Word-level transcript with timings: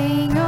Senhora 0.00 0.39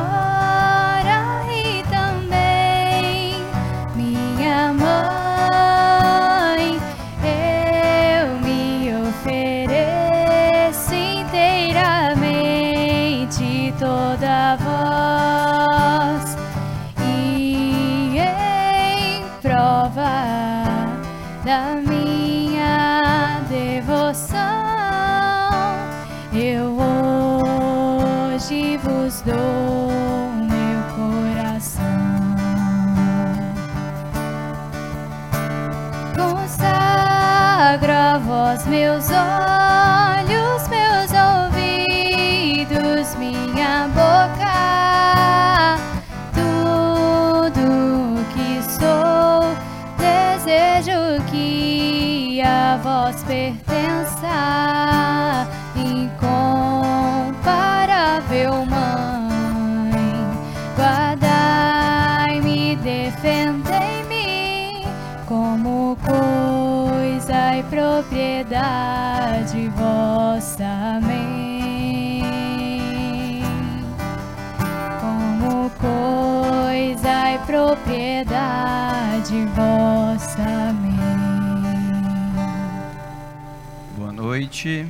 noite. 84.63 84.87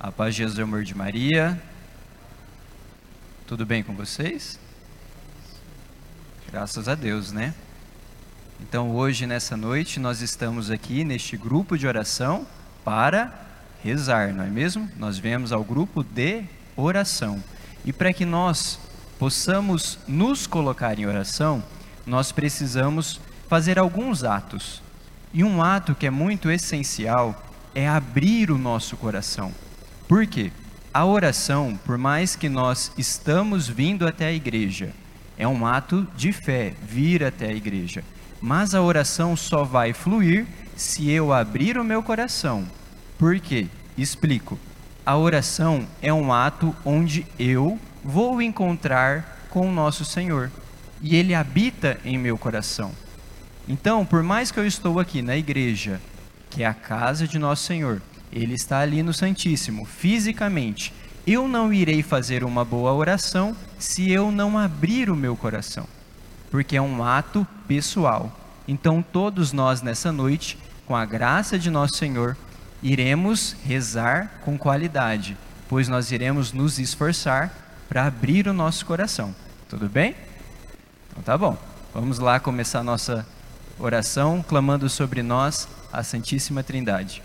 A 0.00 0.10
paz 0.10 0.34
de 0.34 0.42
Jesus 0.42 0.58
amor 0.58 0.82
de 0.82 0.96
Maria. 0.96 1.60
Tudo 3.46 3.64
bem 3.64 3.84
com 3.84 3.94
vocês? 3.94 4.58
Graças 6.50 6.88
a 6.88 6.96
Deus, 6.96 7.30
né? 7.30 7.54
Então, 8.60 8.90
hoje, 8.90 9.26
nessa 9.26 9.56
noite, 9.56 10.00
nós 10.00 10.22
estamos 10.22 10.72
aqui 10.72 11.04
neste 11.04 11.36
grupo 11.36 11.78
de 11.78 11.86
oração 11.86 12.44
para 12.84 13.32
rezar, 13.84 14.34
não 14.34 14.42
é 14.42 14.48
mesmo? 14.48 14.90
Nós 14.96 15.18
viemos 15.18 15.52
ao 15.52 15.62
grupo 15.62 16.02
de 16.02 16.42
oração. 16.76 17.40
E 17.84 17.92
para 17.92 18.12
que 18.12 18.24
nós 18.24 18.80
possamos 19.20 20.00
nos 20.08 20.48
colocar 20.48 20.98
em 20.98 21.06
oração, 21.06 21.62
nós 22.04 22.32
precisamos 22.32 23.20
fazer 23.48 23.78
alguns 23.78 24.24
atos. 24.24 24.82
E 25.32 25.44
um 25.44 25.62
ato 25.62 25.94
que 25.94 26.06
é 26.06 26.10
muito 26.10 26.50
essencial 26.50 27.45
é 27.76 27.86
abrir 27.86 28.50
o 28.50 28.56
nosso 28.56 28.96
coração. 28.96 29.52
Por 30.08 30.26
quê? 30.26 30.50
A 30.94 31.04
oração, 31.04 31.78
por 31.84 31.98
mais 31.98 32.34
que 32.34 32.48
nós 32.48 32.90
estamos 32.96 33.68
vindo 33.68 34.08
até 34.08 34.28
a 34.28 34.32
igreja, 34.32 34.94
é 35.36 35.46
um 35.46 35.66
ato 35.66 36.08
de 36.16 36.32
fé, 36.32 36.72
vir 36.82 37.22
até 37.22 37.48
a 37.48 37.52
igreja. 37.52 38.02
Mas 38.40 38.74
a 38.74 38.80
oração 38.80 39.36
só 39.36 39.62
vai 39.62 39.92
fluir 39.92 40.46
se 40.74 41.10
eu 41.10 41.34
abrir 41.34 41.76
o 41.76 41.84
meu 41.84 42.02
coração. 42.02 42.66
Por 43.18 43.38
quê? 43.40 43.66
Explico. 43.98 44.58
A 45.04 45.14
oração 45.18 45.86
é 46.00 46.10
um 46.10 46.32
ato 46.32 46.74
onde 46.82 47.26
eu 47.38 47.78
vou 48.02 48.40
encontrar 48.40 49.46
com 49.50 49.68
o 49.68 49.72
nosso 49.72 50.02
Senhor 50.02 50.50
e 51.02 51.14
ele 51.14 51.34
habita 51.34 52.00
em 52.06 52.16
meu 52.16 52.38
coração. 52.38 52.90
Então, 53.68 54.06
por 54.06 54.22
mais 54.22 54.50
que 54.50 54.58
eu 54.58 54.66
estou 54.66 54.98
aqui 54.98 55.20
na 55.20 55.36
igreja, 55.36 56.00
que 56.56 56.62
é 56.62 56.66
a 56.66 56.72
casa 56.72 57.28
de 57.28 57.38
nosso 57.38 57.64
Senhor, 57.64 58.00
ele 58.32 58.54
está 58.54 58.78
ali 58.78 59.02
no 59.02 59.12
Santíssimo, 59.12 59.84
fisicamente. 59.84 60.90
Eu 61.26 61.46
não 61.46 61.70
irei 61.70 62.02
fazer 62.02 62.42
uma 62.42 62.64
boa 62.64 62.94
oração 62.94 63.54
se 63.78 64.10
eu 64.10 64.32
não 64.32 64.58
abrir 64.58 65.10
o 65.10 65.14
meu 65.14 65.36
coração, 65.36 65.86
porque 66.50 66.74
é 66.74 66.80
um 66.80 67.04
ato 67.04 67.46
pessoal. 67.68 68.34
Então, 68.66 69.02
todos 69.02 69.52
nós 69.52 69.82
nessa 69.82 70.10
noite, 70.10 70.56
com 70.86 70.96
a 70.96 71.04
graça 71.04 71.58
de 71.58 71.68
nosso 71.68 71.98
Senhor, 71.98 72.34
iremos 72.82 73.54
rezar 73.62 74.40
com 74.42 74.56
qualidade, 74.56 75.36
pois 75.68 75.88
nós 75.88 76.10
iremos 76.10 76.54
nos 76.54 76.78
esforçar 76.78 77.52
para 77.86 78.06
abrir 78.06 78.48
o 78.48 78.54
nosso 78.54 78.86
coração. 78.86 79.36
Tudo 79.68 79.90
bem? 79.90 80.16
Então 81.10 81.22
tá 81.22 81.36
bom. 81.36 81.58
Vamos 81.92 82.18
lá 82.18 82.40
começar 82.40 82.78
a 82.78 82.82
nossa 82.84 83.26
oração 83.78 84.42
clamando 84.42 84.88
sobre 84.88 85.22
nós 85.22 85.68
a 85.92 86.02
Santíssima 86.02 86.62
Trindade. 86.62 87.22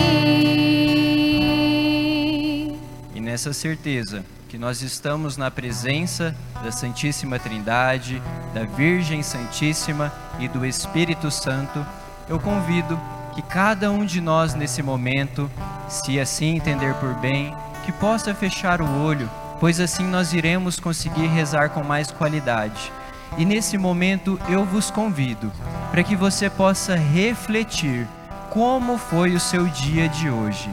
E 3.14 3.20
nessa 3.20 3.52
certeza 3.54 4.24
que 4.48 4.58
nós 4.58 4.82
estamos 4.82 5.38
na 5.38 5.50
presença 5.50 6.36
da 6.64 6.72
Santíssima 6.72 7.40
Trindade, 7.40 8.22
da 8.54 8.64
Virgem 8.64 9.24
Santíssima 9.24 10.14
e 10.40 10.48
do 10.48 10.66
Espírito 10.66 11.32
Santo, 11.32 11.86
eu 12.30 12.40
convido 12.40 13.00
que 13.34 13.42
cada 13.42 13.92
um 13.92 14.06
de 14.06 14.22
nós 14.22 14.54
nesse 14.54 14.82
momento, 14.84 15.52
se 15.90 16.20
assim 16.20 16.56
entender 16.56 16.94
por 16.96 17.16
bem, 17.16 17.54
que 17.84 17.92
possa 17.92 18.34
fechar 18.34 18.82
o 18.82 19.04
olho, 19.04 19.30
pois 19.60 19.80
assim 19.80 20.06
nós 20.06 20.34
iremos 20.34 20.80
conseguir 20.80 21.28
rezar 21.28 21.70
com 21.70 21.84
mais 21.84 22.12
qualidade. 22.12 22.92
E 23.38 23.46
nesse 23.46 23.78
momento 23.78 24.40
eu 24.48 24.66
vos 24.66 24.90
convido 24.90 25.52
para 25.92 26.04
que 26.04 26.16
você 26.16 26.50
possa 26.50 26.96
refletir 26.96 28.08
como 28.50 28.98
foi 28.98 29.34
o 29.34 29.40
seu 29.40 29.66
dia 29.68 30.08
de 30.08 30.30
hoje. 30.30 30.70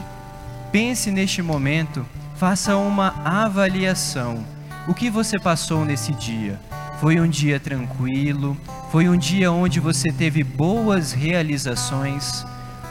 Pense 0.71 1.11
neste 1.11 1.41
momento, 1.41 2.05
faça 2.35 2.77
uma 2.77 3.13
avaliação. 3.23 4.43
O 4.87 4.93
que 4.93 5.09
você 5.09 5.37
passou 5.37 5.85
nesse 5.85 6.13
dia? 6.13 6.59
Foi 6.99 7.19
um 7.19 7.27
dia 7.27 7.59
tranquilo? 7.59 8.57
Foi 8.91 9.09
um 9.09 9.17
dia 9.17 9.51
onde 9.51 9.79
você 9.79 10.11
teve 10.11 10.43
boas 10.43 11.11
realizações? 11.11 12.45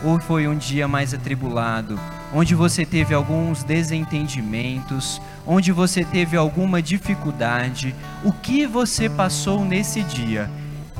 Ou 0.05 0.21
foi 0.21 0.47
um 0.47 0.57
dia 0.57 0.87
mais 0.87 1.15
atribulado, 1.15 1.99
onde 2.35 2.55
você 2.55 2.85
teve 2.85 3.15
alguns 3.15 3.65
desentendimentos, 3.65 5.21
onde 5.47 5.73
você 5.73 6.05
teve 6.05 6.37
alguma 6.37 6.81
dificuldade? 6.81 7.95
O 8.25 8.33
que 8.33 8.67
você 8.67 9.09
passou 9.09 9.65
nesse 9.65 10.03
dia? 10.03 10.51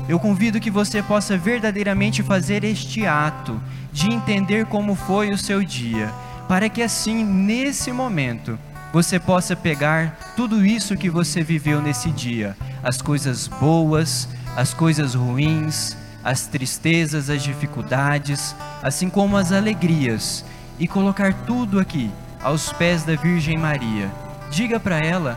Eu 0.07 0.19
convido 0.19 0.59
que 0.59 0.69
você 0.69 1.01
possa 1.01 1.37
verdadeiramente 1.37 2.21
fazer 2.21 2.63
este 2.63 3.05
ato 3.05 3.61
de 3.91 4.09
entender 4.09 4.65
como 4.65 4.95
foi 4.95 5.29
o 5.31 5.37
seu 5.37 5.63
dia, 5.63 6.11
para 6.47 6.67
que 6.67 6.81
assim, 6.81 7.23
nesse 7.23 7.91
momento, 7.91 8.59
você 8.91 9.19
possa 9.19 9.55
pegar 9.55 10.33
tudo 10.35 10.65
isso 10.65 10.97
que 10.97 11.09
você 11.09 11.41
viveu 11.41 11.81
nesse 11.81 12.11
dia, 12.11 12.55
as 12.83 13.01
coisas 13.01 13.47
boas, 13.47 14.27
as 14.55 14.73
coisas 14.73 15.15
ruins, 15.15 15.95
as 16.23 16.47
tristezas, 16.47 17.29
as 17.29 17.41
dificuldades, 17.41 18.55
assim 18.81 19.09
como 19.09 19.37
as 19.37 19.51
alegrias, 19.51 20.43
e 20.77 20.87
colocar 20.87 21.33
tudo 21.45 21.79
aqui 21.79 22.11
aos 22.41 22.73
pés 22.73 23.03
da 23.03 23.15
Virgem 23.15 23.57
Maria. 23.57 24.11
Diga 24.53 24.79
para 24.79 24.99
ela, 24.99 25.35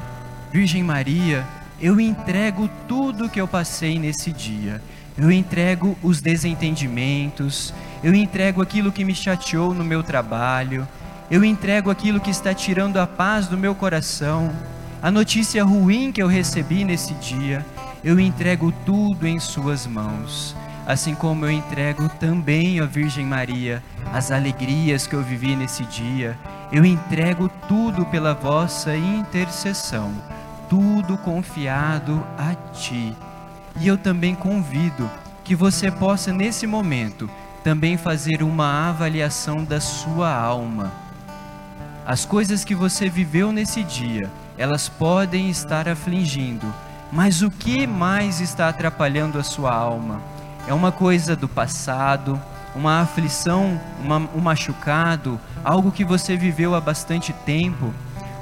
Virgem 0.52 0.82
Maria, 0.82 1.42
eu 1.80 1.98
entrego 1.98 2.68
tudo 2.86 3.30
que 3.30 3.40
eu 3.40 3.48
passei 3.48 3.98
nesse 3.98 4.30
dia. 4.30 4.82
Eu 5.16 5.32
entrego 5.32 5.96
os 6.02 6.20
desentendimentos, 6.20 7.72
eu 8.04 8.14
entrego 8.14 8.60
aquilo 8.60 8.92
que 8.92 9.06
me 9.06 9.14
chateou 9.14 9.72
no 9.72 9.82
meu 9.82 10.02
trabalho, 10.02 10.86
eu 11.30 11.42
entrego 11.42 11.90
aquilo 11.90 12.20
que 12.20 12.28
está 12.28 12.52
tirando 12.52 12.98
a 12.98 13.06
paz 13.06 13.46
do 13.46 13.56
meu 13.56 13.74
coração, 13.74 14.54
a 15.02 15.10
notícia 15.10 15.64
ruim 15.64 16.12
que 16.12 16.22
eu 16.22 16.26
recebi 16.26 16.84
nesse 16.84 17.14
dia, 17.14 17.64
eu 18.04 18.20
entrego 18.20 18.70
tudo 18.84 19.26
em 19.26 19.40
Suas 19.40 19.86
mãos. 19.86 20.54
Assim 20.86 21.14
como 21.14 21.46
eu 21.46 21.50
entrego 21.50 22.06
também 22.20 22.80
à 22.80 22.84
Virgem 22.84 23.24
Maria 23.24 23.82
as 24.12 24.30
alegrias 24.30 25.06
que 25.06 25.14
eu 25.14 25.22
vivi 25.22 25.56
nesse 25.56 25.84
dia, 25.84 26.36
eu 26.72 26.84
entrego 26.84 27.48
tudo 27.68 28.04
pela 28.06 28.34
vossa 28.34 28.96
intercessão 28.96 30.12
tudo 30.68 31.16
confiado 31.18 32.24
a 32.36 32.54
Ti. 32.72 33.16
E 33.78 33.86
eu 33.86 33.96
também 33.96 34.34
convido 34.34 35.10
que 35.44 35.54
você 35.54 35.90
possa, 35.90 36.32
nesse 36.32 36.66
momento, 36.66 37.28
também 37.62 37.96
fazer 37.96 38.42
uma 38.42 38.88
avaliação 38.88 39.64
da 39.64 39.80
sua 39.80 40.32
alma. 40.32 40.92
As 42.06 42.24
coisas 42.24 42.64
que 42.64 42.74
você 42.74 43.08
viveu 43.08 43.52
nesse 43.52 43.82
dia, 43.82 44.30
elas 44.56 44.88
podem 44.88 45.50
estar 45.50 45.88
afligindo, 45.88 46.72
mas 47.12 47.42
o 47.42 47.50
que 47.50 47.86
mais 47.86 48.40
está 48.40 48.68
atrapalhando 48.68 49.38
a 49.38 49.42
sua 49.42 49.74
alma? 49.74 50.20
É 50.66 50.74
uma 50.74 50.90
coisa 50.90 51.36
do 51.36 51.48
passado, 51.48 52.40
uma 52.76 53.00
aflição, 53.00 53.80
uma, 54.04 54.18
um 54.34 54.40
machucado, 54.40 55.40
algo 55.64 55.90
que 55.90 56.04
você 56.04 56.36
viveu 56.36 56.74
há 56.74 56.80
bastante 56.80 57.32
tempo? 57.32 57.92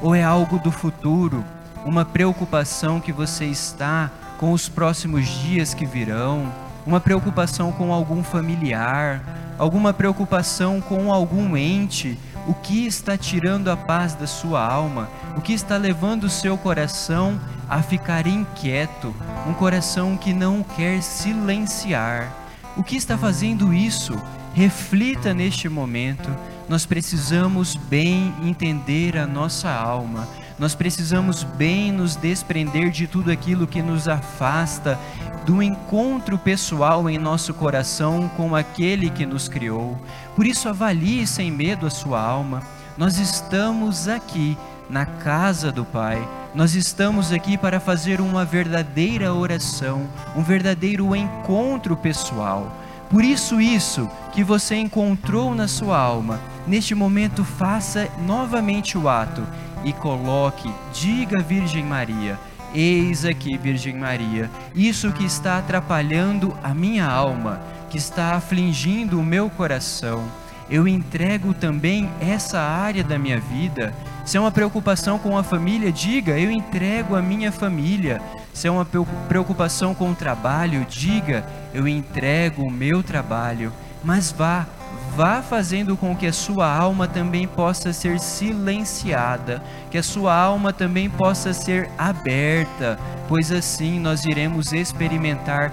Ou 0.02 0.14
é 0.14 0.24
algo 0.24 0.58
do 0.58 0.72
futuro, 0.72 1.44
uma 1.84 2.04
preocupação 2.04 3.00
que 3.00 3.12
você 3.12 3.44
está 3.44 4.10
com 4.36 4.52
os 4.52 4.68
próximos 4.68 5.26
dias 5.28 5.72
que 5.72 5.86
virão, 5.86 6.52
uma 6.84 7.00
preocupação 7.00 7.70
com 7.70 7.92
algum 7.92 8.22
familiar, 8.22 9.22
alguma 9.56 9.92
preocupação 9.92 10.80
com 10.80 11.12
algum 11.12 11.56
ente, 11.56 12.18
o 12.46 12.52
que 12.52 12.84
está 12.86 13.16
tirando 13.16 13.70
a 13.70 13.76
paz 13.76 14.14
da 14.14 14.26
sua 14.26 14.62
alma, 14.66 15.08
o 15.36 15.40
que 15.40 15.52
está 15.52 15.76
levando 15.76 16.24
o 16.24 16.30
seu 16.30 16.58
coração 16.58 17.40
a 17.70 17.80
ficar 17.80 18.26
inquieto, 18.26 19.14
um 19.48 19.54
coração 19.54 20.16
que 20.16 20.34
não 20.34 20.62
quer 20.62 21.00
silenciar. 21.02 22.43
O 22.76 22.82
que 22.82 22.96
está 22.96 23.16
fazendo 23.16 23.72
isso? 23.72 24.14
Reflita 24.52 25.32
neste 25.32 25.68
momento. 25.68 26.28
Nós 26.68 26.86
precisamos 26.86 27.76
bem 27.76 28.34
entender 28.42 29.16
a 29.16 29.26
nossa 29.26 29.70
alma 29.70 30.26
nós 30.58 30.74
precisamos 30.74 31.42
bem 31.42 31.90
nos 31.90 32.14
desprender 32.14 32.90
de 32.90 33.06
tudo 33.06 33.30
aquilo 33.30 33.66
que 33.66 33.82
nos 33.82 34.06
afasta 34.06 34.98
do 35.44 35.62
encontro 35.62 36.38
pessoal 36.38 37.10
em 37.10 37.18
nosso 37.18 37.52
coração 37.52 38.30
com 38.36 38.54
aquele 38.54 39.10
que 39.10 39.26
nos 39.26 39.48
criou. 39.48 39.98
Por 40.36 40.46
isso, 40.46 40.68
avalie 40.68 41.26
sem 41.26 41.50
medo 41.50 41.86
a 41.86 41.90
sua 41.90 42.20
alma. 42.20 42.62
Nós 42.96 43.18
estamos 43.18 44.06
aqui 44.06 44.56
na 44.88 45.04
casa 45.04 45.72
do 45.72 45.84
Pai. 45.84 46.26
Nós 46.54 46.76
estamos 46.76 47.32
aqui 47.32 47.58
para 47.58 47.80
fazer 47.80 48.20
uma 48.20 48.44
verdadeira 48.44 49.34
oração, 49.34 50.08
um 50.36 50.42
verdadeiro 50.42 51.14
encontro 51.16 51.96
pessoal. 51.96 52.72
Por 53.10 53.24
isso, 53.24 53.60
isso 53.60 54.08
que 54.32 54.44
você 54.44 54.76
encontrou 54.76 55.52
na 55.52 55.66
sua 55.66 55.98
alma, 55.98 56.38
neste 56.64 56.94
momento, 56.94 57.44
faça 57.44 58.08
novamente 58.24 58.96
o 58.96 59.08
ato 59.08 59.44
e 59.82 59.92
coloque, 59.92 60.72
diga 60.92 61.42
Virgem 61.42 61.82
Maria, 61.82 62.38
eis 62.72 63.24
aqui, 63.24 63.58
Virgem 63.58 63.96
Maria, 63.96 64.48
isso 64.76 65.10
que 65.10 65.24
está 65.24 65.58
atrapalhando 65.58 66.56
a 66.62 66.72
minha 66.72 67.04
alma, 67.04 67.60
que 67.90 67.98
está 67.98 68.36
afligindo 68.36 69.18
o 69.18 69.24
meu 69.24 69.50
coração. 69.50 70.24
Eu 70.70 70.88
entrego 70.88 71.52
também 71.52 72.10
essa 72.20 72.58
área 72.58 73.04
da 73.04 73.18
minha 73.18 73.38
vida. 73.38 73.92
Se 74.24 74.36
é 74.36 74.40
uma 74.40 74.50
preocupação 74.50 75.18
com 75.18 75.36
a 75.36 75.42
família, 75.42 75.92
diga, 75.92 76.38
eu 76.38 76.50
entrego 76.50 77.14
a 77.14 77.20
minha 77.20 77.52
família. 77.52 78.22
Se 78.54 78.66
é 78.66 78.70
uma 78.70 78.86
preocupação 79.28 79.94
com 79.94 80.10
o 80.10 80.14
trabalho, 80.14 80.86
diga, 80.88 81.44
eu 81.74 81.86
entrego 81.86 82.62
o 82.62 82.70
meu 82.70 83.02
trabalho. 83.02 83.72
Mas 84.02 84.32
vá, 84.32 84.66
vá 85.14 85.42
fazendo 85.42 85.96
com 85.96 86.16
que 86.16 86.26
a 86.26 86.32
sua 86.32 86.66
alma 86.66 87.06
também 87.06 87.46
possa 87.46 87.92
ser 87.92 88.18
silenciada, 88.18 89.62
que 89.90 89.98
a 89.98 90.02
sua 90.02 90.34
alma 90.34 90.72
também 90.72 91.10
possa 91.10 91.52
ser 91.52 91.90
aberta, 91.98 92.98
pois 93.28 93.52
assim 93.52 94.00
nós 94.00 94.24
iremos 94.24 94.72
experimentar 94.72 95.72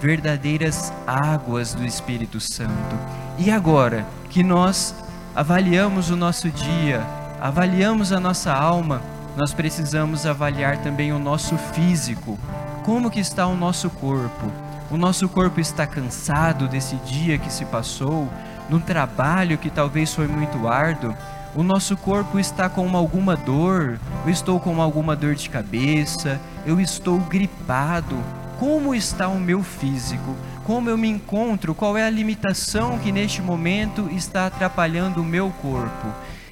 verdadeiras 0.00 0.92
águas 1.06 1.74
do 1.74 1.84
Espírito 1.84 2.40
Santo. 2.40 2.96
E 3.38 3.50
agora 3.50 4.06
que 4.28 4.42
nós 4.42 4.94
avaliamos 5.34 6.10
o 6.10 6.16
nosso 6.16 6.50
dia, 6.50 7.02
avaliamos 7.40 8.12
a 8.12 8.18
nossa 8.18 8.52
alma, 8.52 9.02
nós 9.36 9.52
precisamos 9.52 10.26
avaliar 10.26 10.78
também 10.78 11.12
o 11.12 11.18
nosso 11.18 11.56
físico. 11.56 12.38
Como 12.84 13.10
que 13.10 13.20
está 13.20 13.46
o 13.46 13.56
nosso 13.56 13.90
corpo? 13.90 14.50
O 14.90 14.96
nosso 14.96 15.28
corpo 15.28 15.60
está 15.60 15.86
cansado 15.86 16.66
desse 16.66 16.96
dia 16.96 17.38
que 17.38 17.52
se 17.52 17.64
passou? 17.64 18.28
num 18.70 18.78
trabalho 18.78 19.58
que 19.58 19.68
talvez 19.68 20.14
foi 20.14 20.28
muito 20.28 20.68
árduo, 20.68 21.14
o 21.56 21.62
nosso 21.64 21.96
corpo 21.96 22.38
está 22.38 22.68
com 22.68 22.96
alguma 22.96 23.36
dor, 23.36 23.98
eu 24.24 24.30
estou 24.30 24.60
com 24.60 24.80
alguma 24.80 25.16
dor 25.16 25.34
de 25.34 25.50
cabeça, 25.50 26.40
eu 26.64 26.80
estou 26.80 27.18
gripado. 27.18 28.16
Como 28.60 28.94
está 28.94 29.26
o 29.26 29.40
meu 29.40 29.60
físico? 29.64 30.36
Como 30.62 30.88
eu 30.88 30.96
me 30.96 31.08
encontro? 31.08 31.74
Qual 31.74 31.98
é 31.98 32.06
a 32.06 32.10
limitação 32.10 32.96
que 32.98 33.10
neste 33.10 33.42
momento 33.42 34.08
está 34.12 34.46
atrapalhando 34.46 35.20
o 35.20 35.24
meu 35.24 35.50
corpo? 35.50 36.06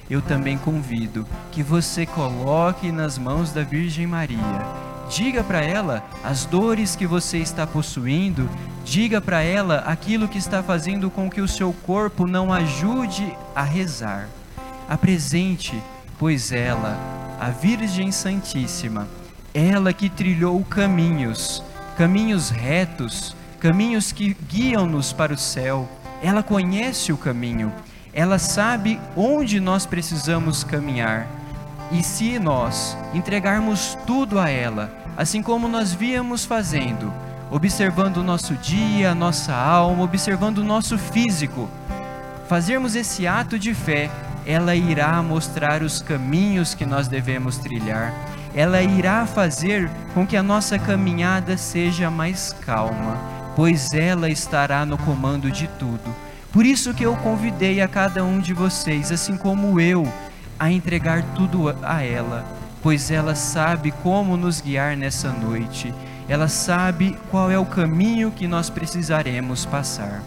Eu 0.09 0.21
também 0.21 0.57
convido 0.57 1.25
que 1.53 1.63
você 1.63 2.05
coloque 2.05 2.91
nas 2.91 3.17
mãos 3.17 3.53
da 3.53 3.63
Virgem 3.63 4.05
Maria 4.05 4.89
Diga 5.09 5.43
para 5.43 5.63
ela 5.63 6.07
as 6.23 6.45
dores 6.45 6.95
que 6.95 7.07
você 7.07 7.39
está 7.39 7.65
possuindo, 7.65 8.47
diga 8.85 9.19
para 9.19 9.41
ela 9.41 9.79
aquilo 9.79 10.27
que 10.27 10.37
está 10.37 10.61
fazendo 10.61 11.09
com 11.09 11.27
que 11.27 11.41
o 11.41 11.47
seu 11.47 11.73
corpo 11.73 12.27
não 12.27 12.53
ajude 12.53 13.35
a 13.55 13.63
rezar. 13.63 14.29
Apresente, 14.87 15.81
pois 16.19 16.51
ela, 16.51 16.95
a 17.39 17.49
Virgem 17.49 18.11
Santíssima, 18.11 19.07
ela 19.51 19.91
que 19.91 20.09
trilhou 20.09 20.63
caminhos, 20.63 21.63
caminhos 21.99 22.49
retos, 22.49 23.35
caminhos 23.59 24.13
que 24.13 24.33
guiam-nos 24.47 25.11
para 25.11 25.33
o 25.33 25.37
céu, 25.37 25.85
ela 26.23 26.41
conhece 26.41 27.11
o 27.11 27.17
caminho, 27.17 27.73
ela 28.13 28.39
sabe 28.39 28.97
onde 29.17 29.59
nós 29.59 29.85
precisamos 29.85 30.63
caminhar. 30.63 31.27
E 31.91 32.01
se 32.01 32.39
nós 32.39 32.95
entregarmos 33.13 33.97
tudo 34.07 34.39
a 34.39 34.49
ela, 34.49 34.89
assim 35.17 35.43
como 35.43 35.67
nós 35.67 35.91
víamos 35.91 36.45
fazendo, 36.45 37.13
observando 37.51 38.17
o 38.17 38.23
nosso 38.23 38.53
dia, 38.55 39.11
a 39.11 39.15
nossa 39.15 39.53
alma, 39.53 40.05
observando 40.05 40.59
o 40.59 40.63
nosso 40.63 40.97
físico. 40.97 41.69
Fazermos 42.47 42.95
esse 42.95 43.27
ato 43.27 43.59
de 43.59 43.73
fé, 43.73 44.09
ela 44.45 44.73
irá 44.73 45.21
mostrar 45.21 45.83
os 45.83 45.99
caminhos 46.01 46.73
que 46.73 46.85
nós 46.85 47.09
devemos 47.09 47.57
trilhar. 47.57 48.13
Ela 48.53 48.81
irá 48.81 49.25
fazer 49.25 49.89
com 50.13 50.25
que 50.25 50.35
a 50.35 50.43
nossa 50.43 50.79
caminhada 50.79 51.57
seja 51.57 52.09
mais 52.09 52.53
calma, 52.65 53.17
pois 53.55 53.93
ela 53.93 54.29
estará 54.29 54.85
no 54.85 54.97
comando 54.97 55.51
de 55.51 55.67
tudo. 55.79 56.15
Por 56.51 56.65
isso 56.65 56.93
que 56.93 57.05
eu 57.05 57.15
convidei 57.17 57.79
a 57.79 57.87
cada 57.87 58.23
um 58.23 58.39
de 58.39 58.53
vocês, 58.53 59.11
assim 59.11 59.37
como 59.37 59.79
eu, 59.79 60.11
a 60.57 60.71
entregar 60.71 61.23
tudo 61.35 61.69
a 61.83 62.03
ela, 62.03 62.43
pois 62.81 63.11
ela 63.11 63.35
sabe 63.35 63.91
como 64.03 64.35
nos 64.35 64.59
guiar 64.59 64.97
nessa 64.97 65.31
noite. 65.31 65.93
Ela 66.27 66.47
sabe 66.47 67.17
qual 67.29 67.51
é 67.51 67.57
o 67.57 67.65
caminho 67.65 68.31
que 68.31 68.47
nós 68.47 68.69
precisaremos 68.69 69.65
passar. 69.65 70.21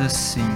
Assim: 0.00 0.48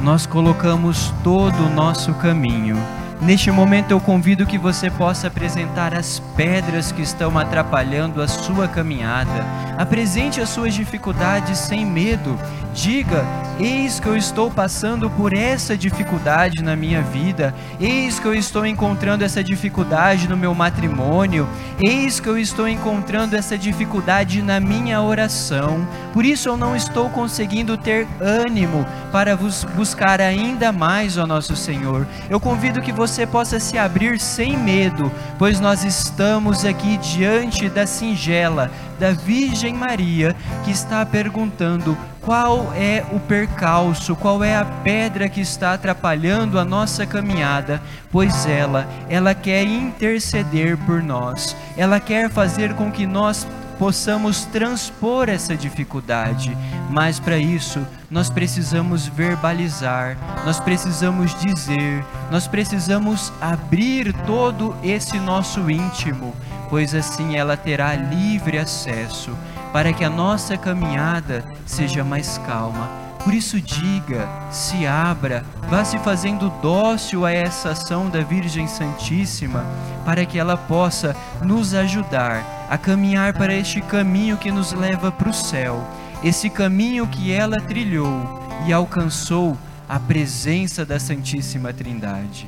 nós 0.00 0.26
colocamos 0.26 1.12
todo 1.22 1.66
o 1.66 1.70
nosso 1.70 2.12
caminho. 2.14 2.76
Neste 3.20 3.50
momento 3.50 3.90
eu 3.90 4.00
convido 4.00 4.44
que 4.44 4.58
você 4.58 4.90
possa 4.90 5.28
apresentar 5.28 5.94
as 5.94 6.18
pedras 6.36 6.92
que 6.92 7.00
estão 7.00 7.38
atrapalhando 7.38 8.20
a 8.20 8.28
sua 8.28 8.68
caminhada. 8.68 9.44
Apresente 9.78 10.40
as 10.40 10.50
suas 10.50 10.74
dificuldades 10.74 11.58
sem 11.58 11.86
medo. 11.86 12.38
Diga: 12.74 13.24
Eis 13.60 14.00
que 14.00 14.08
eu 14.08 14.16
estou 14.16 14.50
passando 14.50 15.08
por 15.08 15.32
essa 15.32 15.76
dificuldade 15.76 16.60
na 16.60 16.74
minha 16.74 17.00
vida, 17.02 17.54
eis 17.78 18.18
que 18.18 18.26
eu 18.26 18.34
estou 18.34 18.66
encontrando 18.66 19.22
essa 19.22 19.44
dificuldade 19.44 20.28
no 20.28 20.36
meu 20.36 20.52
matrimônio, 20.52 21.48
eis 21.80 22.18
que 22.18 22.28
eu 22.28 22.36
estou 22.36 22.68
encontrando 22.68 23.36
essa 23.36 23.56
dificuldade 23.56 24.42
na 24.42 24.58
minha 24.58 25.00
oração. 25.00 25.86
Por 26.12 26.24
isso 26.24 26.48
eu 26.48 26.56
não 26.56 26.74
estou 26.74 27.08
conseguindo 27.10 27.78
ter 27.78 28.08
ânimo 28.20 28.84
para 29.12 29.36
vos 29.36 29.62
buscar 29.62 30.20
ainda 30.20 30.72
mais 30.72 31.16
ao 31.16 31.26
nosso 31.26 31.54
Senhor. 31.54 32.08
Eu 32.28 32.40
convido 32.40 32.82
que 32.82 32.90
você 32.90 33.24
possa 33.24 33.60
se 33.60 33.78
abrir 33.78 34.18
sem 34.18 34.56
medo, 34.56 35.12
pois 35.38 35.60
nós 35.60 35.84
estamos 35.84 36.64
aqui 36.64 36.96
diante 36.96 37.68
da 37.68 37.86
singela, 37.86 38.68
da 38.98 39.12
Virgem 39.12 39.74
Maria, 39.74 40.34
que 40.64 40.70
está 40.70 41.04
perguntando 41.04 41.96
qual 42.20 42.72
é 42.74 43.04
o 43.12 43.20
percalço, 43.20 44.16
qual 44.16 44.42
é 44.42 44.56
a 44.56 44.64
pedra 44.64 45.28
que 45.28 45.40
está 45.40 45.74
atrapalhando 45.74 46.58
a 46.58 46.64
nossa 46.64 47.06
caminhada, 47.06 47.82
pois 48.10 48.46
ela, 48.46 48.88
ela 49.08 49.34
quer 49.34 49.64
interceder 49.64 50.76
por 50.78 51.02
nós, 51.02 51.54
ela 51.76 52.00
quer 52.00 52.30
fazer 52.30 52.74
com 52.74 52.90
que 52.90 53.06
nós 53.06 53.46
possamos 53.78 54.44
transpor 54.46 55.28
essa 55.28 55.56
dificuldade, 55.56 56.56
mas 56.90 57.18
para 57.18 57.38
isso 57.38 57.84
nós 58.10 58.30
precisamos 58.30 59.06
verbalizar, 59.06 60.16
nós 60.44 60.60
precisamos 60.60 61.38
dizer, 61.40 62.04
nós 62.30 62.46
precisamos 62.46 63.32
abrir 63.40 64.12
todo 64.24 64.74
esse 64.82 65.18
nosso 65.18 65.68
íntimo, 65.70 66.34
pois 66.68 66.94
assim 66.94 67.36
ela 67.36 67.56
terá 67.56 67.94
livre 67.94 68.58
acesso 68.58 69.36
para 69.72 69.92
que 69.92 70.04
a 70.04 70.10
nossa 70.10 70.56
caminhada 70.56 71.44
seja 71.66 72.04
mais 72.04 72.38
calma. 72.46 72.88
Por 73.24 73.32
isso, 73.32 73.58
diga, 73.60 74.28
se 74.50 74.86
abra, 74.86 75.42
vá 75.68 75.82
se 75.82 75.98
fazendo 75.98 76.52
dócil 76.60 77.24
a 77.24 77.32
essa 77.32 77.70
ação 77.70 78.10
da 78.10 78.20
Virgem 78.20 78.68
Santíssima, 78.68 79.64
para 80.04 80.26
que 80.26 80.38
ela 80.38 80.58
possa 80.58 81.16
nos 81.42 81.72
ajudar 81.72 82.66
a 82.68 82.76
caminhar 82.76 83.32
para 83.32 83.54
este 83.54 83.80
caminho 83.80 84.36
que 84.36 84.52
nos 84.52 84.72
leva 84.72 85.10
para 85.10 85.30
o 85.30 85.34
céu, 85.34 85.82
esse 86.22 86.50
caminho 86.50 87.06
que 87.06 87.32
ela 87.32 87.60
trilhou 87.60 88.46
e 88.66 88.72
alcançou 88.72 89.56
a 89.88 89.98
presença 89.98 90.84
da 90.84 91.00
Santíssima 91.00 91.72
Trindade. 91.72 92.46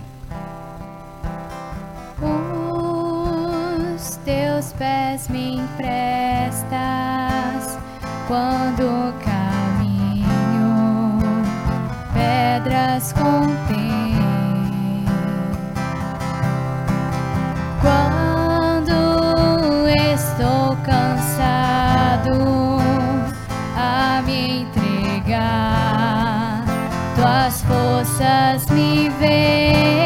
Teus 4.26 4.72
pés 4.72 5.28
me 5.28 5.58
emprestas 5.58 6.68
quando 8.26 9.14
caminho, 9.24 10.26
pedras 12.12 13.12
contém. 13.12 14.16
Quando 17.80 18.92
estou 20.12 20.76
cansado 20.84 22.32
a 23.76 24.20
me 24.26 24.62
entregar, 24.62 26.64
tuas 27.14 27.62
forças 27.62 28.66
me 28.70 29.08
vêm. 29.20 30.05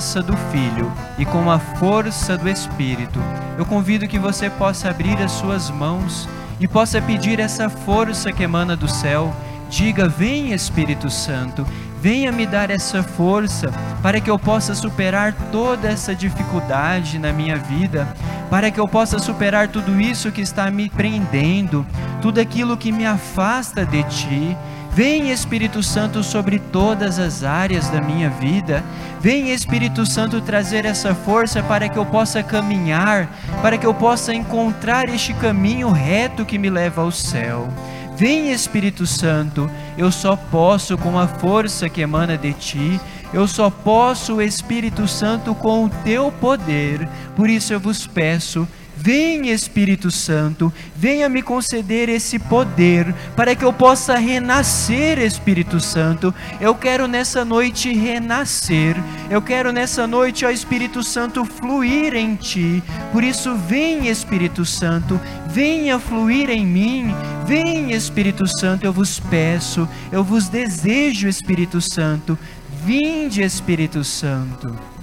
Graça 0.00 0.22
do 0.22 0.34
Filho 0.50 0.90
e 1.18 1.26
com 1.26 1.50
a 1.50 1.58
força 1.58 2.34
do 2.34 2.48
Espírito, 2.48 3.20
eu 3.58 3.66
convido 3.66 4.08
que 4.08 4.18
você 4.18 4.48
possa 4.48 4.88
abrir 4.88 5.20
as 5.20 5.30
suas 5.30 5.68
mãos 5.68 6.26
e 6.58 6.66
possa 6.66 7.02
pedir 7.02 7.38
essa 7.38 7.68
força 7.68 8.32
que 8.32 8.42
emana 8.42 8.74
do 8.74 8.88
céu. 8.88 9.30
Diga: 9.68 10.08
Vem 10.08 10.54
Espírito 10.54 11.10
Santo, 11.10 11.66
venha 12.00 12.32
me 12.32 12.46
dar 12.46 12.70
essa 12.70 13.02
força 13.02 13.70
para 14.02 14.22
que 14.22 14.30
eu 14.30 14.38
possa 14.38 14.74
superar 14.74 15.34
toda 15.52 15.86
essa 15.86 16.14
dificuldade 16.14 17.18
na 17.18 17.30
minha 17.30 17.58
vida, 17.58 18.08
para 18.48 18.70
que 18.70 18.80
eu 18.80 18.88
possa 18.88 19.18
superar 19.18 19.68
tudo 19.68 20.00
isso 20.00 20.32
que 20.32 20.40
está 20.40 20.70
me 20.70 20.88
prendendo, 20.88 21.86
tudo 22.22 22.40
aquilo 22.40 22.74
que 22.74 22.90
me 22.90 23.04
afasta 23.04 23.84
de 23.84 24.02
Ti. 24.04 24.56
Vem 24.92 25.30
Espírito 25.30 25.82
Santo 25.82 26.22
sobre 26.22 26.58
todas 26.58 27.18
as 27.18 27.44
áreas 27.44 27.88
da 27.88 28.00
minha 28.00 28.28
vida. 28.28 28.82
Vem 29.20 29.52
Espírito 29.52 30.04
Santo 30.04 30.40
trazer 30.40 30.84
essa 30.84 31.14
força 31.14 31.62
para 31.62 31.88
que 31.88 31.96
eu 31.96 32.04
possa 32.04 32.42
caminhar, 32.42 33.28
para 33.62 33.78
que 33.78 33.86
eu 33.86 33.94
possa 33.94 34.34
encontrar 34.34 35.08
este 35.08 35.32
caminho 35.34 35.90
reto 35.90 36.44
que 36.44 36.58
me 36.58 36.68
leva 36.68 37.02
ao 37.02 37.12
céu. 37.12 37.68
Vem 38.16 38.50
Espírito 38.50 39.06
Santo, 39.06 39.70
eu 39.96 40.10
só 40.10 40.36
posso 40.36 40.98
com 40.98 41.18
a 41.18 41.26
força 41.26 41.88
que 41.88 42.02
emana 42.02 42.36
de 42.36 42.52
ti, 42.52 43.00
eu 43.32 43.46
só 43.46 43.70
posso, 43.70 44.42
Espírito 44.42 45.06
Santo, 45.06 45.54
com 45.54 45.84
o 45.84 45.88
teu 45.88 46.32
poder. 46.32 47.08
Por 47.36 47.48
isso 47.48 47.72
eu 47.72 47.78
vos 47.78 48.06
peço, 48.06 48.66
Vem 49.02 49.48
Espírito 49.48 50.10
Santo, 50.10 50.70
venha 50.94 51.26
me 51.26 51.40
conceder 51.40 52.10
esse 52.10 52.38
poder 52.38 53.14
para 53.34 53.54
que 53.56 53.64
eu 53.64 53.72
possa 53.72 54.18
renascer, 54.18 55.18
Espírito 55.18 55.80
Santo. 55.80 56.34
Eu 56.60 56.74
quero 56.74 57.08
nessa 57.08 57.42
noite 57.42 57.94
renascer. 57.94 58.94
Eu 59.30 59.40
quero 59.40 59.72
nessa 59.72 60.06
noite, 60.06 60.44
ó 60.44 60.50
Espírito 60.50 61.02
Santo, 61.02 61.46
fluir 61.46 62.14
em 62.14 62.36
ti. 62.36 62.82
Por 63.10 63.24
isso, 63.24 63.54
vem 63.54 64.08
Espírito 64.08 64.66
Santo, 64.66 65.18
venha 65.46 65.98
fluir 65.98 66.50
em 66.50 66.66
mim. 66.66 67.14
Vem 67.46 67.92
Espírito 67.92 68.46
Santo, 68.46 68.84
eu 68.84 68.92
vos 68.92 69.18
peço, 69.18 69.88
eu 70.12 70.22
vos 70.22 70.50
desejo, 70.50 71.26
Espírito 71.26 71.80
Santo. 71.80 72.38
Vinde, 72.84 73.40
Espírito 73.40 74.04
Santo. 74.04 74.99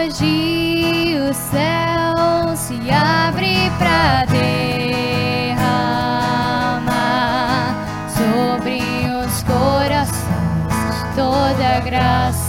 Hoje 0.00 1.18
o 1.28 1.34
céu 1.34 2.54
se 2.54 2.78
abre 2.88 3.68
para 3.78 4.26
derramar 4.26 5.56
sobre 8.16 8.80
os 9.10 9.42
corações 9.42 11.02
toda 11.16 11.80
graça 11.80 12.47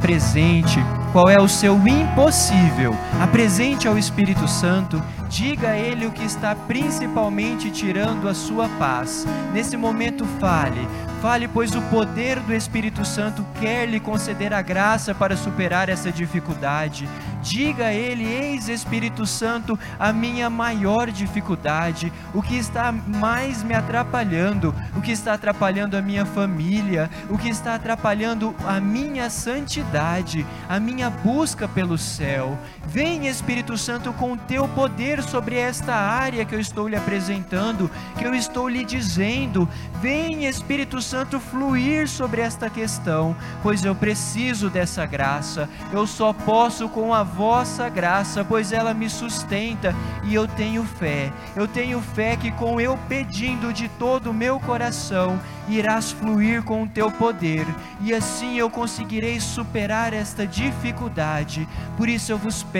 presente 0.00 0.78
qual 1.12 1.28
é 1.28 1.36
o 1.40 1.48
seu 1.48 1.74
impossível. 1.86 2.94
Apresente 3.20 3.88
ao 3.88 3.98
Espírito 3.98 4.46
Santo, 4.46 5.02
diga 5.28 5.70
a 5.70 5.78
Ele 5.78 6.06
o 6.06 6.12
que 6.12 6.24
está 6.24 6.54
principalmente 6.54 7.70
tirando 7.70 8.28
a 8.28 8.34
sua 8.34 8.68
paz. 8.78 9.26
Nesse 9.52 9.76
momento, 9.76 10.24
fale, 10.38 10.86
Fale, 11.20 11.48
pois 11.48 11.74
o 11.74 11.82
poder 11.82 12.38
do 12.38 12.54
Espírito 12.54 13.04
Santo 13.04 13.44
quer 13.60 13.88
lhe 13.88 13.98
conceder 13.98 14.54
a 14.54 14.62
graça 14.62 15.12
para 15.12 15.36
superar 15.36 15.88
essa 15.88 16.12
dificuldade. 16.12 17.08
Diga 17.42 17.86
a 17.86 17.92
Ele, 17.92 18.24
eis 18.24 18.68
Espírito 18.68 19.26
Santo, 19.26 19.76
a 19.98 20.12
minha 20.12 20.48
maior 20.48 21.10
dificuldade, 21.10 22.12
o 22.32 22.40
que 22.40 22.56
está 22.56 22.92
mais 22.92 23.64
me 23.64 23.74
atrapalhando, 23.74 24.72
que 25.08 25.12
está 25.12 25.32
atrapalhando 25.32 25.96
a 25.96 26.02
minha 26.02 26.26
família, 26.26 27.08
o 27.30 27.38
que 27.38 27.48
está 27.48 27.74
atrapalhando 27.74 28.54
a 28.66 28.78
minha 28.78 29.30
santidade, 29.30 30.44
a 30.68 30.78
minha 30.78 31.08
busca 31.08 31.66
pelo 31.66 31.96
céu. 31.96 32.58
Vem, 32.90 33.26
Espírito 33.26 33.76
Santo, 33.76 34.14
com 34.14 34.32
o 34.32 34.36
teu 34.36 34.66
poder 34.66 35.22
sobre 35.22 35.56
esta 35.56 35.94
área 35.94 36.42
que 36.46 36.54
eu 36.54 36.58
estou 36.58 36.88
lhe 36.88 36.96
apresentando, 36.96 37.90
que 38.16 38.24
eu 38.24 38.34
estou 38.34 38.66
lhe 38.66 38.82
dizendo. 38.82 39.68
Vem, 40.00 40.46
Espírito 40.46 41.02
Santo, 41.02 41.38
fluir 41.38 42.08
sobre 42.08 42.40
esta 42.40 42.70
questão, 42.70 43.36
pois 43.62 43.84
eu 43.84 43.94
preciso 43.94 44.70
dessa 44.70 45.04
graça. 45.04 45.68
Eu 45.92 46.06
só 46.06 46.32
posso 46.32 46.88
com 46.88 47.12
a 47.12 47.22
vossa 47.22 47.90
graça, 47.90 48.42
pois 48.42 48.72
ela 48.72 48.94
me 48.94 49.10
sustenta 49.10 49.94
e 50.24 50.34
eu 50.34 50.48
tenho 50.48 50.82
fé. 50.82 51.30
Eu 51.54 51.68
tenho 51.68 52.00
fé 52.00 52.36
que 52.36 52.50
com 52.50 52.80
eu 52.80 52.98
pedindo 53.06 53.70
de 53.70 53.86
todo 53.86 54.30
o 54.30 54.34
meu 54.34 54.58
coração, 54.58 55.38
irás 55.68 56.10
fluir 56.10 56.62
com 56.62 56.82
o 56.82 56.88
teu 56.88 57.10
poder, 57.10 57.66
e 58.00 58.14
assim 58.14 58.56
eu 58.56 58.70
conseguirei 58.70 59.38
superar 59.38 60.14
esta 60.14 60.46
dificuldade. 60.46 61.68
Por 61.96 62.08
isso 62.08 62.32
eu 62.32 62.38
vos 62.38 62.62
peço, 62.62 62.77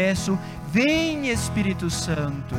vem 0.73 1.29
Espírito 1.29 1.91
Santo. 1.91 2.55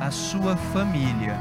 A 0.00 0.10
sua 0.10 0.56
família. 0.56 1.38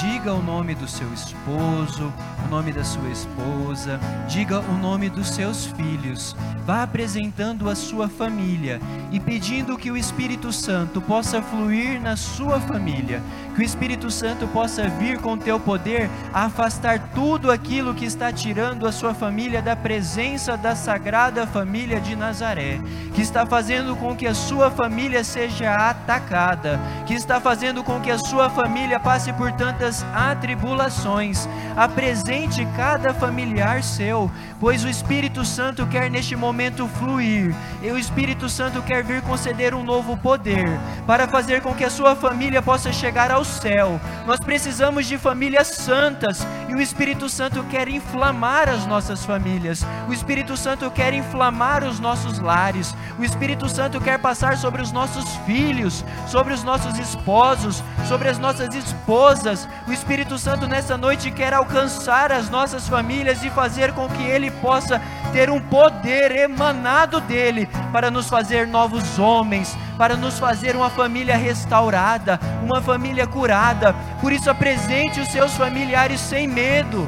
Diga 0.00 0.32
o 0.32 0.42
nome 0.42 0.74
do 0.74 0.88
seu 0.88 1.12
esposo, 1.12 2.12
o 2.46 2.50
nome 2.50 2.72
da 2.72 2.82
sua 2.82 3.10
esposa, 3.10 4.00
diga 4.26 4.60
o 4.60 4.78
nome 4.78 5.10
dos 5.10 5.28
seus 5.28 5.66
filhos. 5.66 6.34
Vá 6.66 6.82
apresentando 6.82 7.68
a 7.68 7.74
sua 7.74 8.08
família 8.08 8.80
e 9.10 9.20
pedindo 9.20 9.76
que 9.76 9.90
o 9.90 9.96
Espírito 9.96 10.50
Santo 10.50 11.00
possa 11.00 11.42
fluir 11.42 12.00
na 12.00 12.16
sua 12.16 12.58
família, 12.60 13.22
que 13.54 13.60
o 13.60 13.64
Espírito 13.64 14.10
Santo 14.10 14.46
possa 14.48 14.88
vir 14.88 15.18
com 15.18 15.36
teu 15.36 15.60
poder 15.60 16.08
a 16.32 16.46
afastar 16.46 17.01
tudo 17.14 17.50
aquilo 17.50 17.94
que 17.94 18.04
está 18.04 18.32
tirando 18.32 18.86
a 18.86 18.92
sua 18.92 19.14
família 19.14 19.60
da 19.60 19.76
presença 19.76 20.56
da 20.56 20.74
sagrada 20.74 21.46
família 21.46 22.00
de 22.00 22.16
Nazaré, 22.16 22.80
que 23.14 23.20
está 23.20 23.44
fazendo 23.44 23.94
com 23.96 24.16
que 24.16 24.26
a 24.26 24.34
sua 24.34 24.70
família 24.70 25.22
seja 25.22 25.90
atacada, 25.90 26.80
que 27.06 27.14
está 27.14 27.40
fazendo 27.40 27.84
com 27.84 28.00
que 28.00 28.10
a 28.10 28.18
sua 28.18 28.48
família 28.48 28.98
passe 28.98 29.32
por 29.32 29.52
tantas 29.52 30.04
atribulações. 30.14 31.48
Apresente 31.76 32.66
cada 32.76 33.12
familiar 33.12 33.82
seu, 33.82 34.30
pois 34.58 34.84
o 34.84 34.88
Espírito 34.88 35.44
Santo 35.44 35.86
quer 35.86 36.10
neste 36.10 36.34
momento 36.34 36.86
fluir, 36.88 37.54
e 37.82 37.90
o 37.90 37.98
Espírito 37.98 38.48
Santo 38.48 38.82
quer 38.82 39.02
vir 39.04 39.22
conceder 39.22 39.74
um 39.74 39.84
novo 39.84 40.16
poder 40.16 40.78
para 41.06 41.28
fazer 41.28 41.60
com 41.60 41.74
que 41.74 41.84
a 41.84 41.90
sua 41.90 42.16
família 42.16 42.62
possa 42.62 42.92
chegar 42.92 43.30
ao 43.30 43.44
céu. 43.44 44.00
Nós 44.26 44.40
precisamos 44.40 45.06
de 45.06 45.18
famílias 45.18 45.68
santas 45.68 46.46
e 46.72 46.74
o 46.74 46.80
Espírito 46.80 47.28
Santo 47.28 47.62
quer 47.64 47.86
inflamar 47.86 48.66
as 48.66 48.86
nossas 48.86 49.26
famílias. 49.26 49.84
O 50.08 50.12
Espírito 50.12 50.56
Santo 50.56 50.90
quer 50.90 51.12
inflamar 51.12 51.84
os 51.84 52.00
nossos 52.00 52.38
lares. 52.38 52.94
O 53.18 53.24
Espírito 53.24 53.68
Santo 53.68 54.00
quer 54.00 54.18
passar 54.18 54.56
sobre 54.56 54.80
os 54.80 54.90
nossos 54.90 55.36
filhos, 55.44 56.02
sobre 56.26 56.54
os 56.54 56.64
nossos 56.64 56.98
esposos, 56.98 57.84
sobre 58.08 58.30
as 58.30 58.38
nossas 58.38 58.74
esposas. 58.74 59.68
O 59.86 59.92
Espírito 59.92 60.38
Santo 60.38 60.66
nessa 60.66 60.96
noite 60.96 61.30
quer 61.30 61.52
alcançar 61.52 62.32
as 62.32 62.48
nossas 62.48 62.88
famílias 62.88 63.44
e 63.44 63.50
fazer 63.50 63.92
com 63.92 64.08
que 64.08 64.22
ele 64.22 64.50
possa 64.50 64.98
ter 65.30 65.50
um 65.50 65.60
poder 65.60 66.34
emanado 66.34 67.20
dele 67.20 67.68
para 67.92 68.10
nos 68.10 68.30
fazer 68.30 68.66
novos 68.66 69.18
homens, 69.18 69.76
para 70.02 70.16
nos 70.16 70.36
fazer 70.36 70.74
uma 70.74 70.90
família 70.90 71.36
restaurada, 71.36 72.40
uma 72.64 72.82
família 72.82 73.24
curada. 73.24 73.94
Por 74.20 74.32
isso, 74.32 74.50
apresente 74.50 75.20
os 75.20 75.28
seus 75.28 75.56
familiares 75.56 76.18
sem 76.18 76.48
medo. 76.48 77.06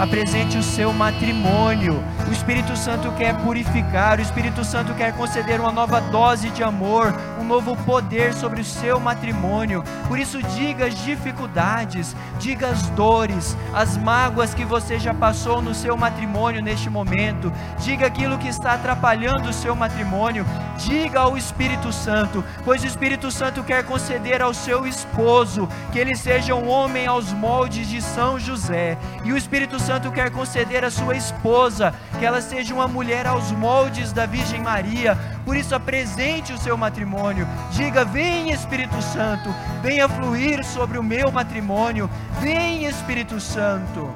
Apresente 0.00 0.56
o 0.56 0.62
seu 0.62 0.94
matrimônio. 0.94 2.02
O 2.26 2.32
Espírito 2.32 2.74
Santo 2.74 3.12
quer 3.12 3.36
purificar, 3.42 4.18
o 4.18 4.22
Espírito 4.22 4.64
Santo 4.64 4.94
quer 4.94 5.12
conceder 5.12 5.60
uma 5.60 5.70
nova 5.70 6.00
dose 6.00 6.48
de 6.48 6.62
amor, 6.62 7.14
um 7.38 7.44
novo 7.44 7.76
poder 7.84 8.32
sobre 8.32 8.62
o 8.62 8.64
seu 8.64 8.98
matrimônio. 8.98 9.84
Por 10.08 10.18
isso, 10.18 10.42
diga 10.42 10.86
as 10.86 10.96
dificuldades, 11.04 12.16
diga 12.38 12.68
as 12.68 12.88
dores, 12.90 13.54
as 13.74 13.98
mágoas 13.98 14.54
que 14.54 14.64
você 14.64 14.98
já 14.98 15.12
passou 15.12 15.60
no 15.60 15.74
seu 15.74 15.96
matrimônio 15.98 16.62
neste 16.62 16.88
momento, 16.88 17.52
diga 17.78 18.06
aquilo 18.06 18.38
que 18.38 18.48
está 18.48 18.72
atrapalhando 18.72 19.50
o 19.50 19.52
seu 19.52 19.76
matrimônio, 19.76 20.46
diga 20.80 21.20
ao 21.20 21.36
Espírito 21.36 21.92
Santo, 21.92 22.42
pois 22.64 22.82
o 22.82 22.86
Espírito 22.86 23.30
Santo 23.30 23.62
quer 23.62 23.84
conceder 23.84 24.40
ao 24.40 24.54
seu 24.54 24.86
esposo 24.86 25.68
que 25.92 25.98
ele 25.98 26.16
seja 26.16 26.54
um 26.54 26.68
homem 26.68 27.06
aos 27.06 27.32
moldes 27.32 27.88
de 27.88 28.00
São 28.00 28.38
José, 28.38 28.96
e 29.24 29.32
o 29.32 29.36
Espírito 29.36 29.78
Santo 29.78 30.10
quer 30.10 30.30
conceder 30.30 30.84
à 30.84 30.90
sua 30.90 31.16
esposa 31.16 31.94
que 32.18 32.24
ela 32.24 32.40
seja 32.40 32.74
uma 32.74 32.88
mulher 32.88 33.26
aos 33.26 33.52
moldes 33.52 34.12
da 34.12 34.26
Virgem 34.26 34.60
Maria. 34.60 35.16
Por 35.44 35.56
isso, 35.56 35.74
apresente 35.74 36.52
o 36.52 36.58
seu 36.58 36.76
matrimônio. 36.76 37.46
Diga: 37.72 38.04
Vem 38.04 38.50
Espírito 38.50 39.00
Santo, 39.02 39.54
venha 39.82 40.08
fluir 40.08 40.64
sobre 40.64 40.98
o 40.98 41.02
meu 41.02 41.30
matrimônio. 41.30 42.08
Vem 42.40 42.84
Espírito 42.86 43.40
Santo. 43.40 44.10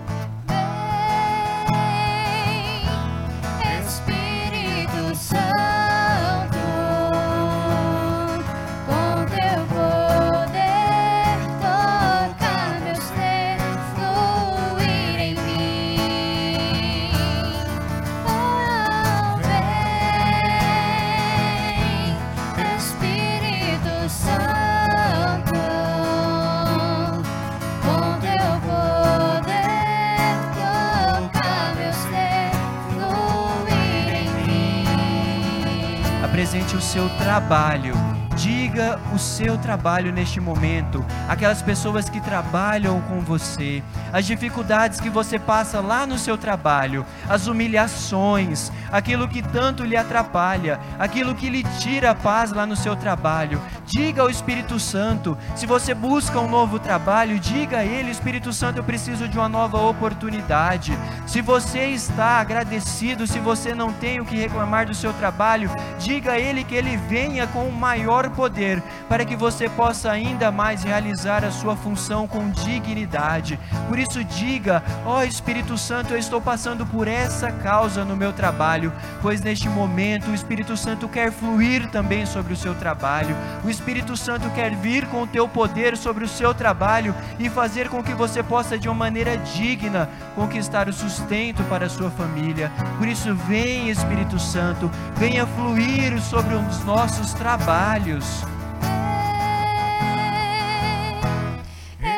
Seu 36.94 37.08
trabalho. 37.18 37.92
Diga 38.36 39.00
o 39.12 39.18
seu 39.18 39.58
trabalho 39.58 40.12
neste 40.12 40.40
momento, 40.40 41.04
aquelas 41.28 41.60
pessoas 41.60 42.08
que 42.08 42.20
trabalham 42.20 43.00
com 43.02 43.20
você, 43.20 43.82
as 44.12 44.24
dificuldades 44.26 45.00
que 45.00 45.08
você 45.08 45.38
passa 45.38 45.80
lá 45.80 46.06
no 46.06 46.18
seu 46.18 46.36
trabalho, 46.38 47.04
as 47.28 47.48
humilhações, 47.48 48.70
aquilo 48.92 49.28
que 49.28 49.40
tanto 49.40 49.84
lhe 49.84 49.96
atrapalha, 49.96 50.78
aquilo 50.98 51.34
que 51.34 51.48
lhe 51.48 51.64
tira 51.80 52.10
a 52.10 52.14
paz 52.14 52.52
lá 52.52 52.64
no 52.64 52.76
seu 52.76 52.94
trabalho. 52.94 53.60
Diga 53.94 54.22
ao 54.22 54.28
Espírito 54.28 54.80
Santo, 54.80 55.38
se 55.54 55.66
você 55.66 55.94
busca 55.94 56.40
um 56.40 56.48
novo 56.48 56.80
trabalho, 56.80 57.38
diga 57.38 57.78
a 57.78 57.84
Ele: 57.84 58.10
Espírito 58.10 58.52
Santo, 58.52 58.78
eu 58.80 58.82
preciso 58.82 59.28
de 59.28 59.38
uma 59.38 59.48
nova 59.48 59.80
oportunidade. 59.80 60.98
Se 61.28 61.40
você 61.40 61.84
está 61.84 62.40
agradecido, 62.40 63.24
se 63.24 63.38
você 63.38 63.72
não 63.72 63.92
tem 63.92 64.18
o 64.18 64.24
que 64.24 64.34
reclamar 64.34 64.86
do 64.86 64.94
seu 64.94 65.12
trabalho, 65.12 65.70
diga 65.96 66.32
a 66.32 66.40
Ele 66.40 66.64
que 66.64 66.74
Ele 66.74 66.96
venha 66.96 67.46
com 67.46 67.68
o 67.68 67.72
maior 67.72 68.30
poder, 68.30 68.82
para 69.08 69.24
que 69.24 69.36
você 69.36 69.68
possa 69.68 70.10
ainda 70.10 70.50
mais 70.50 70.82
realizar 70.82 71.44
a 71.44 71.52
sua 71.52 71.76
função 71.76 72.26
com 72.26 72.50
dignidade. 72.50 73.60
Por 73.86 73.96
isso, 73.96 74.24
diga: 74.24 74.82
Ó 75.06 75.18
oh, 75.18 75.22
Espírito 75.22 75.78
Santo, 75.78 76.14
eu 76.14 76.18
estou 76.18 76.40
passando 76.40 76.84
por 76.84 77.06
essa 77.06 77.52
causa 77.52 78.04
no 78.04 78.16
meu 78.16 78.32
trabalho, 78.32 78.92
pois 79.22 79.40
neste 79.40 79.68
momento 79.68 80.32
o 80.32 80.34
Espírito 80.34 80.76
Santo 80.76 81.08
quer 81.08 81.30
fluir 81.30 81.88
também 81.90 82.26
sobre 82.26 82.52
o 82.52 82.56
seu 82.56 82.74
trabalho. 82.74 83.36
O 83.62 83.70
Espírito 83.84 84.16
Santo 84.16 84.48
quer 84.54 84.74
vir 84.74 85.06
com 85.08 85.20
o 85.20 85.26
teu 85.26 85.46
poder 85.46 85.94
sobre 85.94 86.24
o 86.24 86.28
seu 86.28 86.54
trabalho 86.54 87.14
e 87.38 87.50
fazer 87.50 87.90
com 87.90 88.02
que 88.02 88.14
você 88.14 88.42
possa, 88.42 88.78
de 88.78 88.88
uma 88.88 88.94
maneira 88.94 89.36
digna, 89.36 90.08
conquistar 90.34 90.88
o 90.88 90.92
sustento 90.92 91.62
para 91.64 91.84
a 91.84 91.90
sua 91.90 92.10
família. 92.10 92.72
Por 92.96 93.06
isso, 93.06 93.34
vem 93.34 93.90
Espírito 93.90 94.38
Santo, 94.38 94.90
venha 95.16 95.46
fluir 95.46 96.18
sobre 96.22 96.54
os 96.54 96.82
nossos 96.82 97.34
trabalhos. 97.34 98.42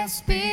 agora 0.07 0.46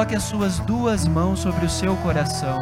Coloque 0.00 0.16
as 0.16 0.22
suas 0.22 0.58
duas 0.60 1.06
mãos 1.06 1.40
sobre 1.40 1.66
o 1.66 1.68
seu 1.68 1.94
coração. 1.96 2.58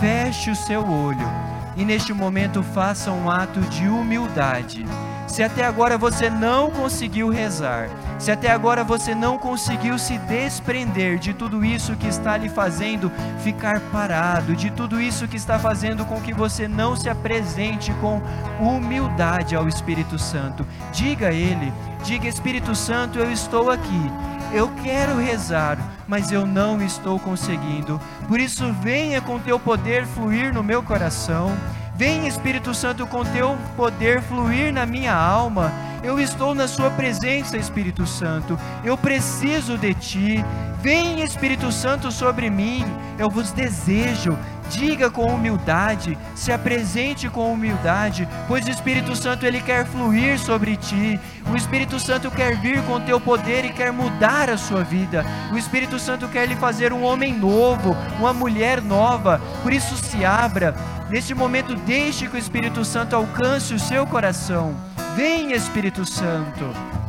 Feche 0.00 0.50
o 0.50 0.56
seu 0.56 0.80
olho. 0.88 1.28
e 1.76 1.84
neste 1.84 2.14
momento 2.14 2.62
faça 2.62 3.10
um 3.10 3.30
ato 3.30 3.60
de 3.60 3.86
humildade. 3.88 4.86
Se 5.26 5.42
até 5.42 5.66
agora 5.66 5.98
você 5.98 6.30
não 6.30 6.70
conseguiu 6.70 7.28
rezar, 7.28 7.90
se 8.18 8.30
até 8.30 8.50
agora 8.50 8.82
você 8.84 9.14
não 9.14 9.36
conseguiu 9.36 9.98
se 9.98 10.16
desprender 10.16 11.18
de 11.18 11.34
tudo 11.34 11.62
isso 11.62 11.94
que 11.96 12.06
está 12.06 12.38
lhe 12.38 12.48
fazendo 12.48 13.12
ficar 13.42 13.78
parado, 13.92 14.56
de 14.56 14.70
tudo 14.70 14.98
isso 14.98 15.28
que 15.28 15.36
está 15.36 15.58
fazendo 15.58 16.06
com 16.06 16.20
que 16.22 16.32
você 16.32 16.66
não 16.66 16.96
se 16.96 17.10
apresente 17.10 17.92
com 18.00 18.22
humildade 18.58 19.54
ao 19.54 19.68
Espírito 19.68 20.18
Santo, 20.18 20.66
diga 20.90 21.28
a 21.28 21.34
Ele, 21.34 21.70
diga 22.02 22.28
Espírito 22.28 22.74
Santo, 22.74 23.18
eu 23.18 23.30
estou 23.30 23.70
aqui 23.70 24.10
eu 24.52 24.70
quero 24.82 25.16
rezar, 25.16 25.78
mas 26.06 26.30
eu 26.30 26.46
não 26.46 26.82
estou 26.82 27.18
conseguindo. 27.18 28.00
Por 28.28 28.38
isso, 28.38 28.72
venha 28.82 29.20
com 29.20 29.38
teu 29.38 29.58
poder 29.58 30.06
fluir 30.06 30.52
no 30.52 30.62
meu 30.62 30.82
coração. 30.82 31.56
Vem 31.94 32.26
Espírito 32.26 32.74
Santo 32.74 33.06
com 33.06 33.24
teu 33.24 33.56
poder 33.76 34.22
fluir 34.22 34.72
na 34.72 34.84
minha 34.86 35.14
alma. 35.14 35.72
Eu 36.02 36.18
estou 36.18 36.54
na 36.54 36.66
Sua 36.66 36.90
presença, 36.90 37.56
Espírito 37.56 38.06
Santo. 38.06 38.58
Eu 38.82 38.98
preciso 38.98 39.78
de 39.78 39.94
Ti. 39.94 40.44
Vem 40.80 41.22
Espírito 41.22 41.70
Santo 41.70 42.10
sobre 42.10 42.50
mim. 42.50 42.84
Eu 43.18 43.30
vos 43.30 43.52
desejo. 43.52 44.36
Diga 44.70 45.10
com 45.10 45.26
humildade, 45.26 46.16
se 46.34 46.50
apresente 46.50 47.28
com 47.28 47.52
humildade, 47.52 48.28
pois 48.48 48.66
o 48.66 48.70
Espírito 48.70 49.14
Santo 49.14 49.44
ele 49.44 49.60
quer 49.60 49.86
fluir 49.86 50.38
sobre 50.38 50.76
ti. 50.76 51.20
O 51.50 51.56
Espírito 51.56 52.00
Santo 52.00 52.30
quer 52.30 52.56
vir 52.56 52.82
com 52.84 53.00
teu 53.00 53.20
poder 53.20 53.64
e 53.64 53.72
quer 53.72 53.92
mudar 53.92 54.48
a 54.48 54.56
sua 54.56 54.82
vida. 54.82 55.24
O 55.52 55.58
Espírito 55.58 55.98
Santo 55.98 56.28
quer 56.28 56.46
lhe 56.46 56.56
fazer 56.56 56.92
um 56.92 57.02
homem 57.02 57.34
novo, 57.34 57.96
uma 58.18 58.32
mulher 58.32 58.80
nova. 58.80 59.40
Por 59.62 59.72
isso 59.72 59.96
se 59.96 60.24
abra. 60.24 60.74
Neste 61.10 61.34
momento 61.34 61.74
deixe 61.74 62.26
que 62.26 62.36
o 62.36 62.38
Espírito 62.38 62.84
Santo 62.84 63.14
alcance 63.14 63.74
o 63.74 63.78
seu 63.78 64.06
coração. 64.06 64.74
Vem 65.14 65.52
Espírito 65.52 66.06
Santo. 66.06 67.01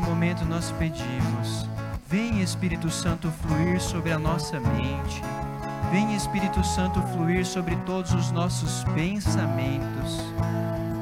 Nós 0.00 0.70
pedimos, 0.78 1.66
vem 2.06 2.42
Espírito 2.42 2.90
Santo 2.90 3.32
fluir 3.40 3.80
sobre 3.80 4.12
a 4.12 4.18
nossa 4.18 4.60
mente, 4.60 5.22
vem 5.90 6.14
Espírito 6.14 6.62
Santo 6.62 7.00
fluir 7.14 7.46
sobre 7.46 7.76
todos 7.76 8.12
os 8.12 8.30
nossos 8.30 8.84
pensamentos, 8.94 10.20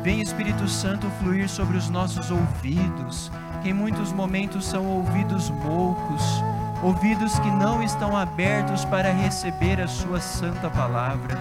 vem 0.03 0.21
Espírito 0.21 0.69
Santo 0.69 1.11
fluir 1.21 1.49
sobre 1.49 1.77
os 1.77 1.91
nossos 1.91 2.31
ouvidos, 2.31 3.33
que 3.63 3.71
em 3.71 3.73
muitos 3.73 4.13
momentos 4.13 4.65
são 4.65 4.87
ouvidos 4.87 5.51
moucos, 5.51 6.23
ouvidos 6.81 7.37
que 7.41 7.51
não 7.51 7.83
estão 7.83 8.17
abertos 8.17 8.85
para 8.85 9.13
receber 9.13 9.81
a 9.81 9.89
Sua 9.89 10.21
santa 10.21 10.71
palavra. 10.71 11.37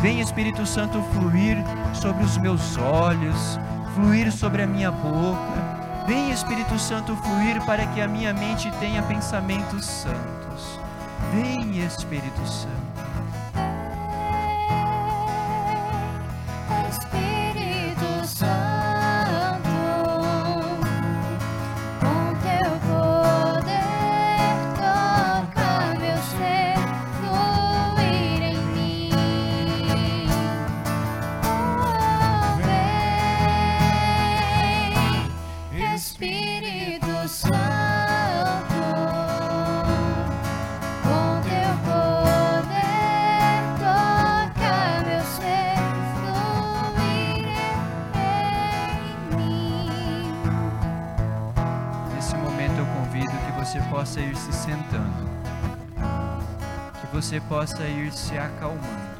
Vem 0.00 0.20
Espírito 0.20 0.64
Santo 0.64 1.02
fluir 1.12 1.58
sobre 1.92 2.24
os 2.24 2.38
meus 2.38 2.78
olhos, 2.78 3.60
fluir 3.94 4.32
sobre 4.32 4.62
a 4.62 4.66
minha 4.66 4.90
boca, 4.90 5.73
Vem 6.06 6.30
Espírito 6.30 6.78
Santo 6.78 7.16
fluir 7.16 7.64
para 7.64 7.86
que 7.86 8.00
a 8.00 8.06
minha 8.06 8.34
mente 8.34 8.70
tenha 8.72 9.02
pensamentos 9.02 9.86
santos. 9.86 10.78
Vem 11.32 11.78
Espírito 11.82 12.46
Santo. 12.46 12.83
Possa 57.54 57.84
ir 57.84 58.12
se 58.12 58.36
acalmando. 58.36 59.14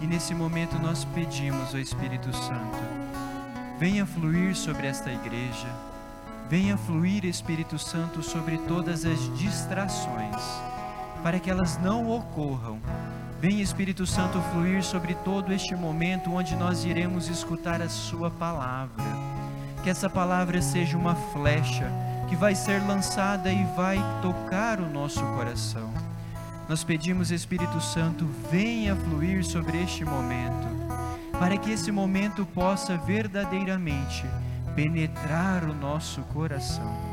E 0.00 0.06
nesse 0.06 0.34
momento 0.34 0.80
nós 0.80 1.04
pedimos 1.04 1.72
ao 1.72 1.80
Espírito 1.80 2.32
Santo, 2.32 2.78
venha 3.78 4.04
fluir 4.04 4.56
sobre 4.56 4.88
esta 4.88 5.12
igreja, 5.12 5.68
venha 6.48 6.76
fluir 6.76 7.24
Espírito 7.24 7.78
Santo 7.78 8.20
sobre 8.20 8.58
todas 8.66 9.04
as 9.04 9.38
distrações, 9.38 10.42
para 11.22 11.38
que 11.38 11.48
elas 11.48 11.78
não 11.78 12.10
ocorram. 12.10 12.80
Venha 13.40 13.62
Espírito 13.62 14.04
Santo 14.04 14.42
fluir 14.50 14.82
sobre 14.82 15.14
todo 15.14 15.52
este 15.52 15.76
momento 15.76 16.32
onde 16.32 16.56
nós 16.56 16.84
iremos 16.84 17.28
escutar 17.28 17.80
a 17.80 17.88
Sua 17.88 18.28
palavra. 18.28 19.04
Que 19.84 19.90
essa 19.90 20.10
palavra 20.10 20.60
seja 20.60 20.98
uma 20.98 21.14
flecha 21.14 21.88
que 22.28 22.34
vai 22.34 22.56
ser 22.56 22.82
lançada 22.88 23.52
e 23.52 23.64
vai 23.76 23.98
tocar 24.20 24.80
o 24.80 24.90
nosso 24.90 25.24
coração 25.36 26.09
nós 26.70 26.84
pedimos, 26.84 27.32
Espírito 27.32 27.80
Santo, 27.80 28.24
venha 28.48 28.94
fluir 28.94 29.44
sobre 29.44 29.82
este 29.82 30.04
momento, 30.04 30.68
para 31.36 31.56
que 31.58 31.72
esse 31.72 31.90
momento 31.90 32.46
possa 32.46 32.96
verdadeiramente 32.96 34.24
penetrar 34.76 35.64
o 35.64 35.74
nosso 35.74 36.20
coração. 36.32 37.09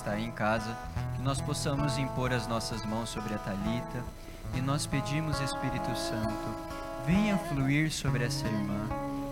Está 0.00 0.12
aí 0.12 0.24
em 0.24 0.30
casa, 0.30 0.74
que 1.14 1.22
nós 1.22 1.40
possamos 1.40 1.98
impor 1.98 2.32
as 2.32 2.46
nossas 2.46 2.84
mãos 2.86 3.10
sobre 3.10 3.34
a 3.34 3.38
talita 3.38 4.02
e 4.54 4.60
nós 4.60 4.86
pedimos 4.86 5.40
Espírito 5.40 5.94
Santo, 5.96 6.56
venha 7.06 7.36
fluir 7.36 7.92
sobre 7.92 8.24
essa 8.24 8.46
irmã, 8.46 8.88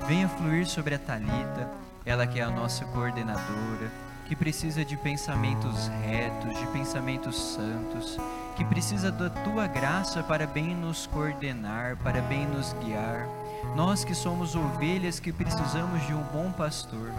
venha 0.07 0.29
fluir 0.29 0.67
sobre 0.67 0.95
a 0.95 0.99
Talita, 0.99 1.71
ela 2.05 2.27
que 2.27 2.39
é 2.39 2.43
a 2.43 2.51
nossa 2.51 2.85
coordenadora, 2.87 3.91
que 4.29 4.37
precisa 4.37 4.85
de 4.85 4.95
pensamentos 4.95 5.89
retos, 6.05 6.59
de 6.59 6.67
pensamentos 6.67 7.55
santos, 7.55 8.19
que 8.57 8.65
precisa 8.65 9.11
da 9.11 9.31
tua 9.31 9.67
graça 9.67 10.23
para 10.23 10.47
bem 10.47 10.75
nos 10.75 11.07
coordenar, 11.07 11.97
para 11.97 12.21
bem 12.21 12.47
nos 12.47 12.75
guiar. 12.75 13.27
Nós 13.75 14.05
que 14.05 14.15
somos 14.15 14.55
ovelhas 14.55 15.19
que 15.19 15.33
precisamos 15.33 16.07
de 16.07 16.13
um 16.13 16.23
bom 16.25 16.53
pastor, 16.53 17.11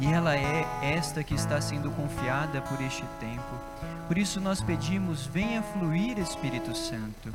e 0.00 0.06
ela 0.06 0.34
é 0.36 0.66
esta 0.82 1.22
que 1.22 1.34
está 1.34 1.60
sendo 1.60 1.90
confiada 1.90 2.62
por 2.62 2.80
este 2.80 3.04
tempo. 3.20 3.54
Por 4.06 4.18
isso 4.18 4.40
nós 4.40 4.60
pedimos: 4.60 5.26
venha 5.26 5.62
fluir, 5.62 6.18
Espírito 6.18 6.76
Santo, 6.76 7.30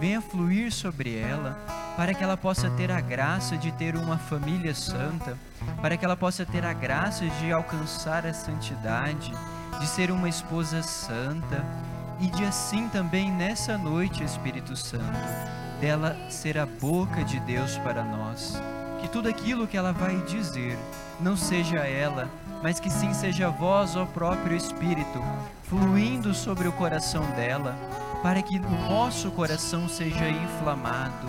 venha 0.00 0.20
fluir 0.20 0.72
sobre 0.72 1.18
ela, 1.18 1.58
para 1.96 2.14
que 2.14 2.24
ela 2.24 2.36
possa 2.36 2.70
ter 2.70 2.90
a 2.90 3.00
graça 3.00 3.56
de 3.56 3.70
ter 3.72 3.94
uma 3.96 4.16
família 4.16 4.74
santa, 4.74 5.36
para 5.80 5.96
que 5.96 6.04
ela 6.04 6.16
possa 6.16 6.44
ter 6.46 6.64
a 6.64 6.72
graça 6.72 7.26
de 7.26 7.52
alcançar 7.52 8.26
a 8.26 8.32
santidade, 8.32 9.32
de 9.78 9.86
ser 9.86 10.10
uma 10.10 10.28
esposa 10.28 10.82
santa, 10.82 11.64
e 12.20 12.28
de 12.28 12.44
assim 12.44 12.88
também 12.88 13.30
nessa 13.30 13.76
noite, 13.76 14.24
Espírito 14.24 14.76
Santo, 14.76 15.18
dela 15.80 16.16
ser 16.30 16.56
a 16.56 16.64
boca 16.64 17.22
de 17.24 17.38
Deus 17.40 17.76
para 17.78 18.02
nós. 18.02 18.60
Que 19.00 19.08
tudo 19.08 19.28
aquilo 19.28 19.66
que 19.66 19.76
ela 19.76 19.92
vai 19.92 20.16
dizer 20.22 20.78
não 21.20 21.36
seja 21.36 21.78
ela, 21.78 22.30
mas 22.64 22.80
que 22.80 22.88
sim 22.88 23.12
seja 23.12 23.50
vós, 23.50 23.94
ó 23.94 24.06
próprio 24.06 24.56
Espírito, 24.56 25.22
fluindo 25.64 26.32
sobre 26.32 26.66
o 26.66 26.72
coração 26.72 27.22
dela, 27.32 27.76
para 28.22 28.40
que 28.40 28.56
o 28.56 28.70
nosso 28.88 29.30
coração 29.32 29.86
seja 29.86 30.30
inflamado, 30.30 31.28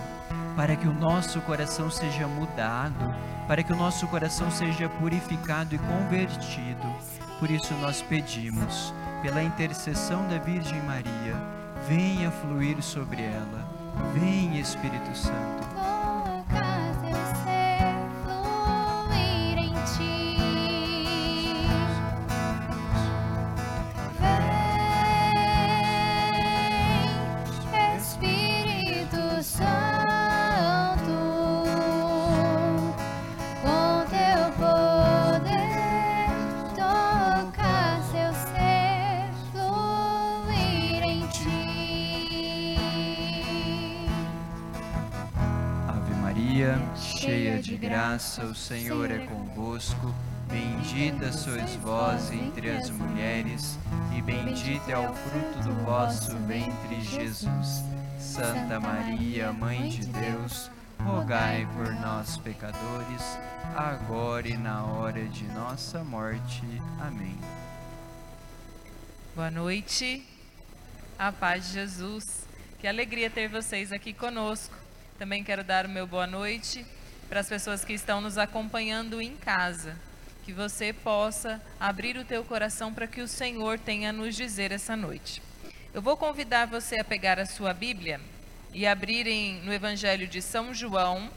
para 0.56 0.78
que 0.78 0.88
o 0.88 0.93
nosso 0.93 1.41
coração 1.41 1.91
seja 1.91 2.26
mudado, 2.26 3.13
para 3.50 3.62
que 3.62 3.74
o 3.74 3.76
nosso 3.76 4.08
coração 4.08 4.50
seja 4.50 4.88
purificado 4.88 5.76
e 5.76 5.78
convertido. 5.78 6.88
Por 7.38 7.52
isso 7.52 7.74
nós 7.82 8.02
pedimos, 8.02 8.93
pela 9.21 9.43
intercessão 9.43 10.26
da 10.30 10.38
Virgem 10.38 10.82
Maria, 10.84 11.36
venha 11.86 12.32
fluir 12.32 12.82
sobre 12.82 13.21
ela. 13.21 13.76
Vem 14.13 14.58
Espírito 14.58 15.13
Santo. 15.13 15.94
Graça, 47.73 48.43
o 48.45 48.54
Senhor 48.54 49.10
é 49.10 49.25
convosco. 49.25 50.13
Bendita 50.47 51.32
sois 51.32 51.75
vós 51.78 52.32
entre 52.32 52.69
as 52.69 52.89
mulheres, 52.91 53.80
e 54.15 54.21
bendito 54.21 54.88
é 54.89 54.97
o 54.97 55.13
fruto 55.13 55.60
do 55.67 55.73
vosso 55.84 56.38
ventre, 56.39 57.01
Jesus. 57.01 57.84
Santa 58.19 58.80
Maria, 58.80 59.51
Mãe 59.51 59.89
de 59.89 60.06
Deus, 60.06 60.69
rogai 61.04 61.67
por 61.75 61.91
nós, 61.95 62.38
pecadores, 62.38 63.39
agora 63.75 64.47
e 64.47 64.58
na 64.58 64.86
hora 64.86 65.23
de 65.25 65.45
nossa 65.45 66.04
morte. 66.04 66.62
Amém. 67.01 67.38
Boa 69.36 69.49
noite, 69.49 70.23
a 71.17 71.32
paz 71.32 71.67
de 71.67 71.73
Jesus. 71.73 72.45
Que 72.80 72.88
alegria 72.88 73.30
ter 73.30 73.47
vocês 73.47 73.91
aqui 73.91 74.13
conosco. 74.13 74.75
Também 75.17 75.43
quero 75.43 75.63
dar 75.63 75.88
o 75.88 75.89
meu 75.89 76.06
boa 76.06 76.28
noite 76.28 76.86
para 77.29 77.39
as 77.39 77.49
pessoas 77.49 77.83
que 77.83 77.93
estão 77.93 78.21
nos 78.21 78.38
acompanhando 78.38 79.21
em 79.21 79.35
casa, 79.35 79.97
que 80.43 80.53
você 80.53 80.93
possa 80.93 81.61
abrir 81.79 82.17
o 82.17 82.25
teu 82.25 82.43
coração 82.43 82.93
para 82.93 83.07
que 83.07 83.21
o 83.21 83.27
Senhor 83.27 83.79
tenha 83.79 84.09
a 84.09 84.13
nos 84.13 84.35
dizer 84.35 84.71
essa 84.71 84.95
noite. 84.95 85.41
Eu 85.93 86.01
vou 86.01 86.15
convidar 86.15 86.67
você 86.67 86.99
a 86.99 87.03
pegar 87.03 87.39
a 87.39 87.45
sua 87.45 87.73
Bíblia 87.73 88.21
e 88.73 88.85
abrirem 88.85 89.61
no 89.61 89.73
Evangelho 89.73 90.27
de 90.27 90.41
São 90.41 90.73
João, 90.73 91.31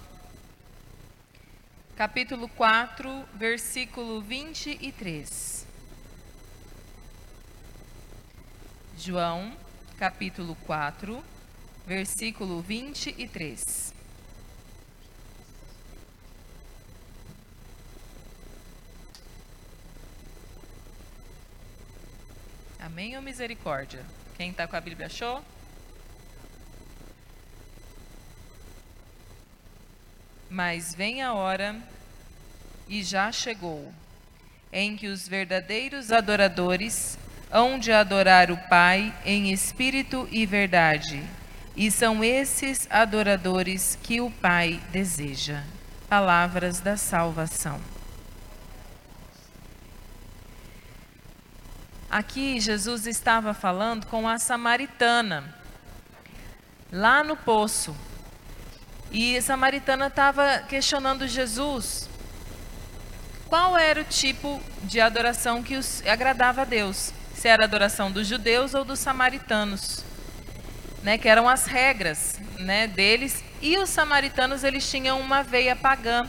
capítulo 1.96 2.48
4, 2.48 3.24
versículo 3.34 4.20
23. 4.20 5.66
João, 8.98 9.52
capítulo 9.96 10.56
4, 10.66 11.22
versículo 11.86 12.60
23. 12.60 13.97
Amém 22.80 23.16
ou 23.16 23.22
misericórdia? 23.22 24.04
Quem 24.36 24.50
está 24.50 24.66
com 24.66 24.76
a 24.76 24.80
Bíblia 24.80 25.06
achou? 25.06 25.42
Mas 30.48 30.94
vem 30.94 31.22
a 31.22 31.34
hora, 31.34 31.76
e 32.88 33.02
já 33.02 33.30
chegou, 33.30 33.92
em 34.72 34.96
que 34.96 35.08
os 35.08 35.28
verdadeiros 35.28 36.10
adoradores 36.10 37.18
hão 37.50 37.78
de 37.78 37.92
adorar 37.92 38.50
o 38.50 38.56
Pai 38.68 39.14
em 39.24 39.52
espírito 39.52 40.28
e 40.30 40.46
verdade, 40.46 41.22
e 41.76 41.90
são 41.90 42.24
esses 42.24 42.86
adoradores 42.90 43.98
que 44.02 44.20
o 44.20 44.30
Pai 44.30 44.80
deseja. 44.90 45.62
Palavras 46.08 46.80
da 46.80 46.96
salvação. 46.96 47.97
Aqui 52.10 52.58
Jesus 52.58 53.06
estava 53.06 53.52
falando 53.52 54.06
com 54.06 54.26
a 54.26 54.38
samaritana, 54.38 55.54
lá 56.90 57.22
no 57.22 57.36
poço. 57.36 57.94
E 59.10 59.36
a 59.36 59.42
samaritana 59.42 60.06
estava 60.06 60.60
questionando 60.68 61.28
Jesus 61.28 62.08
qual 63.46 63.76
era 63.76 64.00
o 64.00 64.04
tipo 64.04 64.62
de 64.84 65.02
adoração 65.02 65.62
que 65.62 65.76
os 65.76 66.02
agradava 66.06 66.62
a 66.62 66.64
Deus. 66.64 67.12
Se 67.34 67.46
era 67.46 67.64
adoração 67.64 68.10
dos 68.10 68.26
judeus 68.26 68.72
ou 68.72 68.86
dos 68.86 68.98
samaritanos, 68.98 70.02
né, 71.02 71.18
que 71.18 71.28
eram 71.28 71.46
as 71.46 71.66
regras 71.66 72.40
né, 72.58 72.86
deles. 72.86 73.44
E 73.60 73.76
os 73.76 73.90
samaritanos 73.90 74.64
eles 74.64 74.90
tinham 74.90 75.20
uma 75.20 75.42
veia 75.42 75.76
pagã 75.76 76.26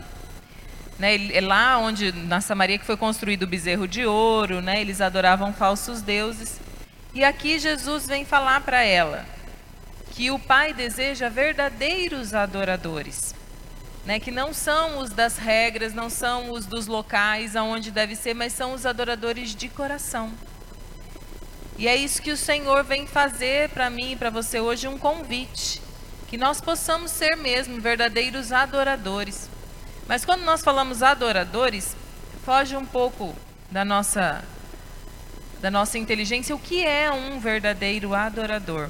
né, 0.99 1.31
é 1.31 1.39
lá 1.39 1.77
onde, 1.77 2.11
na 2.11 2.41
Samaria, 2.41 2.77
que 2.77 2.85
foi 2.85 2.97
construído 2.97 3.43
o 3.43 3.47
bezerro 3.47 3.87
de 3.87 4.05
ouro, 4.05 4.61
né, 4.61 4.81
eles 4.81 4.99
adoravam 4.99 5.53
falsos 5.53 6.01
deuses. 6.01 6.59
E 7.13 7.23
aqui 7.23 7.57
Jesus 7.57 8.05
vem 8.05 8.25
falar 8.25 8.61
para 8.61 8.83
ela 8.83 9.25
que 10.11 10.29
o 10.29 10.37
Pai 10.37 10.73
deseja 10.73 11.29
verdadeiros 11.29 12.33
adoradores. 12.33 13.33
Né, 14.05 14.19
que 14.19 14.31
não 14.31 14.53
são 14.53 14.99
os 14.99 15.11
das 15.11 15.37
regras, 15.37 15.93
não 15.93 16.09
são 16.09 16.51
os 16.51 16.65
dos 16.65 16.87
locais 16.87 17.55
aonde 17.55 17.91
deve 17.91 18.15
ser, 18.15 18.33
mas 18.33 18.53
são 18.53 18.73
os 18.73 18.85
adoradores 18.85 19.53
de 19.53 19.69
coração. 19.69 20.31
E 21.77 21.87
é 21.87 21.95
isso 21.95 22.21
que 22.21 22.31
o 22.31 22.37
Senhor 22.37 22.83
vem 22.83 23.05
fazer 23.05 23.69
para 23.69 23.89
mim 23.89 24.13
e 24.13 24.15
para 24.15 24.29
você 24.29 24.59
hoje 24.59 24.87
um 24.87 24.97
convite, 24.97 25.81
que 26.27 26.37
nós 26.37 26.59
possamos 26.59 27.11
ser 27.11 27.35
mesmo 27.35 27.79
verdadeiros 27.79 28.51
adoradores. 28.51 29.49
Mas 30.09 30.25
quando 30.25 30.41
nós 30.41 30.63
falamos 30.63 31.03
adoradores, 31.03 31.95
foge 32.43 32.75
um 32.75 32.83
pouco 32.83 33.35
da 33.69 33.85
nossa 33.85 34.43
da 35.61 35.69
nossa 35.69 35.99
inteligência 35.99 36.55
o 36.55 36.59
que 36.59 36.83
é 36.83 37.11
um 37.11 37.39
verdadeiro 37.39 38.15
adorador. 38.15 38.89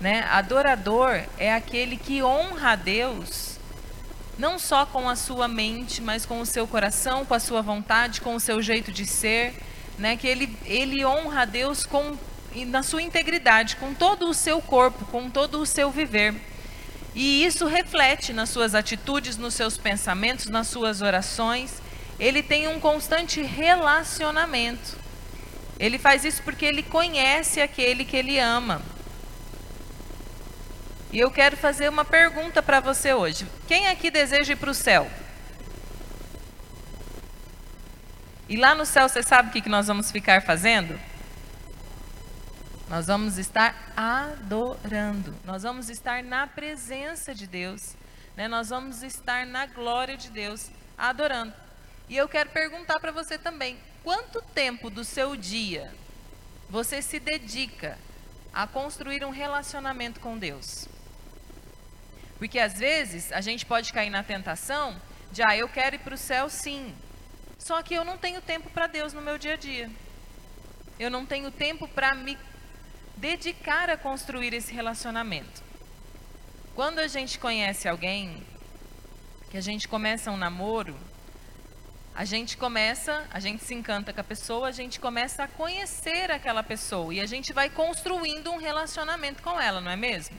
Né? 0.00 0.26
Adorador 0.28 1.22
é 1.38 1.54
aquele 1.54 1.96
que 1.96 2.24
honra 2.24 2.72
a 2.72 2.74
Deus 2.74 3.56
não 4.36 4.58
só 4.58 4.84
com 4.84 5.08
a 5.08 5.14
sua 5.14 5.46
mente, 5.46 6.02
mas 6.02 6.26
com 6.26 6.40
o 6.40 6.46
seu 6.46 6.66
coração, 6.66 7.24
com 7.24 7.34
a 7.34 7.38
sua 7.38 7.62
vontade, 7.62 8.20
com 8.20 8.34
o 8.34 8.40
seu 8.40 8.60
jeito 8.60 8.90
de 8.90 9.06
ser, 9.06 9.54
né? 9.96 10.16
Que 10.16 10.26
ele 10.26 10.58
ele 10.64 11.04
honra 11.04 11.42
a 11.42 11.44
Deus 11.44 11.86
com 11.86 12.18
na 12.66 12.82
sua 12.82 13.00
integridade, 13.00 13.76
com 13.76 13.94
todo 13.94 14.28
o 14.28 14.34
seu 14.34 14.60
corpo, 14.60 15.04
com 15.04 15.30
todo 15.30 15.60
o 15.60 15.66
seu 15.66 15.88
viver. 15.88 16.34
E 17.14 17.44
isso 17.44 17.66
reflete 17.66 18.32
nas 18.32 18.48
suas 18.48 18.74
atitudes, 18.74 19.36
nos 19.36 19.54
seus 19.54 19.76
pensamentos, 19.76 20.46
nas 20.46 20.66
suas 20.66 21.02
orações. 21.02 21.82
Ele 22.18 22.42
tem 22.42 22.68
um 22.68 22.80
constante 22.80 23.42
relacionamento. 23.42 24.96
Ele 25.78 25.98
faz 25.98 26.24
isso 26.24 26.42
porque 26.42 26.64
ele 26.64 26.82
conhece 26.82 27.60
aquele 27.60 28.04
que 28.04 28.16
ele 28.16 28.38
ama. 28.38 28.80
E 31.12 31.18
eu 31.18 31.30
quero 31.30 31.56
fazer 31.56 31.90
uma 31.90 32.04
pergunta 32.04 32.62
para 32.62 32.80
você 32.80 33.12
hoje. 33.12 33.46
Quem 33.68 33.88
aqui 33.88 34.10
deseja 34.10 34.54
ir 34.54 34.56
para 34.56 34.70
o 34.70 34.74
céu? 34.74 35.10
E 38.48 38.56
lá 38.56 38.74
no 38.74 38.86
céu, 38.86 39.08
você 39.08 39.22
sabe 39.22 39.48
o 39.48 39.62
que 39.62 39.68
nós 39.68 39.86
vamos 39.86 40.10
ficar 40.10 40.42
fazendo? 40.42 40.98
Nós 42.92 43.06
vamos 43.06 43.38
estar 43.38 43.74
adorando. 43.96 45.34
Nós 45.46 45.62
vamos 45.62 45.88
estar 45.88 46.22
na 46.22 46.46
presença 46.46 47.34
de 47.34 47.46
Deus. 47.46 47.96
Né? 48.36 48.46
Nós 48.48 48.68
vamos 48.68 49.02
estar 49.02 49.46
na 49.46 49.64
glória 49.64 50.14
de 50.14 50.28
Deus, 50.28 50.70
adorando. 50.98 51.54
E 52.06 52.14
eu 52.18 52.28
quero 52.28 52.50
perguntar 52.50 53.00
para 53.00 53.10
você 53.10 53.38
também: 53.38 53.78
quanto 54.04 54.42
tempo 54.42 54.90
do 54.90 55.04
seu 55.04 55.34
dia 55.34 55.90
você 56.68 57.00
se 57.00 57.18
dedica 57.18 57.96
a 58.52 58.66
construir 58.66 59.24
um 59.24 59.30
relacionamento 59.30 60.20
com 60.20 60.36
Deus? 60.36 60.86
Porque 62.36 62.58
às 62.58 62.74
vezes 62.74 63.32
a 63.32 63.40
gente 63.40 63.64
pode 63.64 63.90
cair 63.90 64.10
na 64.10 64.22
tentação 64.22 65.00
de, 65.30 65.42
ah, 65.42 65.56
eu 65.56 65.66
quero 65.66 65.96
ir 65.96 66.00
para 66.00 66.14
o 66.14 66.18
céu 66.18 66.50
sim, 66.50 66.94
só 67.58 67.82
que 67.82 67.94
eu 67.94 68.04
não 68.04 68.18
tenho 68.18 68.42
tempo 68.42 68.68
para 68.68 68.86
Deus 68.86 69.14
no 69.14 69.22
meu 69.22 69.38
dia 69.38 69.54
a 69.54 69.56
dia. 69.56 69.90
Eu 70.98 71.10
não 71.10 71.24
tenho 71.24 71.50
tempo 71.50 71.88
para 71.88 72.14
me 72.14 72.36
dedicar 73.22 73.88
a 73.88 73.96
construir 73.96 74.52
esse 74.52 74.72
relacionamento. 74.72 75.62
Quando 76.74 76.98
a 76.98 77.06
gente 77.06 77.38
conhece 77.38 77.88
alguém, 77.88 78.44
que 79.48 79.56
a 79.56 79.60
gente 79.60 79.86
começa 79.86 80.32
um 80.32 80.36
namoro, 80.36 80.96
a 82.16 82.24
gente 82.24 82.56
começa, 82.56 83.24
a 83.30 83.38
gente 83.38 83.62
se 83.62 83.74
encanta 83.74 84.12
com 84.12 84.20
a 84.20 84.24
pessoa, 84.24 84.66
a 84.66 84.72
gente 84.72 84.98
começa 84.98 85.44
a 85.44 85.46
conhecer 85.46 86.32
aquela 86.32 86.64
pessoa 86.64 87.14
e 87.14 87.20
a 87.20 87.26
gente 87.26 87.52
vai 87.52 87.70
construindo 87.70 88.50
um 88.50 88.56
relacionamento 88.56 89.40
com 89.40 89.60
ela, 89.60 89.80
não 89.80 89.92
é 89.92 89.96
mesmo? 89.96 90.36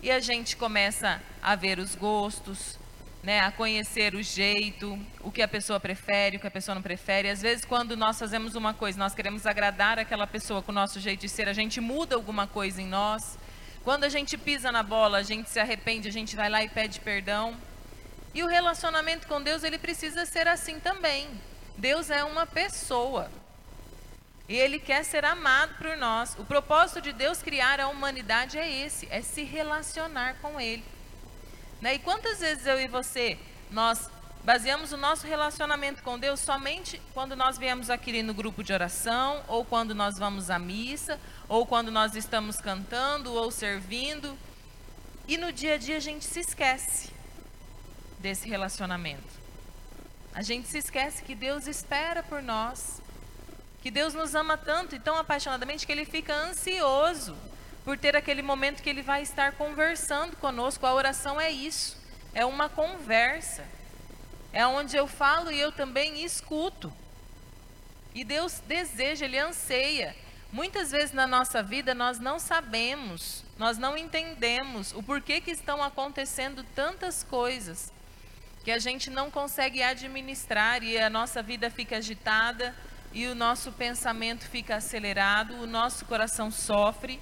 E 0.00 0.08
a 0.08 0.20
gente 0.20 0.56
começa 0.56 1.20
a 1.42 1.56
ver 1.56 1.80
os 1.80 1.96
gostos, 1.96 2.78
né, 3.26 3.40
a 3.40 3.50
conhecer 3.50 4.14
o 4.14 4.22
jeito, 4.22 4.96
o 5.20 5.32
que 5.32 5.42
a 5.42 5.48
pessoa 5.48 5.80
prefere, 5.80 6.36
o 6.36 6.40
que 6.40 6.46
a 6.46 6.50
pessoa 6.50 6.76
não 6.76 6.80
prefere. 6.80 7.28
Às 7.28 7.42
vezes, 7.42 7.64
quando 7.64 7.96
nós 7.96 8.16
fazemos 8.16 8.54
uma 8.54 8.72
coisa, 8.72 8.96
nós 8.96 9.16
queremos 9.16 9.44
agradar 9.46 9.98
aquela 9.98 10.28
pessoa 10.28 10.62
com 10.62 10.70
o 10.70 10.74
nosso 10.74 11.00
jeito 11.00 11.22
de 11.22 11.28
ser, 11.28 11.48
a 11.48 11.52
gente 11.52 11.80
muda 11.80 12.14
alguma 12.14 12.46
coisa 12.46 12.80
em 12.80 12.86
nós. 12.86 13.36
Quando 13.82 14.04
a 14.04 14.08
gente 14.08 14.38
pisa 14.38 14.70
na 14.70 14.84
bola, 14.84 15.18
a 15.18 15.22
gente 15.24 15.50
se 15.50 15.58
arrepende, 15.58 16.06
a 16.06 16.12
gente 16.12 16.36
vai 16.36 16.48
lá 16.48 16.62
e 16.62 16.68
pede 16.68 17.00
perdão. 17.00 17.56
E 18.32 18.44
o 18.44 18.46
relacionamento 18.46 19.26
com 19.26 19.42
Deus, 19.42 19.64
ele 19.64 19.76
precisa 19.76 20.24
ser 20.24 20.46
assim 20.46 20.78
também. 20.78 21.28
Deus 21.76 22.10
é 22.10 22.22
uma 22.22 22.46
pessoa. 22.46 23.28
E 24.48 24.54
ele 24.54 24.78
quer 24.78 25.04
ser 25.04 25.24
amado 25.24 25.74
por 25.78 25.96
nós. 25.96 26.36
O 26.38 26.44
propósito 26.44 27.00
de 27.00 27.12
Deus 27.12 27.42
criar 27.42 27.80
a 27.80 27.88
humanidade 27.88 28.56
é 28.56 28.70
esse, 28.86 29.08
é 29.10 29.20
se 29.20 29.42
relacionar 29.42 30.36
com 30.40 30.60
ele. 30.60 30.84
Né? 31.80 31.94
E 31.94 31.98
quantas 31.98 32.40
vezes 32.40 32.66
eu 32.66 32.80
e 32.80 32.88
você, 32.88 33.38
nós 33.70 34.10
baseamos 34.44 34.92
o 34.92 34.96
nosso 34.96 35.26
relacionamento 35.26 36.02
com 36.02 36.18
Deus 36.18 36.40
somente 36.40 37.02
quando 37.12 37.34
nós 37.34 37.58
viemos 37.58 37.90
aqui 37.90 38.22
no 38.22 38.32
grupo 38.32 38.62
de 38.62 38.72
oração, 38.72 39.42
ou 39.48 39.64
quando 39.64 39.94
nós 39.94 40.18
vamos 40.18 40.50
à 40.50 40.58
missa, 40.58 41.18
ou 41.48 41.66
quando 41.66 41.90
nós 41.90 42.14
estamos 42.14 42.56
cantando 42.56 43.32
ou 43.32 43.50
servindo. 43.50 44.38
E 45.28 45.36
no 45.36 45.52
dia 45.52 45.74
a 45.74 45.78
dia 45.78 45.96
a 45.96 46.00
gente 46.00 46.24
se 46.24 46.40
esquece 46.40 47.10
desse 48.18 48.48
relacionamento. 48.48 49.36
A 50.32 50.42
gente 50.42 50.68
se 50.68 50.78
esquece 50.78 51.22
que 51.22 51.34
Deus 51.34 51.66
espera 51.66 52.22
por 52.22 52.42
nós, 52.42 53.02
que 53.82 53.90
Deus 53.90 54.14
nos 54.14 54.34
ama 54.34 54.56
tanto 54.56 54.94
e 54.94 55.00
tão 55.00 55.16
apaixonadamente 55.16 55.86
que 55.86 55.92
ele 55.92 56.04
fica 56.04 56.34
ansioso 56.34 57.36
por 57.86 57.96
ter 57.96 58.16
aquele 58.16 58.42
momento 58.42 58.82
que 58.82 58.90
ele 58.90 59.00
vai 59.00 59.22
estar 59.22 59.52
conversando 59.52 60.36
conosco. 60.38 60.84
A 60.84 60.92
oração 60.92 61.40
é 61.40 61.52
isso, 61.52 61.96
é 62.34 62.44
uma 62.44 62.68
conversa. 62.68 63.64
É 64.52 64.66
onde 64.66 64.96
eu 64.96 65.06
falo 65.06 65.52
e 65.52 65.60
eu 65.60 65.70
também 65.70 66.24
escuto. 66.24 66.92
E 68.12 68.24
Deus 68.24 68.60
deseja, 68.66 69.24
Ele 69.24 69.38
anseia. 69.38 70.16
Muitas 70.50 70.90
vezes 70.90 71.12
na 71.12 71.28
nossa 71.28 71.62
vida 71.62 71.94
nós 71.94 72.18
não 72.18 72.40
sabemos, 72.40 73.44
nós 73.56 73.78
não 73.78 73.96
entendemos 73.96 74.92
o 74.92 75.02
porquê 75.02 75.40
que 75.40 75.52
estão 75.52 75.80
acontecendo 75.80 76.64
tantas 76.74 77.22
coisas 77.22 77.92
que 78.64 78.72
a 78.72 78.80
gente 78.80 79.10
não 79.10 79.30
consegue 79.30 79.80
administrar 79.80 80.82
e 80.82 80.98
a 80.98 81.08
nossa 81.08 81.40
vida 81.40 81.70
fica 81.70 81.98
agitada 81.98 82.74
e 83.12 83.28
o 83.28 83.34
nosso 83.34 83.70
pensamento 83.70 84.48
fica 84.48 84.74
acelerado, 84.74 85.54
o 85.60 85.66
nosso 85.68 86.04
coração 86.04 86.50
sofre. 86.50 87.20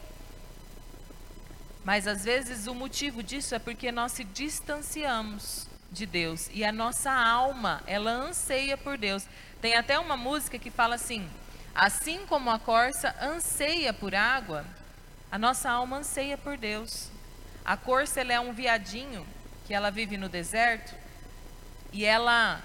Mas 1.85 2.09
às 2.09 2.25
vezes 2.25 2.67
o 2.67 2.75
motivo 2.75 3.23
disso 3.23 3.55
é 3.55 3.59
porque 3.59 3.93
nós 3.93 4.13
se 4.13 4.25
distanciamos 4.25 5.69
de 5.93 6.07
Deus 6.07 6.51
e 6.53 6.65
a 6.65 6.73
nossa 6.73 7.13
alma, 7.13 7.83
ela 7.87 8.11
anseia 8.11 8.77
por 8.77 8.97
Deus. 8.97 9.27
Tem 9.61 9.75
até 9.75 9.99
uma 9.99 10.17
música 10.17 10.59
que 10.59 10.71
fala 10.71 10.95
assim: 10.95 11.29
assim 11.75 12.25
como 12.27 12.51
a 12.51 12.59
corça 12.59 13.15
anseia 13.21 13.93
por 13.93 14.15
água, 14.15 14.65
a 15.31 15.39
nossa 15.39 15.71
alma 15.71 15.99
anseia 15.99 16.39
por 16.39 16.57
Deus. 16.57 17.11
A 17.65 17.77
corça 17.77 18.21
ela 18.21 18.33
é 18.33 18.41
um 18.41 18.53
viadinho 18.53 19.27
que 19.67 19.75
ela 19.75 19.91
vive 19.91 20.17
no 20.17 20.29
deserto 20.29 20.95
e 21.93 22.05
ela 22.05 22.61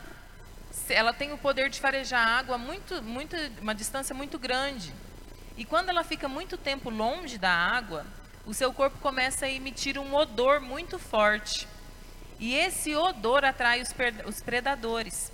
ela 0.87 1.13
tem 1.13 1.31
o 1.33 1.37
poder 1.37 1.69
de 1.69 1.79
farejar 1.79 2.25
água 2.25 2.57
muito 2.57 3.01
muito 3.03 3.35
uma 3.61 3.75
distância 3.75 4.15
muito 4.15 4.39
grande. 4.39 4.93
E 5.57 5.65
quando 5.65 5.89
ela 5.89 6.05
fica 6.05 6.27
muito 6.29 6.57
tempo 6.57 6.89
longe 6.89 7.37
da 7.37 7.51
água, 7.51 8.05
o 8.49 8.53
seu 8.55 8.73
corpo 8.73 8.97
começa 8.97 9.45
a 9.45 9.51
emitir 9.51 9.99
um 9.99 10.15
odor 10.15 10.59
muito 10.59 10.97
forte. 10.97 11.67
E 12.39 12.55
esse 12.55 12.95
odor 12.95 13.45
atrai 13.45 13.79
os, 14.25 14.41
predadores. 14.41 15.31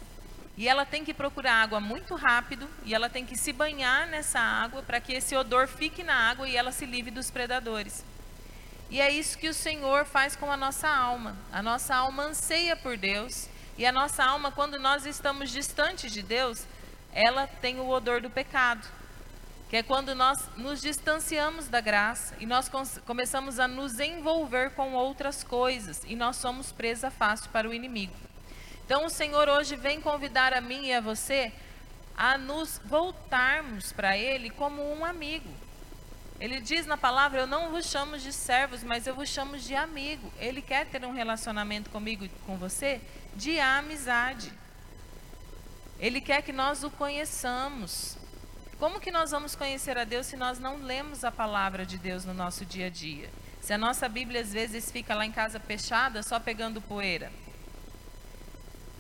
E 0.57 0.67
ela 0.67 0.85
tem 0.85 1.05
que 1.05 1.13
procurar 1.13 1.61
água 1.61 1.79
muito 1.79 2.13
rápido 2.13 2.67
e 2.83 2.93
ela 2.93 3.09
tem 3.09 3.25
que 3.25 3.37
se 3.37 3.53
banhar 3.53 4.05
nessa 4.07 4.37
água 4.37 4.83
para 4.83 4.99
que 4.99 5.13
esse 5.13 5.33
odor 5.33 5.65
fique 5.65 6.03
na 6.03 6.13
água 6.29 6.49
e 6.49 6.57
ela 6.57 6.73
se 6.73 6.85
livre 6.85 7.09
dos 7.09 7.31
predadores. 7.31 8.03
E 8.89 8.99
é 8.99 9.09
isso 9.09 9.37
que 9.37 9.47
o 9.47 9.53
Senhor 9.53 10.03
faz 10.03 10.35
com 10.35 10.51
a 10.51 10.57
nossa 10.57 10.89
alma. 10.89 11.37
A 11.53 11.63
nossa 11.63 11.95
alma 11.95 12.23
anseia 12.23 12.75
por 12.75 12.97
Deus 12.97 13.47
e 13.77 13.85
a 13.85 13.93
nossa 13.93 14.25
alma, 14.25 14.51
quando 14.51 14.77
nós 14.77 15.05
estamos 15.05 15.51
distantes 15.51 16.11
de 16.11 16.21
Deus, 16.21 16.65
ela 17.13 17.47
tem 17.47 17.79
o 17.79 17.87
odor 17.87 18.19
do 18.19 18.29
pecado 18.29 18.85
que 19.69 19.77
é 19.77 19.83
quando 19.83 20.13
nós 20.13 20.47
nos 20.57 20.81
distanciamos 20.81 21.67
da 21.67 21.81
graça 21.81 22.35
e 22.39 22.45
nós 22.45 22.69
começamos 23.05 23.59
a 23.59 23.67
nos 23.67 23.99
envolver 23.99 24.71
com 24.71 24.93
outras 24.93 25.43
coisas 25.43 26.03
e 26.05 26.15
nós 26.15 26.35
somos 26.35 26.71
presa 26.71 27.09
fácil 27.09 27.49
para 27.49 27.67
o 27.67 27.73
inimigo. 27.73 28.13
Então 28.85 29.05
o 29.05 29.09
Senhor 29.09 29.49
hoje 29.49 29.75
vem 29.75 29.99
convidar 29.99 30.53
a 30.53 30.61
mim 30.61 30.85
e 30.85 30.93
a 30.93 31.01
você 31.01 31.51
a 32.15 32.37
nos 32.37 32.79
voltarmos 32.85 33.91
para 33.91 34.17
Ele 34.17 34.49
como 34.49 34.81
um 34.93 35.03
amigo. 35.03 35.49
Ele 36.39 36.59
diz 36.59 36.85
na 36.85 36.97
palavra: 36.97 37.41
Eu 37.41 37.47
não 37.47 37.71
vos 37.71 37.85
chamo 37.85 38.17
de 38.17 38.31
servos, 38.31 38.83
mas 38.83 39.07
eu 39.07 39.15
vos 39.15 39.29
chamo 39.29 39.57
de 39.57 39.75
amigo. 39.75 40.31
Ele 40.37 40.61
quer 40.61 40.85
ter 40.85 41.03
um 41.05 41.13
relacionamento 41.13 41.89
comigo 41.89 42.25
e 42.25 42.29
com 42.45 42.57
você 42.57 43.01
de 43.35 43.59
amizade. 43.59 44.51
Ele 45.99 46.19
quer 46.19 46.41
que 46.41 46.51
nós 46.51 46.83
o 46.83 46.91
conheçamos. 46.91 48.17
Como 48.77 48.99
que 48.99 49.09
nós 49.09 49.31
vamos 49.31 49.55
conhecer 49.55 49.97
a 49.97 50.03
Deus 50.03 50.25
se 50.25 50.35
nós 50.35 50.59
não 50.59 50.75
lemos 50.75 51.23
a 51.23 51.31
palavra 51.31 51.85
de 51.85 51.97
Deus 51.97 52.25
no 52.25 52.33
nosso 52.33 52.65
dia 52.65 52.87
a 52.87 52.89
dia? 52.89 53.29
Se 53.61 53.71
a 53.71 53.77
nossa 53.77 54.09
Bíblia 54.09 54.41
às 54.41 54.51
vezes 54.51 54.91
fica 54.91 55.15
lá 55.15 55.25
em 55.25 55.31
casa 55.31 55.61
fechada, 55.61 56.21
só 56.21 56.41
pegando 56.41 56.81
poeira. 56.81 57.31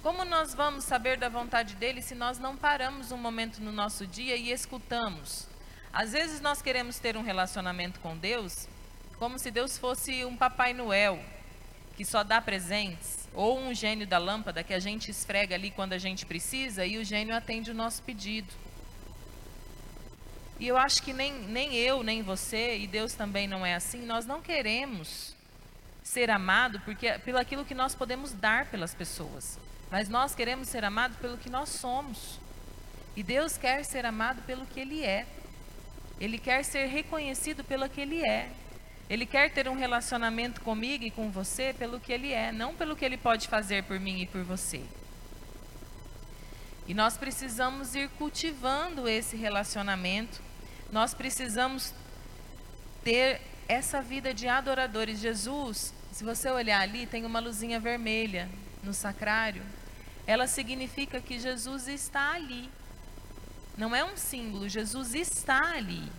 Como 0.01 0.23
nós 0.23 0.53
vamos 0.53 0.85
saber 0.85 1.17
da 1.17 1.27
vontade 1.27 1.75
dele 1.75 2.01
se 2.01 2.15
nós 2.15 2.39
não 2.39 2.55
paramos 2.55 3.11
um 3.11 3.17
momento 3.17 3.61
no 3.61 3.71
nosso 3.73 4.07
dia 4.07 4.37
e 4.37 4.49
escutamos? 4.49 5.45
Às 5.91 6.13
vezes 6.13 6.39
nós 6.39 6.61
queremos 6.61 6.97
ter 6.97 7.17
um 7.17 7.21
relacionamento 7.21 7.99
com 7.99 8.17
Deus 8.17 8.69
como 9.17 9.37
se 9.37 9.51
Deus 9.51 9.77
fosse 9.77 10.23
um 10.23 10.37
Papai 10.37 10.73
Noel, 10.73 11.19
que 11.97 12.05
só 12.05 12.23
dá 12.23 12.41
presentes, 12.41 13.27
ou 13.33 13.59
um 13.59 13.73
gênio 13.73 14.07
da 14.07 14.17
lâmpada 14.17 14.63
que 14.63 14.73
a 14.73 14.79
gente 14.79 15.11
esfrega 15.11 15.55
ali 15.55 15.69
quando 15.69 15.93
a 15.93 15.97
gente 15.97 16.25
precisa 16.25 16.85
e 16.85 16.97
o 16.97 17.03
gênio 17.03 17.35
atende 17.35 17.71
o 17.71 17.73
nosso 17.73 18.01
pedido. 18.03 18.53
E 20.59 20.67
eu 20.67 20.77
acho 20.77 21.03
que 21.03 21.11
nem, 21.11 21.33
nem 21.33 21.75
eu, 21.75 22.01
nem 22.01 22.21
você, 22.21 22.77
e 22.77 22.87
Deus 22.87 23.13
também 23.13 23.47
não 23.47 23.65
é 23.65 23.75
assim, 23.75 24.05
nós 24.05 24.25
não 24.25 24.41
queremos 24.41 25.35
ser 26.01 26.29
amado 26.29 26.79
porque, 26.81 27.11
pelo 27.19 27.37
aquilo 27.37 27.65
que 27.65 27.75
nós 27.75 27.93
podemos 27.93 28.31
dar 28.31 28.67
pelas 28.67 28.93
pessoas. 28.93 29.59
Mas 29.91 30.07
nós 30.07 30.33
queremos 30.33 30.69
ser 30.69 30.85
amados 30.85 31.17
pelo 31.17 31.37
que 31.37 31.49
nós 31.49 31.69
somos. 31.69 32.39
E 33.15 33.23
Deus 33.23 33.57
quer 33.57 33.83
ser 33.83 34.05
amado 34.05 34.41
pelo 34.43 34.65
que 34.65 34.79
Ele 34.79 35.03
é. 35.03 35.25
Ele 36.19 36.37
quer 36.37 36.63
ser 36.63 36.85
reconhecido 36.87 37.63
pelo 37.63 37.89
que 37.89 38.01
Ele 38.01 38.25
é. 38.25 38.49
Ele 39.09 39.25
quer 39.25 39.51
ter 39.51 39.67
um 39.67 39.75
relacionamento 39.75 40.61
comigo 40.61 41.03
e 41.03 41.11
com 41.11 41.29
você 41.29 41.73
pelo 41.73 41.99
que 41.99 42.11
Ele 42.11 42.31
é, 42.31 42.51
não 42.51 42.73
pelo 42.73 42.95
que 42.95 43.05
Ele 43.05 43.17
pode 43.17 43.47
fazer 43.47 43.83
por 43.83 43.99
mim 43.99 44.21
e 44.21 44.25
por 44.25 44.43
você. 44.43 44.81
E 46.87 46.93
nós 46.93 47.17
precisamos 47.17 47.95
ir 47.95 48.09
cultivando 48.09 49.07
esse 49.07 49.35
relacionamento, 49.35 50.41
nós 50.95 51.13
precisamos 51.13 51.93
ter 53.03 53.41
essa 53.67 54.01
vida 54.01 54.33
de 54.33 54.47
adoradores. 54.47 55.19
Jesus, 55.19 55.93
se 56.09 56.23
você 56.23 56.49
olhar 56.49 56.79
ali, 56.79 57.05
tem 57.05 57.25
uma 57.25 57.41
luzinha 57.41 57.81
vermelha 57.81 58.47
no 58.81 58.93
sacrário. 58.93 59.61
Ela 60.25 60.47
significa 60.47 61.19
que 61.19 61.37
Jesus 61.37 61.89
está 61.89 62.31
ali. 62.31 62.69
Não 63.77 63.93
é 63.93 64.05
um 64.05 64.15
símbolo, 64.15 64.69
Jesus 64.69 65.13
está 65.13 65.73
ali. 65.73 66.09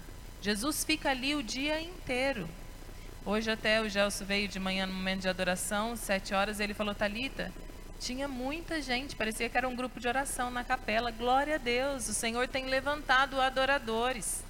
Jesus 0.42 0.84
fica 0.84 1.08
ali 1.08 1.34
o 1.34 1.42
dia 1.42 1.80
inteiro. 1.80 2.46
Hoje 3.24 3.50
até 3.50 3.80
o 3.80 3.88
Gelson 3.88 4.26
veio 4.26 4.46
de 4.46 4.60
manhã 4.60 4.84
no 4.84 4.92
momento 4.92 5.22
de 5.22 5.28
adoração, 5.30 5.96
sete 5.96 6.34
horas, 6.34 6.60
ele 6.60 6.74
falou, 6.74 6.94
Talita, 6.94 7.50
tinha 7.98 8.28
muita 8.28 8.82
gente, 8.82 9.16
parecia 9.16 9.48
que 9.48 9.56
era 9.56 9.66
um 9.66 9.74
grupo 9.74 9.98
de 9.98 10.06
oração 10.06 10.50
na 10.50 10.62
capela. 10.62 11.10
Glória 11.10 11.54
a 11.54 11.58
Deus, 11.58 12.10
o 12.10 12.12
Senhor 12.12 12.46
tem 12.46 12.66
levantado 12.66 13.40
adoradores. 13.40 14.44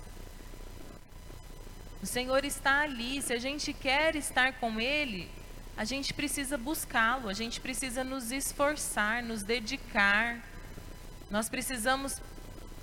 O 2.07 2.09
Senhor 2.09 2.45
está 2.45 2.83
ali. 2.83 3.21
Se 3.21 3.33
a 3.33 3.37
gente 3.37 3.73
quer 3.73 4.15
estar 4.15 4.53
com 4.61 4.81
Ele, 4.81 5.29
a 5.77 5.85
gente 5.85 6.15
precisa 6.15 6.57
buscá-lo, 6.57 7.29
a 7.29 7.33
gente 7.33 7.61
precisa 7.61 8.05
nos 8.05 8.31
esforçar, 8.31 9.25
nos 9.25 9.43
dedicar. 9.43 10.41
Nós 11.29 11.49
precisamos 11.49 12.23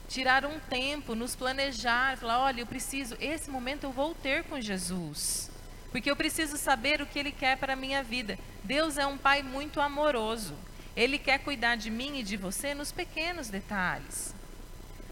tirar 0.10 0.44
um 0.44 0.60
tempo, 0.60 1.16
nos 1.16 1.38
planejar, 1.38 2.18
falar: 2.18 2.40
olha, 2.40 2.60
eu 2.60 2.68
preciso, 2.68 3.16
esse 3.18 3.50
momento 3.50 3.86
eu 3.86 3.94
vou 3.94 4.14
ter 4.14 4.44
com 4.44 4.60
Jesus, 4.60 5.50
porque 5.90 6.12
eu 6.12 6.18
preciso 6.18 6.58
saber 6.58 7.02
o 7.02 7.06
que 7.06 7.18
Ele 7.18 7.32
quer 7.32 7.58
para 7.58 7.72
a 7.74 7.78
minha 7.78 8.04
vida. 8.04 8.38
Deus 8.62 8.98
é 8.98 9.08
um 9.08 9.18
Pai 9.18 9.42
muito 9.42 9.80
amoroso, 9.80 10.54
Ele 10.98 11.18
quer 11.18 11.40
cuidar 11.40 11.78
de 11.78 11.90
mim 11.90 12.20
e 12.20 12.24
de 12.24 12.36
você 12.36 12.74
nos 12.74 12.92
pequenos 12.92 13.48
detalhes. 13.48 14.36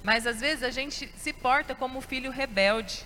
Mas 0.04 0.28
às 0.28 0.42
vezes 0.42 0.64
a 0.66 0.70
gente 0.70 1.10
se 1.16 1.32
porta 1.32 1.74
como 1.74 2.02
filho 2.02 2.30
rebelde, 2.30 3.06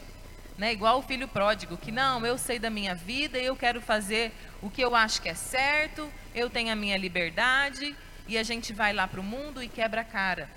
né? 0.58 0.72
igual 0.72 0.99
o 0.99 1.01
filho 1.01 1.28
pródigo, 1.28 1.78
que 1.78 1.91
não, 1.91 2.26
eu 2.26 2.38
sei 2.38 2.60
da 2.60 2.70
minha 2.70 2.95
vida, 2.95 3.38
eu 3.38 3.56
quero 3.56 3.82
fazer 3.82 4.32
o 4.62 4.70
que 4.70 4.82
eu 4.82 4.95
acho 4.95 5.22
que 5.22 5.30
é 5.30 5.34
certo, 5.34 6.10
eu 6.34 6.49
tenho 6.49 6.72
a 6.72 6.76
minha 6.76 6.97
liberdade, 6.97 7.95
e 8.28 8.38
a 8.38 8.43
gente 8.43 8.74
vai 8.74 8.93
lá 8.93 9.08
para 9.08 9.20
o 9.20 9.24
mundo 9.24 9.62
e 9.62 9.68
quebra 9.68 10.01
a 10.01 10.06
cara. 10.06 10.49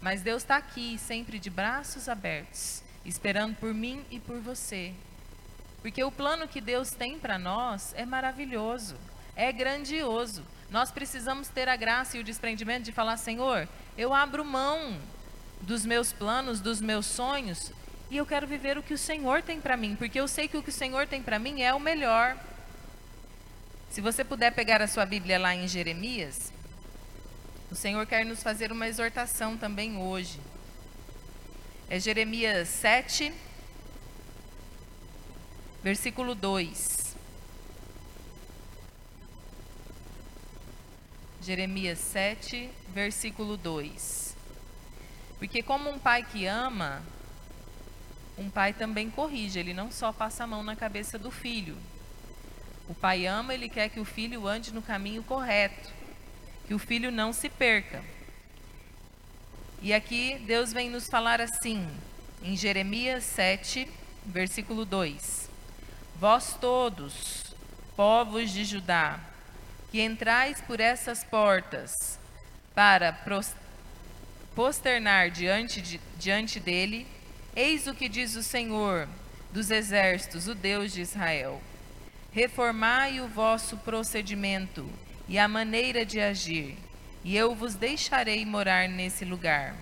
Mas 0.00 0.22
Deus 0.22 0.42
está 0.42 0.56
aqui, 0.56 0.98
sempre 0.98 1.38
de 1.38 1.50
braços 1.50 2.08
abertos, 2.08 2.82
esperando 3.04 3.56
por 3.56 3.72
mim 3.72 4.04
e 4.10 4.20
por 4.20 4.40
você. 4.40 4.92
Porque 5.82 6.02
o 6.02 6.12
plano 6.12 6.48
que 6.48 6.60
Deus 6.60 6.90
tem 6.90 7.18
para 7.18 7.38
nós 7.38 7.92
é 7.96 8.06
maravilhoso, 8.06 8.96
é 9.36 9.52
grandioso. 9.52 10.44
Nós 10.70 10.90
precisamos 10.90 11.48
ter 11.48 11.68
a 11.68 11.76
graça 11.76 12.16
e 12.16 12.20
o 12.20 12.24
desprendimento 12.24 12.84
de 12.84 12.92
falar: 12.92 13.16
Senhor, 13.16 13.68
eu 13.96 14.14
abro 14.14 14.44
mão 14.44 14.98
dos 15.60 15.84
meus 15.84 16.12
planos, 16.12 16.60
dos 16.60 16.80
meus 16.80 17.06
sonhos, 17.06 17.70
e 18.14 18.16
eu 18.16 18.24
quero 18.24 18.46
viver 18.46 18.78
o 18.78 18.82
que 18.82 18.94
o 18.94 18.98
Senhor 18.98 19.42
tem 19.42 19.60
para 19.60 19.76
mim, 19.76 19.96
porque 19.96 20.20
eu 20.20 20.28
sei 20.28 20.46
que 20.46 20.56
o 20.56 20.62
que 20.62 20.68
o 20.68 20.72
Senhor 20.72 21.04
tem 21.04 21.20
para 21.20 21.36
mim 21.36 21.62
é 21.62 21.74
o 21.74 21.80
melhor. 21.80 22.36
Se 23.90 24.00
você 24.00 24.22
puder 24.22 24.52
pegar 24.52 24.80
a 24.80 24.86
sua 24.86 25.04
Bíblia 25.04 25.36
lá 25.36 25.52
em 25.52 25.66
Jeremias, 25.66 26.52
o 27.72 27.74
Senhor 27.74 28.06
quer 28.06 28.24
nos 28.24 28.40
fazer 28.40 28.70
uma 28.70 28.86
exortação 28.86 29.56
também 29.56 29.96
hoje. 29.96 30.38
É 31.90 31.98
Jeremias 31.98 32.68
7, 32.68 33.32
versículo 35.82 36.36
2. 36.36 37.16
Jeremias 41.42 41.98
7, 41.98 42.70
versículo 42.94 43.56
2. 43.56 44.36
Porque, 45.40 45.64
como 45.64 45.90
um 45.90 45.98
pai 45.98 46.22
que 46.22 46.46
ama, 46.46 47.02
um 48.38 48.50
pai 48.50 48.72
também 48.72 49.10
corrige, 49.10 49.58
ele 49.58 49.74
não 49.74 49.90
só 49.90 50.12
passa 50.12 50.44
a 50.44 50.46
mão 50.46 50.62
na 50.62 50.74
cabeça 50.76 51.18
do 51.18 51.30
filho. 51.30 51.76
O 52.88 52.94
pai 52.94 53.26
ama, 53.26 53.54
ele 53.54 53.68
quer 53.68 53.88
que 53.88 54.00
o 54.00 54.04
filho 54.04 54.46
ande 54.46 54.72
no 54.72 54.82
caminho 54.82 55.22
correto 55.22 56.04
que 56.66 56.74
o 56.74 56.78
filho 56.78 57.10
não 57.10 57.32
se 57.32 57.48
perca. 57.48 58.02
E 59.82 59.92
aqui 59.92 60.40
Deus 60.46 60.72
vem 60.72 60.88
nos 60.88 61.08
falar 61.08 61.40
assim, 61.40 61.86
em 62.42 62.56
Jeremias 62.56 63.24
7, 63.24 63.88
versículo 64.24 64.84
2: 64.84 65.50
Vós 66.16 66.56
todos, 66.60 67.54
povos 67.94 68.50
de 68.50 68.64
Judá, 68.64 69.20
que 69.90 70.00
entrais 70.00 70.60
por 70.62 70.80
essas 70.80 71.22
portas 71.22 72.18
para 72.74 73.16
posternar 74.54 75.30
diante, 75.30 75.80
de, 75.82 76.00
diante 76.18 76.58
dele, 76.58 77.06
eis 77.56 77.86
o 77.86 77.94
que 77.94 78.08
diz 78.08 78.36
o 78.36 78.42
Senhor 78.42 79.08
dos 79.52 79.70
exércitos, 79.70 80.48
o 80.48 80.54
Deus 80.54 80.92
de 80.92 81.00
Israel: 81.00 81.62
Reformai 82.32 83.20
o 83.20 83.28
vosso 83.28 83.76
procedimento 83.78 84.88
e 85.28 85.38
a 85.38 85.46
maneira 85.46 86.04
de 86.04 86.20
agir, 86.20 86.76
e 87.22 87.36
eu 87.36 87.54
vos 87.54 87.74
deixarei 87.74 88.44
morar 88.44 88.88
nesse 88.88 89.24
lugar. 89.24 89.74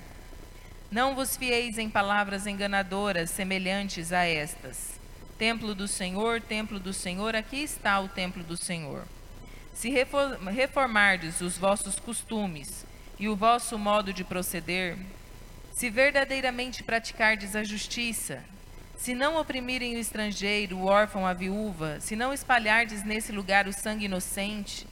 Não 0.90 1.14
vos 1.14 1.36
fieis 1.36 1.78
em 1.78 1.88
palavras 1.88 2.46
enganadoras 2.46 3.30
semelhantes 3.30 4.12
a 4.12 4.26
estas. 4.26 5.00
Templo 5.38 5.74
do 5.74 5.88
Senhor, 5.88 6.40
templo 6.40 6.78
do 6.78 6.92
Senhor, 6.92 7.34
aqui 7.34 7.62
está 7.62 7.98
o 7.98 8.08
templo 8.08 8.44
do 8.44 8.56
Senhor. 8.56 9.04
Se 9.72 9.90
reformardes 9.90 11.40
os 11.40 11.56
vossos 11.56 11.98
costumes 11.98 12.84
e 13.18 13.28
o 13.28 13.34
vosso 13.34 13.78
modo 13.78 14.12
de 14.12 14.22
proceder, 14.22 14.98
se 15.72 15.90
verdadeiramente 15.90 16.82
praticardes 16.82 17.56
a 17.56 17.64
justiça, 17.64 18.42
se 18.96 19.14
não 19.14 19.36
oprimirem 19.36 19.96
o 19.96 19.98
estrangeiro, 19.98 20.76
o 20.76 20.84
órfão, 20.84 21.26
a 21.26 21.32
viúva, 21.32 21.98
se 22.00 22.14
não 22.14 22.32
espalhardes 22.32 23.02
nesse 23.02 23.32
lugar 23.32 23.66
o 23.66 23.72
sangue 23.72 24.04
inocente, 24.04 24.86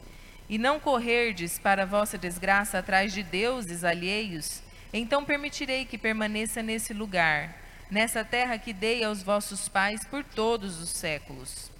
e 0.48 0.58
não 0.58 0.80
correrdes 0.80 1.60
para 1.60 1.86
vossa 1.86 2.18
desgraça 2.18 2.78
atrás 2.78 3.12
de 3.12 3.22
deuses 3.22 3.84
alheios, 3.84 4.62
então 4.92 5.24
permitirei 5.24 5.84
que 5.84 5.96
permaneça 5.96 6.60
nesse 6.60 6.92
lugar, 6.92 7.56
nessa 7.88 8.24
terra 8.24 8.58
que 8.58 8.72
dei 8.72 9.04
aos 9.04 9.22
vossos 9.22 9.68
pais 9.68 10.04
por 10.04 10.24
todos 10.24 10.80
os 10.80 10.90
séculos. 10.90 11.70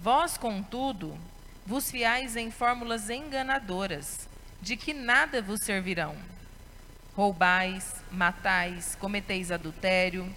Vós, 0.00 0.38
contudo, 0.38 1.18
vos 1.66 1.90
fiais 1.90 2.34
em 2.34 2.50
fórmulas 2.50 3.10
enganadoras, 3.10 4.26
de 4.60 4.74
que 4.74 4.94
nada 4.94 5.42
vos 5.42 5.60
servirão. 5.62 6.16
Roubais, 7.14 7.96
matais, 8.10 8.94
cometeis 8.94 9.50
adultério, 9.50 10.34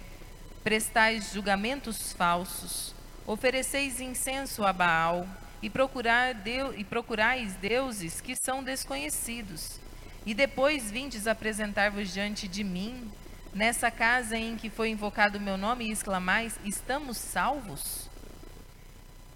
prestais 0.62 1.32
julgamentos 1.32 2.12
falsos, 2.12 2.94
ofereceis 3.26 4.00
incenso 4.00 4.64
a 4.64 4.72
Baal, 4.72 5.26
e, 5.62 5.70
procurar 5.70 6.34
e 6.76 6.84
procurais 6.84 7.54
deuses 7.54 8.20
que 8.20 8.36
são 8.36 8.62
desconhecidos. 8.62 9.80
E 10.24 10.34
depois 10.34 10.90
vindes 10.90 11.26
apresentar-vos 11.26 12.12
diante 12.12 12.46
de 12.48 12.62
mim, 12.62 13.10
nessa 13.54 13.90
casa 13.90 14.36
em 14.36 14.56
que 14.56 14.68
foi 14.68 14.90
invocado 14.90 15.38
o 15.38 15.40
meu 15.40 15.56
nome, 15.56 15.86
e 15.86 15.92
exclamais: 15.92 16.58
Estamos 16.64 17.16
salvos? 17.16 18.08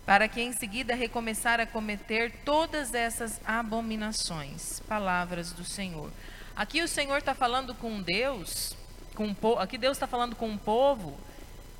Para 0.04 0.28
que 0.28 0.40
em 0.40 0.52
seguida 0.52 0.94
recomeçar 0.94 1.60
a 1.60 1.66
cometer 1.66 2.32
todas 2.44 2.92
essas 2.92 3.40
abominações. 3.44 4.80
Palavras 4.80 5.52
do 5.52 5.64
Senhor. 5.64 6.10
Aqui 6.60 6.82
o 6.82 6.88
Senhor 6.88 7.16
está 7.16 7.34
falando 7.34 7.74
com 7.74 8.02
Deus, 8.02 8.76
com, 9.14 9.34
aqui 9.58 9.78
Deus 9.78 9.96
está 9.96 10.06
falando 10.06 10.36
com 10.36 10.46
um 10.46 10.58
povo 10.58 11.18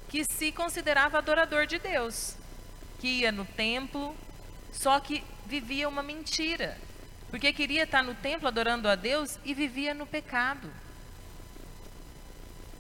que 0.09 0.25
se 0.25 0.51
considerava 0.53 1.19
adorador 1.19 1.67
de 1.67 1.79
Deus, 1.79 2.35
que 2.99 3.07
ia 3.07 3.31
no 3.31 3.45
templo, 3.45 4.17
só 4.73 4.99
que 4.99 5.23
vivia 5.45 5.87
uma 5.87 6.03
mentira, 6.03 6.79
porque 7.29 7.53
queria 7.53 7.83
estar 7.83 8.03
no 8.03 8.15
templo 8.15 8.49
adorando 8.49 8.89
a 8.89 8.95
Deus 8.95 9.39
e 9.45 9.53
vivia 9.53 9.93
no 9.93 10.07
pecado. 10.07 10.73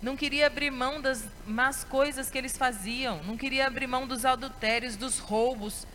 Não 0.00 0.16
queria 0.16 0.46
abrir 0.46 0.70
mão 0.70 1.02
das 1.02 1.28
más 1.46 1.84
coisas 1.84 2.30
que 2.30 2.38
eles 2.38 2.56
faziam, 2.56 3.22
não 3.24 3.36
queria 3.36 3.66
abrir 3.66 3.86
mão 3.86 4.06
dos 4.06 4.24
adultérios, 4.24 4.96
dos 4.96 5.18
roubos, 5.18 5.86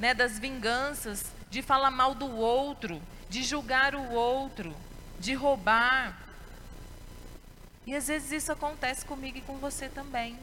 né, 0.00 0.14
das 0.14 0.36
vinganças, 0.36 1.32
de 1.48 1.62
falar 1.62 1.92
mal 1.92 2.12
do 2.12 2.28
outro, 2.28 3.00
de 3.30 3.44
julgar 3.44 3.94
o 3.94 4.10
outro, 4.10 4.74
de 5.18 5.34
roubar. 5.34 6.18
E 7.86 7.94
às 7.94 8.08
vezes 8.08 8.32
isso 8.32 8.52
acontece 8.52 9.04
comigo 9.04 9.38
e 9.38 9.42
com 9.42 9.56
você 9.58 9.88
também. 9.88 10.38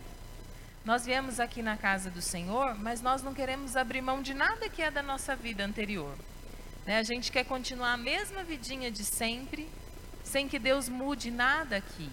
Nós 0.84 1.06
viemos 1.06 1.40
aqui 1.40 1.62
na 1.62 1.78
casa 1.78 2.10
do 2.10 2.22
Senhor, 2.22 2.76
mas 2.76 3.02
nós 3.02 3.22
não 3.22 3.34
queremos 3.34 3.76
abrir 3.76 4.02
mão 4.02 4.22
de 4.22 4.34
nada 4.34 4.68
que 4.68 4.82
é 4.82 4.90
da 4.90 5.04
nossa 5.04 5.36
vida 5.36 5.64
anterior. 5.64 6.18
Né? 6.86 6.98
A 6.98 7.04
gente 7.04 7.32
quer 7.32 7.46
continuar 7.46 7.94
a 7.94 7.98
mesma 7.98 8.44
vidinha 8.44 8.90
de 8.90 9.06
sempre, 9.06 9.70
sem 10.24 10.48
que 10.48 10.58
Deus 10.58 10.90
mude 10.90 11.30
nada 11.30 11.78
aqui. 11.78 12.10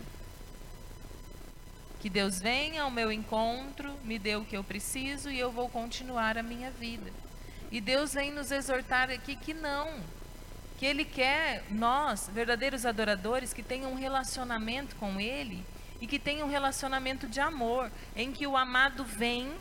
Que 2.00 2.10
Deus 2.10 2.38
venha 2.38 2.82
ao 2.82 2.90
meu 2.90 3.10
encontro, 3.10 3.92
me 4.04 4.18
dê 4.18 4.36
o 4.36 4.44
que 4.44 4.56
eu 4.56 4.62
preciso 4.62 5.30
e 5.30 5.38
eu 5.38 5.50
vou 5.50 5.68
continuar 5.68 6.36
a 6.36 6.42
minha 6.42 6.70
vida. 6.70 7.10
E 7.70 7.80
Deus 7.80 8.14
vem 8.14 8.30
nos 8.30 8.50
exortar 8.50 9.10
aqui 9.10 9.34
que 9.34 9.52
não, 9.52 9.88
que 10.78 10.86
Ele 10.86 11.04
quer 11.04 11.64
nós, 11.70 12.30
verdadeiros 12.32 12.86
adoradores, 12.86 13.52
que 13.52 13.64
tenham 13.64 13.90
um 13.90 13.96
relacionamento 13.96 14.94
com 14.94 15.20
Ele 15.20 15.64
e 16.00 16.06
que 16.06 16.20
tenha 16.20 16.44
um 16.44 16.48
relacionamento 16.48 17.26
de 17.26 17.40
amor, 17.40 17.90
em 18.14 18.30
que 18.30 18.46
o 18.46 18.56
amado 18.56 19.04
vem 19.04 19.52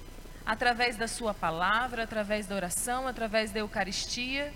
através 0.45 0.95
da 0.95 1.07
sua 1.07 1.33
palavra, 1.33 2.03
através 2.03 2.45
da 2.45 2.55
oração, 2.55 3.07
através 3.07 3.51
da 3.51 3.59
Eucaristia, 3.59 4.53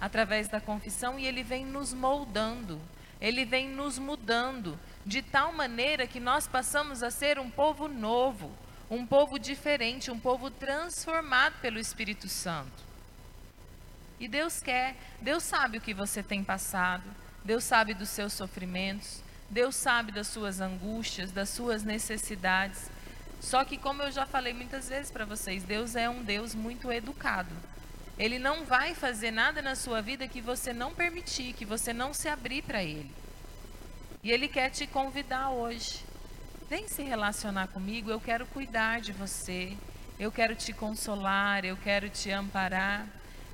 através 0.00 0.48
da 0.48 0.60
confissão, 0.60 1.18
e 1.18 1.26
ele 1.26 1.42
vem 1.42 1.66
nos 1.66 1.92
moldando, 1.92 2.80
ele 3.20 3.44
vem 3.44 3.68
nos 3.68 3.98
mudando, 3.98 4.78
de 5.04 5.20
tal 5.20 5.52
maneira 5.52 6.06
que 6.06 6.20
nós 6.20 6.46
passamos 6.46 7.02
a 7.02 7.10
ser 7.10 7.38
um 7.40 7.50
povo 7.50 7.88
novo, 7.88 8.52
um 8.88 9.04
povo 9.04 9.38
diferente, 9.38 10.10
um 10.10 10.20
povo 10.20 10.50
transformado 10.50 11.54
pelo 11.60 11.80
Espírito 11.80 12.28
Santo. 12.28 12.85
E 14.18 14.26
Deus 14.26 14.60
quer, 14.60 14.96
Deus 15.20 15.42
sabe 15.42 15.78
o 15.78 15.80
que 15.80 15.92
você 15.92 16.22
tem 16.22 16.42
passado, 16.42 17.04
Deus 17.44 17.64
sabe 17.64 17.94
dos 17.94 18.08
seus 18.08 18.32
sofrimentos, 18.32 19.22
Deus 19.50 19.76
sabe 19.76 20.10
das 20.10 20.26
suas 20.26 20.60
angústias, 20.60 21.30
das 21.30 21.48
suas 21.50 21.82
necessidades. 21.82 22.90
Só 23.40 23.64
que, 23.64 23.76
como 23.76 24.02
eu 24.02 24.10
já 24.10 24.26
falei 24.26 24.52
muitas 24.52 24.88
vezes 24.88 25.10
para 25.10 25.24
vocês, 25.24 25.62
Deus 25.62 25.94
é 25.94 26.08
um 26.08 26.22
Deus 26.22 26.54
muito 26.54 26.90
educado. 26.90 27.54
Ele 28.18 28.38
não 28.38 28.64
vai 28.64 28.94
fazer 28.94 29.30
nada 29.30 29.60
na 29.60 29.74
sua 29.74 30.00
vida 30.00 30.26
que 30.26 30.40
você 30.40 30.72
não 30.72 30.94
permitir, 30.94 31.52
que 31.52 31.66
você 31.66 31.92
não 31.92 32.14
se 32.14 32.28
abrir 32.28 32.62
para 32.62 32.82
Ele. 32.82 33.10
E 34.22 34.32
Ele 34.32 34.48
quer 34.48 34.70
te 34.70 34.86
convidar 34.86 35.50
hoje. 35.50 36.02
Vem 36.68 36.88
se 36.88 37.02
relacionar 37.02 37.68
comigo, 37.68 38.10
eu 38.10 38.20
quero 38.20 38.46
cuidar 38.46 39.00
de 39.00 39.12
você, 39.12 39.76
eu 40.18 40.32
quero 40.32 40.56
te 40.56 40.72
consolar, 40.72 41.64
eu 41.64 41.76
quero 41.76 42.08
te 42.08 42.30
amparar. 42.30 43.06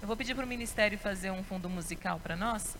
Eu 0.03 0.09
vou 0.09 0.17
pedir 0.17 0.35
para 0.35 0.45
o 0.45 0.49
ministério 0.49 0.99
fazer 0.99 1.31
um 1.31 1.45
fundo 1.45 1.71
musical 1.71 2.19
para 2.19 2.37
nós 2.37 2.77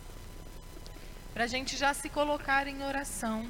para 1.33 1.45
a 1.45 1.47
gente 1.47 1.75
já 1.75 1.93
se 1.93 2.09
colocar 2.09 2.67
em 2.67 2.83
oração, 2.83 3.47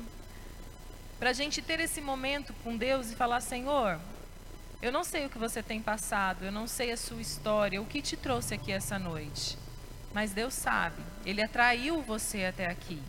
para 1.20 1.32
a 1.32 1.34
gente 1.34 1.62
ter 1.62 1.80
esse 1.82 2.00
momento 2.00 2.54
com 2.64 2.78
Deus 2.78 3.12
e 3.12 3.16
falar: 3.16 3.42
Senhor, 3.42 4.00
eu 4.82 4.92
não 4.92 5.04
sei 5.04 5.26
o 5.26 5.30
que 5.30 5.38
você 5.38 5.62
tem 5.62 5.82
passado, 5.82 6.46
eu 6.46 6.52
não 6.52 6.66
sei 6.66 6.92
a 6.92 6.98
sua 6.98 7.22
história, 7.22 7.82
o 7.82 7.86
que 7.86 8.02
te 8.02 8.16
trouxe 8.16 8.54
aqui 8.54 8.72
essa 8.72 8.98
noite, 8.98 9.58
mas 10.14 10.32
Deus 10.32 10.54
sabe, 10.54 11.02
Ele 11.26 11.44
atraiu 11.44 12.02
você 12.02 12.46
até 12.46 12.68
aqui 12.68 13.02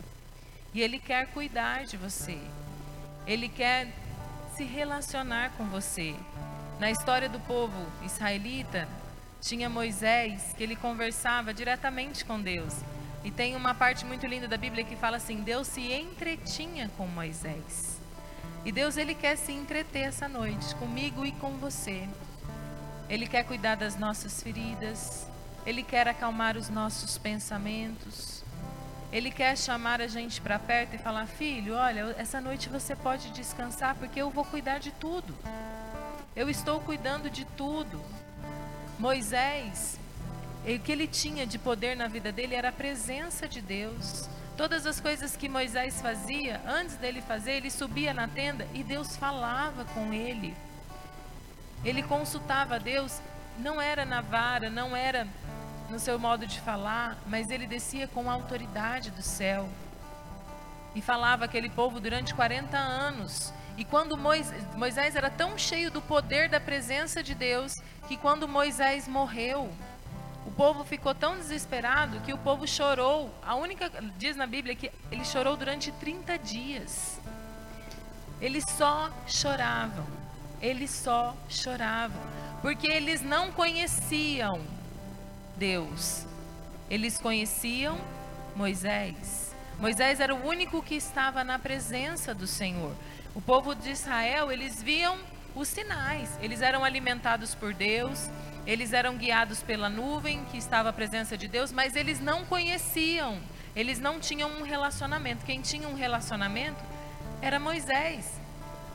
e 0.73 0.81
Ele 0.81 0.99
quer 0.99 1.27
cuidar 1.27 1.85
de 1.85 1.95
você, 1.95 2.37
Ele 3.25 3.47
quer 3.47 3.93
se 4.57 4.63
relacionar 4.63 5.51
com 5.51 5.65
você. 5.65 6.15
Na 6.79 6.91
história 6.91 7.29
do 7.29 7.39
povo 7.39 7.87
israelita, 8.03 8.85
tinha 9.45 9.69
Moisés 9.69 10.53
que 10.57 10.63
ele 10.63 10.75
conversava 10.75 11.53
diretamente 11.53 12.25
com 12.25 12.41
Deus. 12.41 12.73
E 13.23 13.29
tem 13.29 13.55
uma 13.55 13.75
parte 13.75 14.03
muito 14.03 14.25
linda 14.25 14.47
da 14.47 14.57
Bíblia 14.57 14.83
que 14.83 14.95
fala 14.95 15.17
assim: 15.17 15.37
Deus 15.41 15.67
se 15.67 15.93
entretinha 15.93 16.89
com 16.97 17.05
Moisés. 17.05 18.01
E 18.65 18.71
Deus 18.71 18.97
ele 18.97 19.13
quer 19.13 19.37
se 19.37 19.51
entreter 19.51 20.07
essa 20.07 20.27
noite 20.27 20.73
comigo 20.75 21.23
e 21.23 21.31
com 21.33 21.51
você. 21.57 22.07
Ele 23.07 23.27
quer 23.27 23.43
cuidar 23.43 23.75
das 23.75 23.95
nossas 23.95 24.41
feridas, 24.41 25.27
ele 25.63 25.83
quer 25.83 26.07
acalmar 26.07 26.57
os 26.57 26.67
nossos 26.67 27.19
pensamentos. 27.19 28.43
Ele 29.11 29.29
quer 29.29 29.55
chamar 29.55 30.01
a 30.01 30.07
gente 30.07 30.41
para 30.41 30.57
perto 30.57 30.95
e 30.95 30.97
falar: 30.97 31.27
"Filho, 31.27 31.75
olha, 31.75 32.15
essa 32.17 32.41
noite 32.41 32.67
você 32.67 32.95
pode 32.95 33.29
descansar 33.29 33.93
porque 33.95 34.19
eu 34.19 34.31
vou 34.31 34.43
cuidar 34.43 34.79
de 34.79 34.89
tudo. 34.91 35.35
Eu 36.35 36.49
estou 36.49 36.79
cuidando 36.81 37.29
de 37.29 37.45
tudo." 37.45 38.24
Moisés, 38.97 39.99
o 40.63 40.79
que 40.79 40.91
ele 40.91 41.07
tinha 41.07 41.45
de 41.45 41.59
poder 41.59 41.95
na 41.95 42.07
vida 42.07 42.31
dele 42.31 42.55
era 42.55 42.69
a 42.69 42.71
presença 42.71 43.47
de 43.47 43.61
Deus. 43.61 44.29
Todas 44.55 44.85
as 44.85 45.01
coisas 45.01 45.35
que 45.35 45.49
Moisés 45.49 46.01
fazia, 46.01 46.61
antes 46.65 46.95
dele 46.95 47.21
fazer, 47.21 47.53
ele 47.53 47.69
subia 47.69 48.13
na 48.13 48.27
tenda 48.27 48.65
e 48.73 48.83
Deus 48.83 49.17
falava 49.17 49.83
com 49.85 50.13
ele. 50.13 50.55
Ele 51.83 52.01
consultava 52.01 52.75
a 52.75 52.79
Deus, 52.79 53.21
não 53.59 53.81
era 53.81 54.05
na 54.05 54.21
vara, 54.21 54.69
não 54.69 54.95
era 54.95 55.27
no 55.89 55.99
seu 55.99 56.17
modo 56.17 56.47
de 56.47 56.59
falar, 56.61 57.17
mas 57.27 57.49
ele 57.49 57.67
descia 57.67 58.07
com 58.07 58.29
a 58.29 58.33
autoridade 58.33 59.11
do 59.11 59.21
céu. 59.21 59.69
E 60.95 61.01
falava 61.01 61.45
aquele 61.45 61.69
povo 61.69 61.99
durante 61.99 62.33
40 62.33 62.77
anos. 62.77 63.53
E 63.77 63.83
quando 63.83 64.17
Moisés, 64.17 65.15
era 65.15 65.29
tão 65.29 65.57
cheio 65.57 65.91
do 65.91 66.01
poder 66.01 66.49
da 66.49 66.59
presença 66.59 67.21
de 67.21 67.35
Deus, 67.35 67.73
que 68.07 68.15
quando 68.15 68.47
Moisés 68.47 69.07
morreu, 69.07 69.69
o 70.45 70.51
povo 70.51 70.83
ficou 70.83 71.13
tão 71.13 71.35
desesperado 71.35 72.21
que 72.21 72.33
o 72.33 72.37
povo 72.37 72.67
chorou. 72.67 73.33
A 73.43 73.55
única 73.55 73.91
diz 74.17 74.37
na 74.37 74.47
Bíblia 74.47 74.75
que 74.75 74.91
ele 75.11 75.25
chorou 75.25 75.57
durante 75.57 75.91
30 75.91 76.37
dias. 76.39 77.19
Eles 78.39 78.63
só 78.77 79.11
choravam. 79.27 80.05
Eles 80.61 80.89
só 80.89 81.35
choravam, 81.49 82.21
porque 82.61 82.87
eles 82.87 83.21
não 83.21 83.51
conheciam 83.51 84.61
Deus. 85.57 86.25
Eles 86.89 87.17
conheciam 87.17 87.99
Moisés. 88.55 89.53
Moisés 89.77 90.21
era 90.21 90.33
o 90.33 90.47
único 90.47 90.81
que 90.81 90.95
estava 90.95 91.43
na 91.43 91.59
presença 91.59 92.33
do 92.33 92.47
Senhor. 92.47 92.95
O 93.35 93.41
povo 93.41 93.75
de 93.75 93.91
Israel, 93.91 94.49
eles 94.49 94.81
viam 94.81 95.19
os 95.53 95.67
sinais. 95.67 96.39
Eles 96.41 96.61
eram 96.61 96.85
alimentados 96.85 97.53
por 97.53 97.73
Deus, 97.73 98.29
eles 98.65 98.93
eram 98.93 99.17
guiados 99.17 99.61
pela 99.61 99.89
nuvem 99.89 100.45
que 100.45 100.57
estava 100.57 100.87
a 100.87 100.93
presença 100.93 101.37
de 101.37 101.45
Deus, 101.45 101.69
mas 101.69 101.97
eles 101.97 102.21
não 102.21 102.45
conheciam, 102.45 103.37
eles 103.75 103.99
não 103.99 104.21
tinham 104.21 104.49
um 104.49 104.63
relacionamento. 104.63 105.45
Quem 105.45 105.59
tinha 105.59 105.85
um 105.85 105.95
relacionamento 105.95 106.81
era 107.41 107.59
Moisés. 107.59 108.39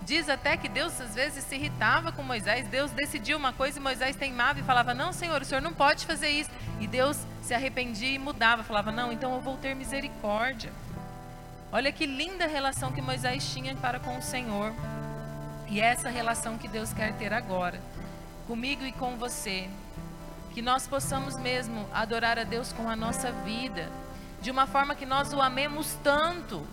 Diz 0.07 0.30
até 0.30 0.57
que 0.57 0.70
Deus 0.70 0.99
às 0.99 1.14
vezes 1.14 1.45
se 1.45 1.55
irritava 1.57 2.11
com 2.11 2.22
Moisés. 2.22 2.66
Deus 2.66 2.91
decidiu 2.93 3.36
uma 3.36 3.53
coisa 3.53 3.78
e 3.78 3.82
Moisés 3.82 4.16
teimava 4.16 4.59
e 4.59 4.62
falava: 4.62 4.95
Não, 4.95 5.12
Senhor, 5.12 5.43
o 5.43 5.45
Senhor 5.45 5.61
não 5.61 5.74
pode 5.74 6.07
fazer 6.07 6.30
isso. 6.30 6.51
E 6.80 6.86
Deus 6.86 7.18
se 7.43 7.53
arrependia 7.53 8.14
e 8.14 8.18
mudava, 8.18 8.62
falava: 8.62 8.91
Não, 8.91 9.12
então 9.12 9.34
eu 9.34 9.41
vou 9.43 9.59
ter 9.59 9.76
misericórdia. 9.76 10.72
Olha 11.73 11.93
que 11.93 12.05
linda 12.05 12.49
relação 12.49 12.91
que 12.91 13.01
Moisés 13.01 13.49
tinha 13.53 13.77
para 13.77 14.01
com 14.01 14.18
o 14.18 14.23
Senhor. 14.23 14.75
E 15.68 15.81
é 15.81 15.85
essa 15.85 16.11
relação 16.11 16.59
que 16.59 16.66
Deus 16.66 16.93
quer 16.93 17.12
ter 17.14 17.33
agora 17.33 17.81
comigo 18.49 18.85
e 18.85 18.91
com 18.91 19.16
você. 19.16 19.71
Que 20.53 20.61
nós 20.61 20.89
possamos 20.89 21.39
mesmo 21.39 21.87
adorar 21.93 22.41
a 22.41 22.43
Deus 22.43 22.73
com 22.73 22.91
a 22.91 22.97
nossa 22.97 23.31
vida, 23.31 23.89
de 24.43 24.51
uma 24.51 24.66
forma 24.66 24.97
que 24.97 25.07
nós 25.07 25.33
o 25.33 25.41
amemos 25.41 25.97
tanto, 26.03 26.66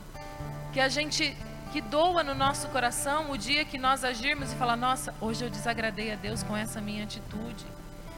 que 0.73 0.79
a 0.79 0.89
gente 0.89 1.37
que 1.71 1.79
doa 1.79 2.23
no 2.23 2.33
nosso 2.33 2.67
coração 2.69 3.29
o 3.29 3.37
dia 3.37 3.63
que 3.65 3.77
nós 3.77 4.03
agirmos 4.03 4.51
e 4.51 4.55
falar: 4.55 4.75
"Nossa, 4.75 5.13
hoje 5.21 5.45
eu 5.45 5.49
desagradei 5.51 6.11
a 6.11 6.15
Deus 6.15 6.41
com 6.41 6.57
essa 6.57 6.81
minha 6.81 7.03
atitude". 7.03 7.67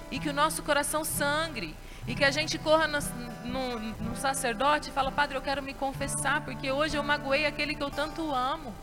E 0.09 0.17
que 0.17 0.29
o 0.29 0.33
nosso 0.33 0.63
coração 0.63 1.03
sangre 1.03 1.75
e 2.09 2.15
que 2.15 2.25
a 2.25 2.31
gente 2.31 2.57
corra 2.57 2.87
no, 2.87 2.99
no, 3.45 3.79
no 3.79 4.15
sacerdote 4.15 4.89
e 4.89 4.91
fala: 4.91 5.11
"Padre, 5.11 5.37
eu 5.37 5.41
quero 5.43 5.61
me 5.61 5.75
confessar 5.75 6.41
porque 6.41 6.71
hoje 6.71 6.97
eu 6.97 7.03
magoei 7.03 7.45
aquele 7.45 7.75
que 7.75 7.83
eu 7.83 7.91
tanto 7.91 8.33
amo". 8.33 8.73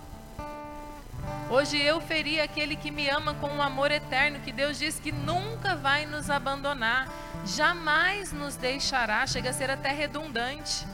Hoje 1.51 1.77
eu 1.77 2.01
feri 2.01 2.41
aquele 2.41 2.77
que 2.77 2.91
me 2.91 3.09
ama 3.09 3.35
com 3.35 3.49
um 3.49 3.61
amor 3.61 3.91
eterno, 3.91 4.39
que 4.41 4.53
Deus 4.53 4.79
diz 4.79 5.01
que 5.01 5.11
nunca 5.11 5.75
vai 5.75 6.07
nos 6.07 6.31
abandonar, 6.31 7.09
jamais 7.45 8.33
nos 8.33 8.55
deixará, 8.55 9.27
chega 9.27 9.51
a 9.51 9.53
ser 9.53 9.71
até 9.71 9.91
redundante. 9.91 10.87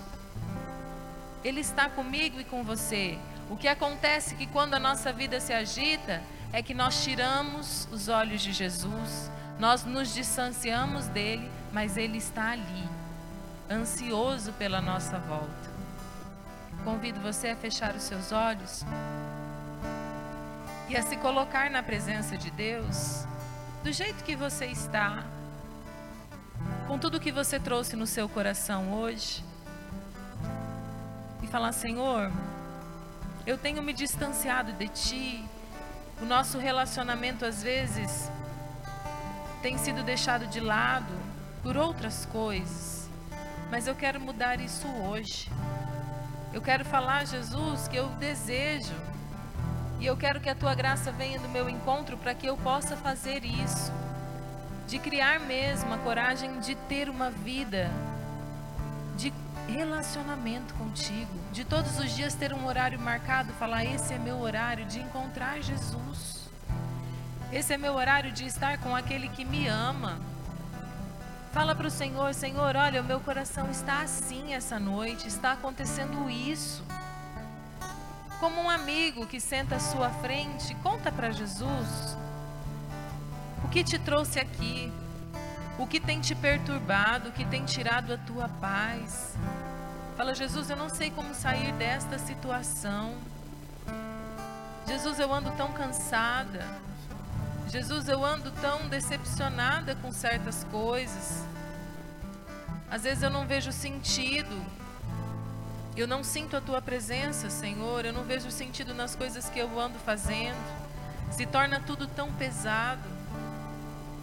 Ele 1.44 1.60
está 1.60 1.90
comigo 1.90 2.40
e 2.40 2.44
com 2.44 2.64
você. 2.64 3.18
O 3.50 3.56
que 3.56 3.68
acontece 3.68 4.34
é 4.34 4.38
que 4.38 4.46
quando 4.46 4.72
a 4.72 4.78
nossa 4.78 5.12
vida 5.12 5.38
se 5.38 5.52
agita, 5.52 6.22
é 6.50 6.62
que 6.62 6.72
nós 6.72 7.02
tiramos 7.02 7.86
os 7.92 8.08
olhos 8.08 8.40
de 8.40 8.52
Jesus, 8.52 9.30
nós 9.62 9.84
nos 9.84 10.12
distanciamos 10.12 11.06
dele, 11.06 11.48
mas 11.72 11.96
ele 11.96 12.18
está 12.18 12.50
ali, 12.50 12.84
ansioso 13.70 14.52
pela 14.54 14.80
nossa 14.80 15.20
volta. 15.20 15.70
Convido 16.82 17.20
você 17.20 17.50
a 17.50 17.56
fechar 17.56 17.94
os 17.94 18.02
seus 18.02 18.32
olhos 18.32 18.84
e 20.88 20.96
a 20.96 21.02
se 21.04 21.16
colocar 21.16 21.70
na 21.70 21.80
presença 21.80 22.36
de 22.36 22.50
Deus 22.50 23.24
do 23.84 23.92
jeito 23.92 24.24
que 24.24 24.34
você 24.34 24.66
está, 24.66 25.22
com 26.88 26.98
tudo 26.98 27.20
que 27.20 27.30
você 27.30 27.60
trouxe 27.60 27.94
no 27.94 28.04
seu 28.04 28.28
coração 28.28 28.92
hoje, 28.92 29.44
e 31.40 31.46
falar: 31.46 31.70
Senhor, 31.70 32.32
eu 33.46 33.56
tenho 33.56 33.80
me 33.80 33.92
distanciado 33.92 34.72
de 34.72 34.88
Ti, 34.88 35.44
o 36.20 36.24
nosso 36.24 36.58
relacionamento 36.58 37.44
às 37.44 37.62
vezes 37.62 38.28
tem 39.62 39.78
sido 39.78 40.02
deixado 40.02 40.48
de 40.48 40.58
lado 40.58 41.14
por 41.62 41.76
outras 41.76 42.26
coisas, 42.26 43.08
mas 43.70 43.86
eu 43.86 43.94
quero 43.94 44.20
mudar 44.20 44.60
isso 44.60 44.88
hoje. 44.88 45.48
Eu 46.52 46.60
quero 46.60 46.84
falar, 46.84 47.24
Jesus, 47.24 47.86
que 47.86 47.96
eu 47.96 48.08
desejo 48.08 48.94
e 50.00 50.06
eu 50.06 50.16
quero 50.16 50.40
que 50.40 50.50
a 50.50 50.54
tua 50.54 50.74
graça 50.74 51.12
venha 51.12 51.38
do 51.38 51.48
meu 51.48 51.70
encontro 51.70 52.16
para 52.16 52.34
que 52.34 52.44
eu 52.44 52.56
possa 52.56 52.96
fazer 52.96 53.44
isso. 53.44 53.92
De 54.88 54.98
criar 54.98 55.38
mesmo 55.38 55.94
a 55.94 55.98
coragem 55.98 56.58
de 56.58 56.74
ter 56.74 57.08
uma 57.08 57.30
vida, 57.30 57.88
de 59.16 59.32
relacionamento 59.68 60.74
contigo, 60.74 61.32
de 61.52 61.64
todos 61.64 62.00
os 62.00 62.10
dias 62.16 62.34
ter 62.34 62.52
um 62.52 62.66
horário 62.66 62.98
marcado, 62.98 63.52
falar: 63.52 63.84
esse 63.84 64.12
é 64.12 64.18
meu 64.18 64.40
horário 64.40 64.84
de 64.86 64.98
encontrar 64.98 65.62
Jesus. 65.62 66.41
Esse 67.53 67.74
é 67.74 67.76
meu 67.76 67.92
horário 67.92 68.32
de 68.32 68.46
estar 68.46 68.78
com 68.78 68.96
aquele 68.96 69.28
que 69.28 69.44
me 69.44 69.68
ama. 69.68 70.18
Fala 71.53 71.74
para 71.74 71.86
o 71.86 71.90
Senhor: 71.90 72.32
Senhor, 72.32 72.74
olha, 72.74 73.03
o 73.03 73.05
meu 73.05 73.20
coração 73.20 73.70
está 73.70 74.00
assim 74.00 74.55
essa 74.55 74.80
noite, 74.80 75.28
está 75.28 75.53
acontecendo 75.53 76.30
isso. 76.30 76.82
Como 78.40 78.59
um 78.59 78.70
amigo 78.70 79.26
que 79.26 79.38
senta 79.38 79.76
à 79.76 79.80
sua 79.80 80.09
frente, 80.09 80.74
conta 80.76 81.12
para 81.12 81.30
Jesus 81.30 82.16
o 83.62 83.68
que 83.68 83.84
te 83.84 83.98
trouxe 83.98 84.40
aqui, 84.40 84.90
o 85.78 85.86
que 85.86 86.00
tem 86.00 86.20
te 86.20 86.34
perturbado, 86.34 87.28
o 87.28 87.32
que 87.32 87.44
tem 87.44 87.66
tirado 87.66 88.14
a 88.14 88.16
tua 88.16 88.48
paz. 88.48 89.36
Fala, 90.16 90.34
Jesus, 90.34 90.70
eu 90.70 90.76
não 90.76 90.88
sei 90.88 91.11
como 91.11 91.34
sair 91.34 91.70
desta 91.74 92.18
situação. 92.18 93.14
Jesus, 94.86 95.18
eu 95.18 95.30
ando 95.30 95.50
tão 95.50 95.70
cansada. 95.72 96.66
Jesus, 97.72 98.06
eu 98.06 98.22
ando 98.22 98.50
tão 98.50 98.86
decepcionada 98.86 99.94
com 99.96 100.12
certas 100.12 100.62
coisas. 100.64 101.42
Às 102.90 103.04
vezes 103.04 103.22
eu 103.22 103.30
não 103.30 103.46
vejo 103.46 103.72
sentido. 103.72 104.62
Eu 105.96 106.06
não 106.06 106.22
sinto 106.22 106.54
a 106.54 106.60
tua 106.60 106.82
presença, 106.82 107.48
Senhor. 107.48 108.04
Eu 108.04 108.12
não 108.12 108.24
vejo 108.24 108.50
sentido 108.50 108.92
nas 108.92 109.16
coisas 109.16 109.48
que 109.48 109.58
eu 109.58 109.80
ando 109.80 109.98
fazendo. 110.00 110.62
Se 111.30 111.46
torna 111.46 111.80
tudo 111.80 112.06
tão 112.06 112.30
pesado. 112.34 113.08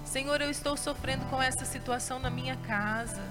Senhor, 0.06 0.39
eu 0.41 0.52
estou 0.52 0.78
sofrendo 0.78 1.26
com 1.26 1.41
essa 1.41 1.66
situação 1.66 2.20
na 2.20 2.30
minha 2.30 2.56
casa. 2.56 3.24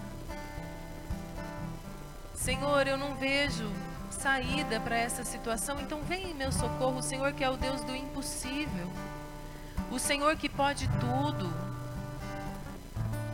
Senhor, 2.34 2.88
eu 2.88 2.98
não 2.98 3.14
vejo 3.14 3.70
saída 4.10 4.80
para 4.80 4.96
essa 4.96 5.22
situação, 5.22 5.80
então 5.80 6.02
vem 6.02 6.32
em 6.32 6.34
meu 6.34 6.50
socorro, 6.50 7.00
Senhor, 7.00 7.32
que 7.34 7.44
é 7.44 7.50
o 7.50 7.56
Deus 7.56 7.82
do 7.82 7.94
impossível 7.94 8.90
o 9.90 9.98
Senhor 9.98 10.36
que 10.36 10.48
pode 10.48 10.88
tudo, 11.00 11.52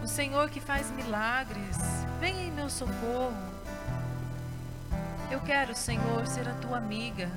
o 0.02 0.06
Senhor 0.06 0.50
que 0.50 0.60
faz 0.60 0.90
milagres, 0.90 1.76
venha 2.20 2.44
em 2.44 2.52
meu 2.52 2.70
socorro. 2.70 3.34
Eu 5.30 5.40
quero, 5.40 5.74
Senhor, 5.74 6.26
ser 6.26 6.48
a 6.48 6.54
tua 6.54 6.76
amiga, 6.76 7.28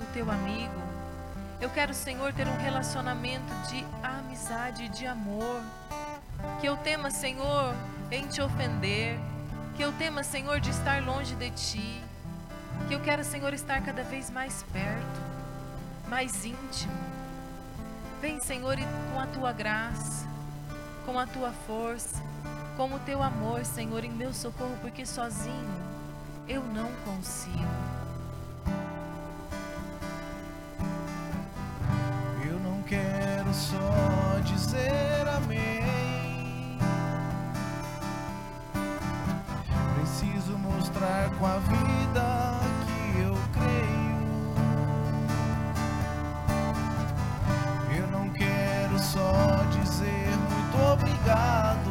o 0.00 0.04
teu 0.12 0.30
amigo. 0.30 0.82
Eu 1.60 1.70
quero, 1.70 1.94
Senhor, 1.94 2.32
ter 2.32 2.46
um 2.46 2.56
relacionamento 2.56 3.52
de 3.68 3.84
amizade, 4.02 4.88
de 4.88 5.06
amor. 5.06 5.62
Que 6.60 6.68
eu 6.68 6.76
tema, 6.76 7.10
Senhor, 7.10 7.74
em 8.10 8.26
te 8.26 8.40
ofender. 8.42 9.18
Que 9.76 9.82
eu 9.82 9.92
tema, 9.92 10.22
Senhor, 10.22 10.60
de 10.60 10.70
estar 10.70 11.02
longe 11.02 11.34
de 11.34 11.50
ti. 11.50 12.02
Que 12.86 12.94
eu 12.94 13.00
quero, 13.00 13.24
Senhor, 13.24 13.52
estar 13.54 13.80
cada 13.82 14.02
vez 14.02 14.30
mais 14.30 14.62
perto, 14.72 15.20
mais 16.08 16.44
íntimo. 16.44 17.17
Vem, 18.20 18.40
Senhor, 18.40 18.76
com 19.12 19.20
a 19.20 19.26
tua 19.26 19.52
graça, 19.52 20.26
com 21.06 21.16
a 21.16 21.24
tua 21.24 21.52
força, 21.52 22.20
com 22.76 22.92
o 22.92 22.98
teu 23.00 23.22
amor, 23.22 23.64
Senhor, 23.64 24.04
em 24.04 24.10
meu 24.10 24.34
socorro, 24.34 24.76
porque 24.80 25.06
sozinho 25.06 25.88
eu 26.48 26.60
não 26.64 26.90
consigo. 27.04 27.56
Eu 32.44 32.58
não 32.58 32.82
quero 32.82 33.54
só 33.54 34.40
dizer 34.44 35.28
amém. 35.36 36.78
Preciso 39.94 40.58
mostrar 40.58 41.30
com 41.38 41.46
a 41.46 41.58
vida 41.58 42.60
que 42.84 43.20
eu 43.20 43.34
creio. 43.52 43.97
Só 49.12 49.64
dizer 49.72 50.28
muito 50.50 50.92
obrigado. 50.92 51.90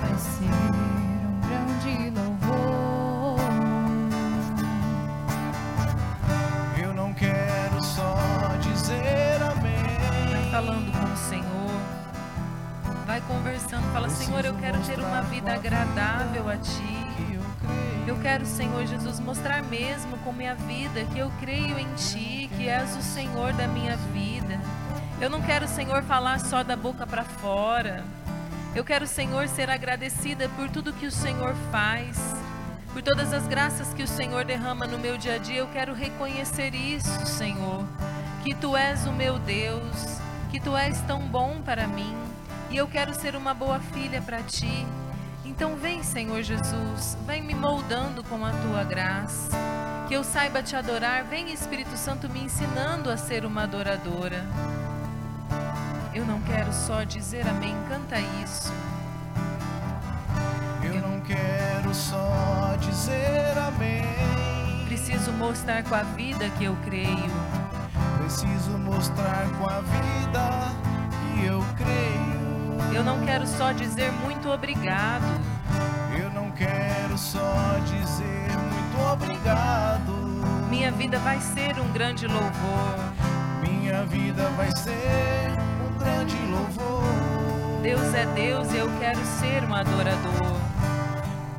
Vai 0.00 0.18
ser 0.18 0.52
um 0.52 1.40
grande 1.40 2.10
louvor. 2.10 3.40
Eu 6.82 6.92
não 6.92 7.14
quero 7.14 7.82
só 7.82 8.16
dizer 8.60 9.40
amém. 9.42 10.30
Vai 10.30 10.50
falando 10.50 10.92
com 10.92 11.12
o 11.12 11.16
Senhor. 11.16 11.46
Vai 13.06 13.20
conversando, 13.22 13.92
fala, 13.94 14.10
Senhor, 14.10 14.44
eu 14.44 14.54
quero 14.54 14.78
ter 14.80 15.00
uma 15.00 15.22
vida 15.22 15.54
agradável 15.54 16.50
a 16.50 16.56
Ti. 16.58 17.01
Eu 18.04 18.18
quero, 18.18 18.44
Senhor 18.44 18.84
Jesus, 18.84 19.20
mostrar 19.20 19.62
mesmo 19.62 20.18
com 20.18 20.32
minha 20.32 20.56
vida 20.56 21.04
que 21.12 21.20
eu 21.20 21.30
creio 21.38 21.78
em 21.78 21.86
Ti, 21.94 22.50
que 22.56 22.68
és 22.68 22.96
o 22.96 23.02
Senhor 23.02 23.52
da 23.52 23.68
minha 23.68 23.96
vida. 23.96 24.60
Eu 25.20 25.30
não 25.30 25.40
quero, 25.40 25.68
Senhor, 25.68 26.02
falar 26.02 26.40
só 26.40 26.64
da 26.64 26.74
boca 26.74 27.06
para 27.06 27.22
fora. 27.22 28.02
Eu 28.74 28.84
quero, 28.84 29.06
Senhor, 29.06 29.46
ser 29.46 29.70
agradecida 29.70 30.48
por 30.56 30.68
tudo 30.68 30.92
que 30.92 31.06
o 31.06 31.12
Senhor 31.12 31.54
faz, 31.70 32.18
por 32.92 33.02
todas 33.02 33.32
as 33.32 33.46
graças 33.46 33.94
que 33.94 34.02
o 34.02 34.08
Senhor 34.08 34.44
derrama 34.44 34.84
no 34.84 34.98
meu 34.98 35.16
dia 35.16 35.36
a 35.36 35.38
dia. 35.38 35.58
Eu 35.58 35.68
quero 35.68 35.94
reconhecer 35.94 36.74
isso, 36.74 37.24
Senhor, 37.24 37.86
que 38.42 38.52
Tu 38.52 38.76
és 38.76 39.06
o 39.06 39.12
meu 39.12 39.38
Deus, 39.38 40.18
que 40.50 40.58
Tu 40.58 40.76
és 40.76 41.00
tão 41.02 41.20
bom 41.20 41.62
para 41.64 41.86
mim, 41.86 42.16
e 42.68 42.76
eu 42.76 42.88
quero 42.88 43.14
ser 43.14 43.36
uma 43.36 43.54
boa 43.54 43.78
filha 43.78 44.20
para 44.20 44.42
Ti. 44.42 44.84
Então 45.44 45.74
vem, 45.76 46.02
Senhor 46.02 46.40
Jesus, 46.42 47.16
vem 47.26 47.42
me 47.42 47.54
moldando 47.54 48.22
com 48.24 48.44
a 48.44 48.52
tua 48.52 48.84
graça. 48.84 49.50
Que 50.06 50.14
eu 50.14 50.22
saiba 50.22 50.62
te 50.62 50.76
adorar, 50.76 51.24
vem 51.24 51.52
Espírito 51.52 51.96
Santo 51.96 52.28
me 52.28 52.44
ensinando 52.44 53.10
a 53.10 53.16
ser 53.16 53.44
uma 53.44 53.64
adoradora. 53.64 54.44
Eu 56.14 56.24
não 56.24 56.40
quero 56.42 56.72
só 56.72 57.02
dizer 57.02 57.46
amém, 57.48 57.74
canta 57.88 58.20
isso. 58.44 58.72
Eu 60.82 61.00
não 61.00 61.20
quero 61.20 61.94
só 61.94 62.76
dizer 62.80 63.56
amém. 63.58 64.86
Preciso 64.86 65.32
mostrar 65.32 65.82
com 65.84 65.94
a 65.94 66.02
vida 66.02 66.48
que 66.50 66.64
eu 66.64 66.76
creio. 66.84 67.32
Preciso 68.20 68.78
mostrar 68.78 69.48
com 69.58 69.66
a 69.66 69.80
vida 69.80 70.72
que 71.34 71.46
eu 71.46 71.64
creio. 71.76 72.21
Eu 72.94 73.04
não 73.04 73.24
quero 73.24 73.46
só 73.46 73.72
dizer 73.72 74.10
muito 74.24 74.50
obrigado. 74.50 75.24
Eu 76.18 76.30
não 76.30 76.50
quero 76.50 77.16
só 77.16 77.78
dizer 77.86 78.48
muito 78.72 79.12
obrigado. 79.12 80.12
Minha 80.68 80.90
vida 80.90 81.18
vai 81.18 81.40
ser 81.40 81.78
um 81.78 81.92
grande 81.92 82.26
louvor. 82.26 82.98
Minha 83.62 84.04
vida 84.04 84.48
vai 84.56 84.70
ser 84.76 85.52
um 85.86 85.98
grande 85.98 86.36
louvor. 86.50 87.82
Deus 87.82 88.14
é 88.14 88.26
Deus 88.26 88.72
e 88.72 88.76
eu 88.76 88.90
quero 88.98 89.20
ser 89.24 89.64
um 89.64 89.74
adorador. 89.74 90.60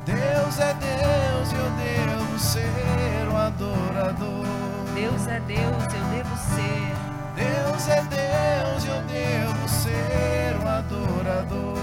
Deus 0.04 0.58
é 0.58 0.74
Deus 0.74 1.52
e 1.52 1.54
eu 1.54 1.70
devo 1.70 2.38
ser 2.38 3.28
um 3.30 3.36
adorador. 3.36 4.46
Deus 4.94 5.26
é 5.26 5.40
Deus, 5.40 5.84
eu 5.94 6.04
devo 6.10 6.36
ser. 6.36 6.93
Deus 7.74 7.88
é 7.88 8.02
Deus 8.02 8.84
e 8.84 8.86
eu 8.86 9.02
devo 9.02 9.68
ser 9.68 10.56
um 10.62 10.68
adorador. 10.68 11.76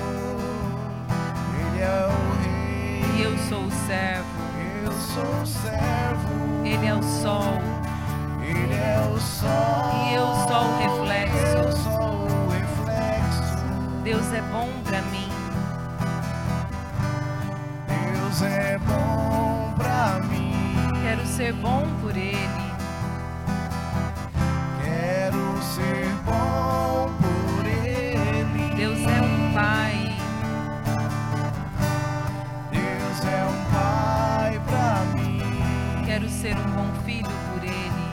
Ele 1.60 1.82
é 1.82 2.08
o 2.08 2.32
rei. 2.42 3.04
E 3.18 3.24
eu 3.24 3.38
sou 3.50 3.66
o 3.66 3.72
servo. 3.86 4.30
Eu 4.86 4.92
sou 4.94 5.42
o 5.42 5.46
servo. 5.46 6.66
Ele 6.66 6.88
é 6.88 6.94
o 6.94 7.04
sol. 7.04 7.62
Ele 8.42 8.74
é 8.74 9.02
o 9.14 9.20
sol. 9.20 9.92
E 10.08 10.14
eu 10.16 10.28
sou 10.48 10.64
o 10.64 10.78
reflexo. 10.80 11.58
Eu 11.58 11.72
sou 11.74 11.92
o 11.92 12.50
reflexo. 12.52 13.66
Deus 14.02 14.34
é 14.34 14.42
bom 14.44 14.70
para 14.86 15.02
mim. 15.02 15.30
Deus 17.89 18.42
é 18.44 18.78
bom 18.78 19.74
pra 19.76 20.22
mim. 20.30 20.54
Quero 21.04 21.28
ser 21.28 21.52
bom 21.52 21.86
por 22.02 22.16
Ele. 22.16 22.61
Ser 25.82 26.16
bom 26.26 27.10
por 27.20 27.66
Ele. 27.66 28.76
Deus 28.76 29.00
é 29.00 29.22
um 29.22 29.54
Pai. 29.54 30.16
Deus 32.72 33.26
é 33.26 33.44
um 33.46 33.60
Pai 33.74 34.62
pra 34.68 35.04
mim. 35.16 35.42
Quero 36.06 36.30
ser 36.30 36.56
um 36.56 36.72
bom 36.72 36.94
filho 37.04 37.30
por 37.48 37.64
Ele. 37.64 38.08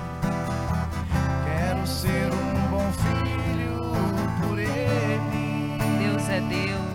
Quero 1.44 1.86
ser 1.86 2.30
um 2.32 2.70
bom 2.70 2.90
filho 2.92 3.92
por 4.40 4.58
Ele. 4.58 5.78
Deus 5.98 6.28
é 6.28 6.40
Deus. 6.40 6.88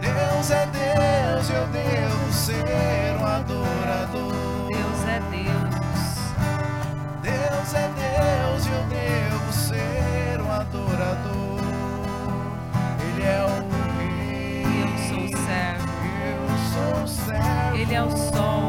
Deus 0.00 0.50
é 0.50 0.66
Deus, 0.66 1.50
eu 1.50 1.66
devo 1.68 2.32
ser 2.32 3.16
um 3.20 3.26
adorador. 3.26 4.47
Deus 7.68 7.74
é 7.74 7.88
Deus 7.88 8.66
e 8.66 8.70
eu 8.70 8.82
devo 8.84 9.52
ser 9.52 10.40
um 10.40 10.50
adorador. 10.50 11.60
Ele 12.98 13.22
é 13.22 13.44
o 13.44 13.48
rei. 13.98 14.64
Eu 14.64 14.88
sou 15.06 15.28
servo. 15.44 15.88
Eu 16.24 16.40
sou 16.72 17.26
servo. 17.26 17.76
Ele 17.76 17.94
é 17.94 18.02
o 18.02 18.10
sol. 18.10 18.67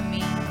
Bom 0.00 0.10
pra 0.10 0.47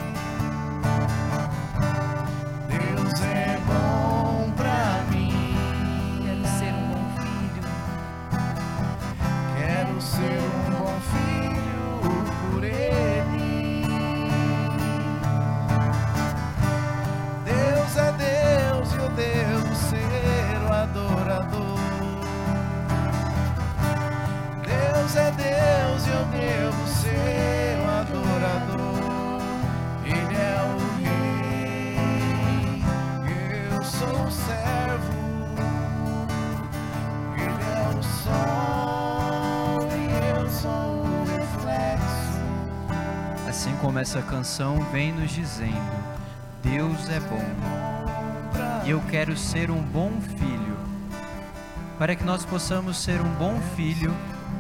essa 44.08 44.22
canção 44.22 44.80
vem 44.90 45.12
nos 45.12 45.32
dizendo: 45.32 45.74
Deus 46.64 47.10
é 47.10 47.20
bom 47.20 47.44
e 48.86 48.90
eu 48.92 49.02
quero 49.10 49.36
ser 49.36 49.70
um 49.70 49.82
bom 49.82 50.14
filho. 50.22 50.78
Para 52.00 52.16
que 52.16 52.24
nós 52.24 52.46
possamos 52.46 53.04
ser 53.04 53.20
um 53.20 53.34
bom 53.34 53.60
filho, 53.76 54.16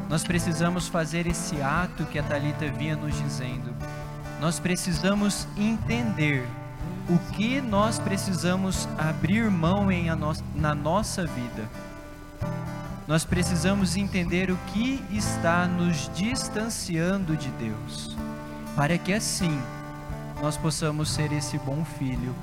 nós 0.10 0.26
precisamos 0.26 0.90
fazer 0.90 1.28
esse 1.28 1.62
ato 1.62 2.04
que 2.08 2.20
a 2.20 2.24
Talita 2.24 2.68
vinha 2.70 2.98
nos 2.98 3.18
dizendo. 3.18 3.74
Nós 4.42 4.60
precisamos 4.60 5.48
entender 5.56 6.46
o 7.10 7.18
que 7.32 7.62
nós 7.62 8.00
precisamos 8.00 8.86
abrir 8.98 9.50
mão 9.50 9.90
em 9.90 10.14
no- 10.14 10.36
na 10.56 10.76
nossa 10.76 11.26
vida. 11.26 11.70
Nós 13.08 13.24
precisamos 13.24 13.96
entender 13.96 14.52
o 14.52 14.58
que 14.74 15.02
está 15.10 15.66
nos 15.66 16.12
distanciando 16.14 17.38
de 17.38 17.48
Deus, 17.52 18.17
para 18.78 18.96
que 18.96 19.12
assim 19.12 19.60
nós 20.40 20.56
possamos 20.56 21.10
ser 21.10 21.32
esse 21.32 21.58
bom 21.58 21.84
filho, 21.84 22.36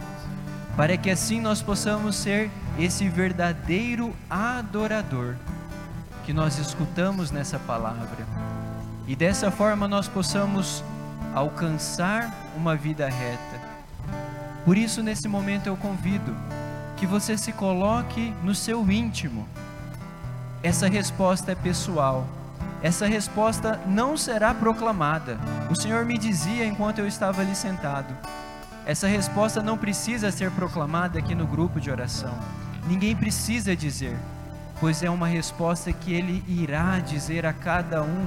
para 0.76 0.97
que 0.97 1.09
assim 1.09 1.41
nós 1.41 1.62
possamos 1.62 2.16
ser 2.16 2.51
esse 2.76 3.09
verdadeiro 3.09 4.12
adorador 4.28 5.37
que 6.26 6.32
nós 6.32 6.59
escutamos 6.59 7.30
nessa 7.30 7.57
palavra. 7.57 8.26
E 9.07 9.14
dessa 9.14 9.49
forma 9.49 9.87
nós 9.87 10.09
possamos 10.09 10.82
alcançar 11.32 12.35
uma 12.57 12.74
vida 12.74 13.09
reta. 13.09 13.61
Por 14.64 14.76
isso, 14.76 15.05
nesse 15.05 15.28
momento, 15.28 15.68
eu 15.68 15.76
convido 15.76 16.35
que 16.97 17.07
você 17.07 17.39
se 17.39 17.53
coloque 17.53 18.35
no 18.43 18.57
seu 18.57 18.91
íntimo. 18.91 19.47
Essa 20.64 20.89
resposta 20.89 21.53
é 21.53 21.55
pessoal. 21.55 22.26
Essa 22.85 23.07
resposta 23.07 23.80
não 23.87 24.14
será 24.14 24.53
proclamada. 24.53 25.39
O 25.70 25.74
Senhor 25.74 26.05
me 26.05 26.18
dizia 26.18 26.66
enquanto 26.66 26.99
eu 26.99 27.07
estava 27.07 27.41
ali 27.41 27.55
sentado. 27.55 28.14
Essa 28.85 29.09
resposta 29.09 29.62
não 29.62 29.78
precisa 29.78 30.30
ser 30.30 30.51
proclamada 30.51 31.18
aqui 31.18 31.35
no 31.35 31.47
grupo 31.47 31.80
de 31.80 31.91
oração. 31.91 32.39
Ninguém 32.87 33.16
precisa 33.16 33.74
dizer, 33.74 34.14
pois 34.78 35.03
é 35.03 35.09
uma 35.09 35.26
resposta 35.26 35.95
que 35.95 36.12
Ele 36.12 36.45
irá 36.47 36.99
dizer 36.99 37.47
a 37.47 37.55
cada 37.55 38.03
um. 38.03 38.26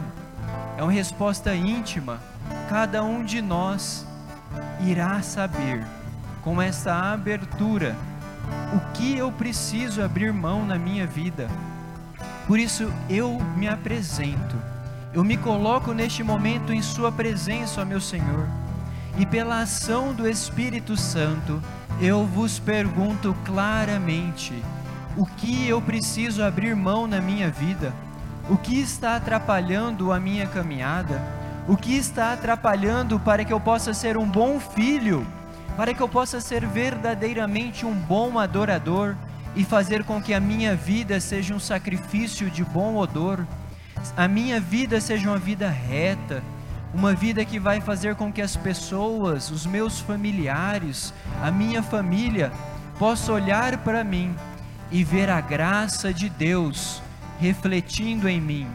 É 0.75 0.81
uma 0.81 0.91
resposta 0.91 1.53
íntima. 1.53 2.19
Cada 2.67 3.03
um 3.03 3.23
de 3.23 3.43
nós 3.43 4.07
irá 4.79 5.21
saber, 5.21 5.85
com 6.43 6.59
essa 6.59 6.95
abertura, 7.13 7.95
o 8.73 8.79
que 8.93 9.15
eu 9.15 9.31
preciso 9.31 10.01
abrir 10.01 10.33
mão 10.33 10.65
na 10.65 10.79
minha 10.79 11.05
vida. 11.05 11.47
Por 12.47 12.57
isso 12.57 12.89
eu 13.09 13.37
me 13.57 13.67
apresento, 13.67 14.55
eu 15.13 15.21
me 15.21 15.35
coloco 15.35 15.93
neste 15.93 16.23
momento 16.23 16.71
em 16.71 16.81
Sua 16.81 17.11
presença, 17.11 17.81
ó 17.81 17.85
meu 17.85 17.99
Senhor, 17.99 18.47
e 19.17 19.25
pela 19.25 19.61
ação 19.61 20.13
do 20.13 20.27
Espírito 20.27 20.95
Santo, 20.95 21.61
eu 21.99 22.25
vos 22.25 22.57
pergunto 22.57 23.35
claramente: 23.43 24.53
o 25.17 25.25
que 25.25 25.67
eu 25.67 25.81
preciso 25.81 26.41
abrir 26.41 26.75
mão 26.75 27.05
na 27.05 27.19
minha 27.19 27.49
vida? 27.49 27.91
O 28.49 28.55
que 28.55 28.79
está 28.79 29.17
atrapalhando 29.17 30.13
a 30.13 30.19
minha 30.19 30.47
caminhada? 30.47 31.21
O 31.67 31.75
que 31.75 31.97
está 31.97 32.31
atrapalhando 32.31 33.19
para 33.19 33.43
que 33.43 33.51
eu 33.51 33.59
possa 33.59 33.93
ser 33.93 34.15
um 34.15 34.25
bom 34.25 34.57
filho? 34.57 35.27
Para 35.75 35.93
que 35.93 36.01
eu 36.01 36.07
possa 36.07 36.39
ser 36.39 36.65
verdadeiramente 36.65 37.85
um 37.85 37.93
bom 37.93 38.39
adorador 38.39 39.15
e 39.57 39.65
fazer 39.65 40.03
com 40.03 40.21
que 40.21 40.35
a 40.35 40.39
minha 40.39 40.75
vida 40.75 41.19
seja 41.19 41.53
um 41.53 41.59
sacrifício 41.59 42.47
de 42.47 42.63
bom 42.63 42.95
odor? 42.95 43.43
A 44.15 44.27
minha 44.27 44.59
vida 44.59 45.01
seja 45.01 45.27
uma 45.27 45.39
vida 45.39 45.67
reta, 45.67 46.43
uma 46.93 47.15
vida 47.15 47.43
que 47.43 47.59
vai 47.59 47.81
fazer 47.81 48.13
com 48.13 48.31
que 48.31 48.39
as 48.39 48.55
pessoas, 48.55 49.49
os 49.49 49.65
meus 49.65 49.99
familiares, 49.99 51.11
a 51.41 51.49
minha 51.49 51.81
família, 51.81 52.51
possa 52.99 53.33
olhar 53.33 53.79
para 53.79 54.03
mim 54.03 54.35
e 54.91 55.03
ver 55.03 55.27
a 55.27 55.41
graça 55.41 56.13
de 56.13 56.29
Deus 56.29 57.01
refletindo 57.39 58.29
em 58.29 58.39
mim. 58.39 58.67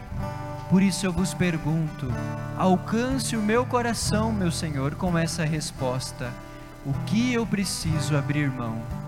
Por 0.69 0.83
isso 0.83 1.05
eu 1.05 1.13
vos 1.13 1.33
pergunto: 1.33 2.11
alcance 2.57 3.37
o 3.37 3.41
meu 3.41 3.65
coração, 3.65 4.33
meu 4.33 4.51
Senhor, 4.51 4.95
com 4.95 5.17
essa 5.17 5.45
resposta. 5.45 6.29
O 6.85 6.91
que 7.05 7.33
eu 7.33 7.45
preciso 7.45 8.17
abrir 8.17 8.51
mão? 8.51 9.02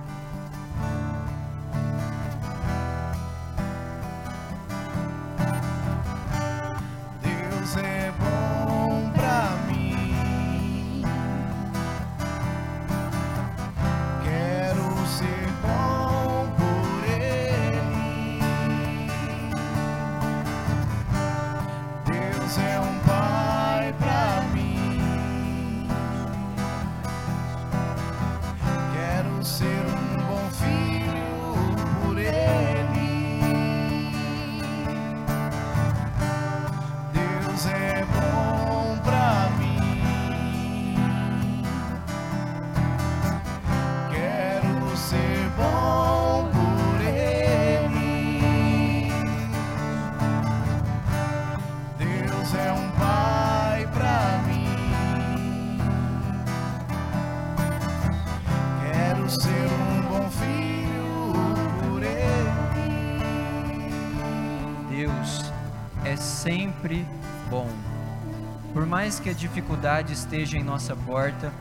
Dificuldade 69.86 70.14
esteja 70.14 70.58
em 70.58 70.64
nossa 70.64 70.96
porta, 70.96 71.54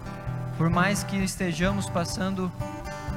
por 0.57 0.71
mais 0.71 1.05
que 1.05 1.15
estejamos 1.17 1.91
passando 1.91 2.51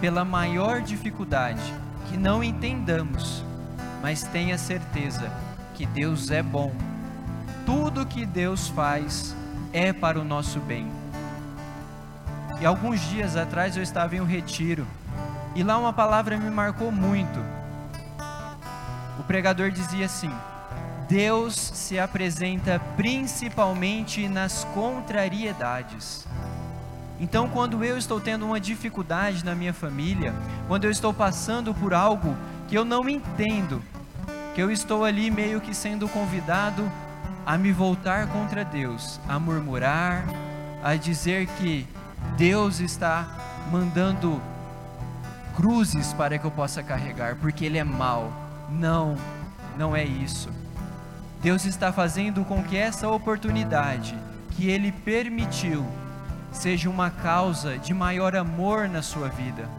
pela 0.02 0.26
maior 0.26 0.82
dificuldade, 0.82 1.62
que 2.10 2.18
não 2.18 2.44
entendamos, 2.44 3.42
mas 4.02 4.24
tenha 4.24 4.58
certeza 4.58 5.32
que 5.74 5.86
Deus 5.86 6.30
é 6.30 6.44
bom. 6.44 6.74
Tudo 7.66 8.06
que 8.06 8.26
Deus 8.26 8.68
faz 8.68 9.34
é 9.72 9.94
para 9.94 10.20
o 10.20 10.26
nosso 10.26 10.60
bem. 10.60 10.92
E 12.60 12.66
alguns 12.66 13.00
dias 13.00 13.38
atrás 13.38 13.78
eu 13.78 13.84
estava 13.84 14.14
em 14.14 14.20
um 14.20 14.26
retiro 14.26 14.86
e 15.56 15.64
lá 15.64 15.78
uma 15.78 15.94
palavra 15.94 16.38
me 16.38 16.50
marcou 16.50 16.92
muito. 16.92 17.40
O 19.18 19.24
pregador 19.24 19.72
dizia 19.72 20.06
assim: 20.06 20.32
Deus 21.08 21.56
se 21.56 21.98
apresenta 21.98 22.80
principalmente 22.98 24.28
nas 24.28 24.66
contrariedades. 24.74 26.28
Então, 27.20 27.48
quando 27.48 27.84
eu 27.84 27.98
estou 27.98 28.20
tendo 28.20 28.46
uma 28.46 28.60
dificuldade 28.60 29.44
na 29.44 29.56
minha 29.56 29.74
família, 29.74 30.34
quando 30.68 30.84
eu 30.84 30.92
estou 30.92 31.14
passando 31.14 31.74
por 31.74 31.94
algo 31.94 32.36
que 32.68 32.78
eu 32.78 32.84
não 32.84 33.10
entendo, 33.10 33.82
que 34.54 34.62
eu 34.62 34.70
estou 34.70 35.06
ali 35.06 35.32
meio 35.32 35.62
que 35.62 35.74
sendo 35.74 36.10
convidado 36.10 36.92
a 37.46 37.58
me 37.58 37.72
voltar 37.72 38.28
contra 38.28 38.66
Deus, 38.66 39.20
a 39.28 39.40
murmurar, 39.40 40.26
a 40.84 40.96
dizer 40.96 41.48
que 41.58 41.88
Deus 42.36 42.82
está 42.82 43.28
mandando 43.72 44.42
cruzes 45.56 46.12
para 46.14 46.38
que 46.38 46.46
eu 46.46 46.52
possa 46.52 46.84
carregar, 46.84 47.38
porque 47.38 47.66
Ele 47.66 47.78
é 47.78 47.84
mau. 47.84 48.32
Não, 48.70 49.16
não 49.78 49.96
é 49.96 50.04
isso. 50.04 50.50
Deus 51.42 51.66
está 51.66 51.94
fazendo 51.94 52.44
com 52.44 52.64
que 52.64 52.76
essa 52.76 53.08
oportunidade 53.08 54.18
que 54.52 54.68
Ele 54.68 54.92
permitiu 54.92 55.86
seja 56.52 56.90
uma 56.90 57.12
causa 57.12 57.78
de 57.78 57.94
maior 57.94 58.36
amor 58.36 58.90
na 58.90 59.04
sua 59.04 59.30
vida, 59.30 59.70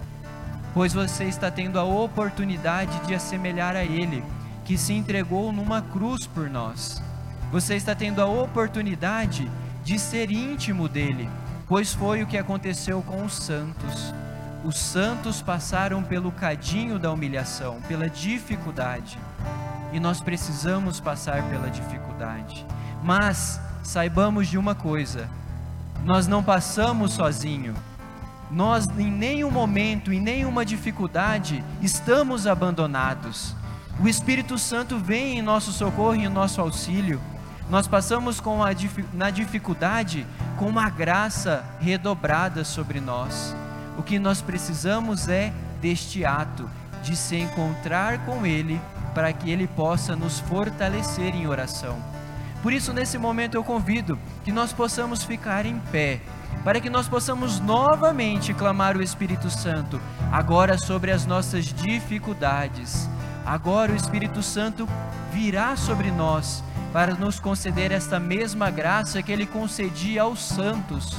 pois 0.73 0.93
você 0.93 1.25
está 1.25 1.51
tendo 1.51 1.79
a 1.79 1.85
oportunidade 1.85 2.99
de 3.07 3.15
assemelhar 3.15 3.75
a 3.75 3.83
Ele, 3.83 4.23
que 4.65 4.79
se 4.79 4.93
entregou 4.93 5.53
numa 5.53 5.83
cruz 5.83 6.27
por 6.27 6.49
nós. 6.49 7.03
Você 7.51 7.75
está 7.75 7.95
tendo 7.95 8.23
a 8.23 8.27
oportunidade 8.27 9.51
de 9.83 9.99
ser 9.99 10.31
íntimo 10.31 10.89
dele, 10.89 11.29
pois 11.67 11.93
foi 11.93 12.23
o 12.23 12.27
que 12.27 12.39
aconteceu 12.39 13.03
com 13.03 13.25
os 13.25 13.35
santos. 13.35 14.15
Os 14.65 14.79
santos 14.79 15.43
passaram 15.43 16.03
pelo 16.03 16.31
cadinho 16.31 16.99
da 16.99 17.11
humilhação, 17.11 17.81
pela 17.89 18.09
dificuldade, 18.09 19.19
e 19.93 20.01
nós 20.01 20.21
precisamos 20.21 21.01
passar 21.01 21.43
pela 21.45 21.71
dificuldade. 21.71 22.67
Mas 23.03 23.61
saibamos 23.83 24.49
de 24.49 24.59
uma 24.59 24.75
coisa: 24.75 25.29
nós 26.05 26.27
não 26.27 26.43
passamos 26.43 27.13
sozinho. 27.13 27.75
Nós 28.51 28.87
em 28.99 29.11
nenhum 29.11 29.51
momento, 29.51 30.13
em 30.13 30.21
nenhuma 30.21 30.65
dificuldade, 30.65 31.63
estamos 31.83 32.47
abandonados. 32.47 33.55
O 34.01 34.09
Espírito 34.09 34.57
Santo 34.57 34.99
vem 34.99 35.39
em 35.39 35.43
nosso 35.43 35.73
socorro 35.73 36.15
e 36.15 36.25
em 36.25 36.29
nosso 36.29 36.61
auxílio. 36.61 37.21
Nós 37.69 37.87
passamos 37.87 38.41
com 38.41 38.65
a, 38.65 38.71
na 39.13 39.29
dificuldade 39.29 40.27
com 40.57 40.67
uma 40.67 40.89
graça 40.89 41.63
redobrada 41.79 42.65
sobre 42.65 43.01
nós. 43.01 43.55
O 43.99 44.03
que 44.03 44.19
nós 44.19 44.41
precisamos 44.41 45.29
é 45.29 45.53
deste 45.81 46.25
ato 46.25 46.71
de 47.03 47.15
se 47.15 47.37
encontrar 47.37 48.25
com 48.25 48.47
Ele 48.47 48.81
para 49.15 49.33
que 49.33 49.51
Ele 49.51 49.67
possa 49.67 50.15
nos 50.15 50.41
fortalecer 50.41 51.35
em 51.35 51.47
oração. 51.47 51.97
Por 52.63 52.73
isso, 52.73 52.93
nesse 52.93 53.19
momento, 53.19 53.55
eu 53.55 53.65
convido 53.65 54.19
que 54.45 54.53
nós 54.53 54.73
possamos 54.73 55.23
ficar 55.23 55.65
em 55.65 55.79
pé, 55.93 56.21
para 56.65 56.81
que 56.81 56.91
nós 56.91 57.09
possamos 57.09 57.61
novamente 57.61 58.53
clamar 58.53 58.97
o 58.97 59.03
Espírito 59.03 59.49
Santo, 59.49 60.01
agora 60.33 60.77
sobre 60.77 61.11
as 61.11 61.25
nossas 61.25 61.67
dificuldades. 61.67 63.09
Agora 63.47 63.93
o 63.93 63.97
Espírito 63.97 64.43
Santo 64.43 64.87
virá 65.33 65.77
sobre 65.77 66.11
nós 66.11 66.63
para 66.93 67.15
nos 67.15 67.39
conceder 67.39 67.93
esta 67.93 68.19
mesma 68.19 68.71
graça 68.71 69.23
que 69.23 69.31
ele 69.31 69.47
concedia 69.47 70.23
aos 70.23 70.41
santos, 70.41 71.17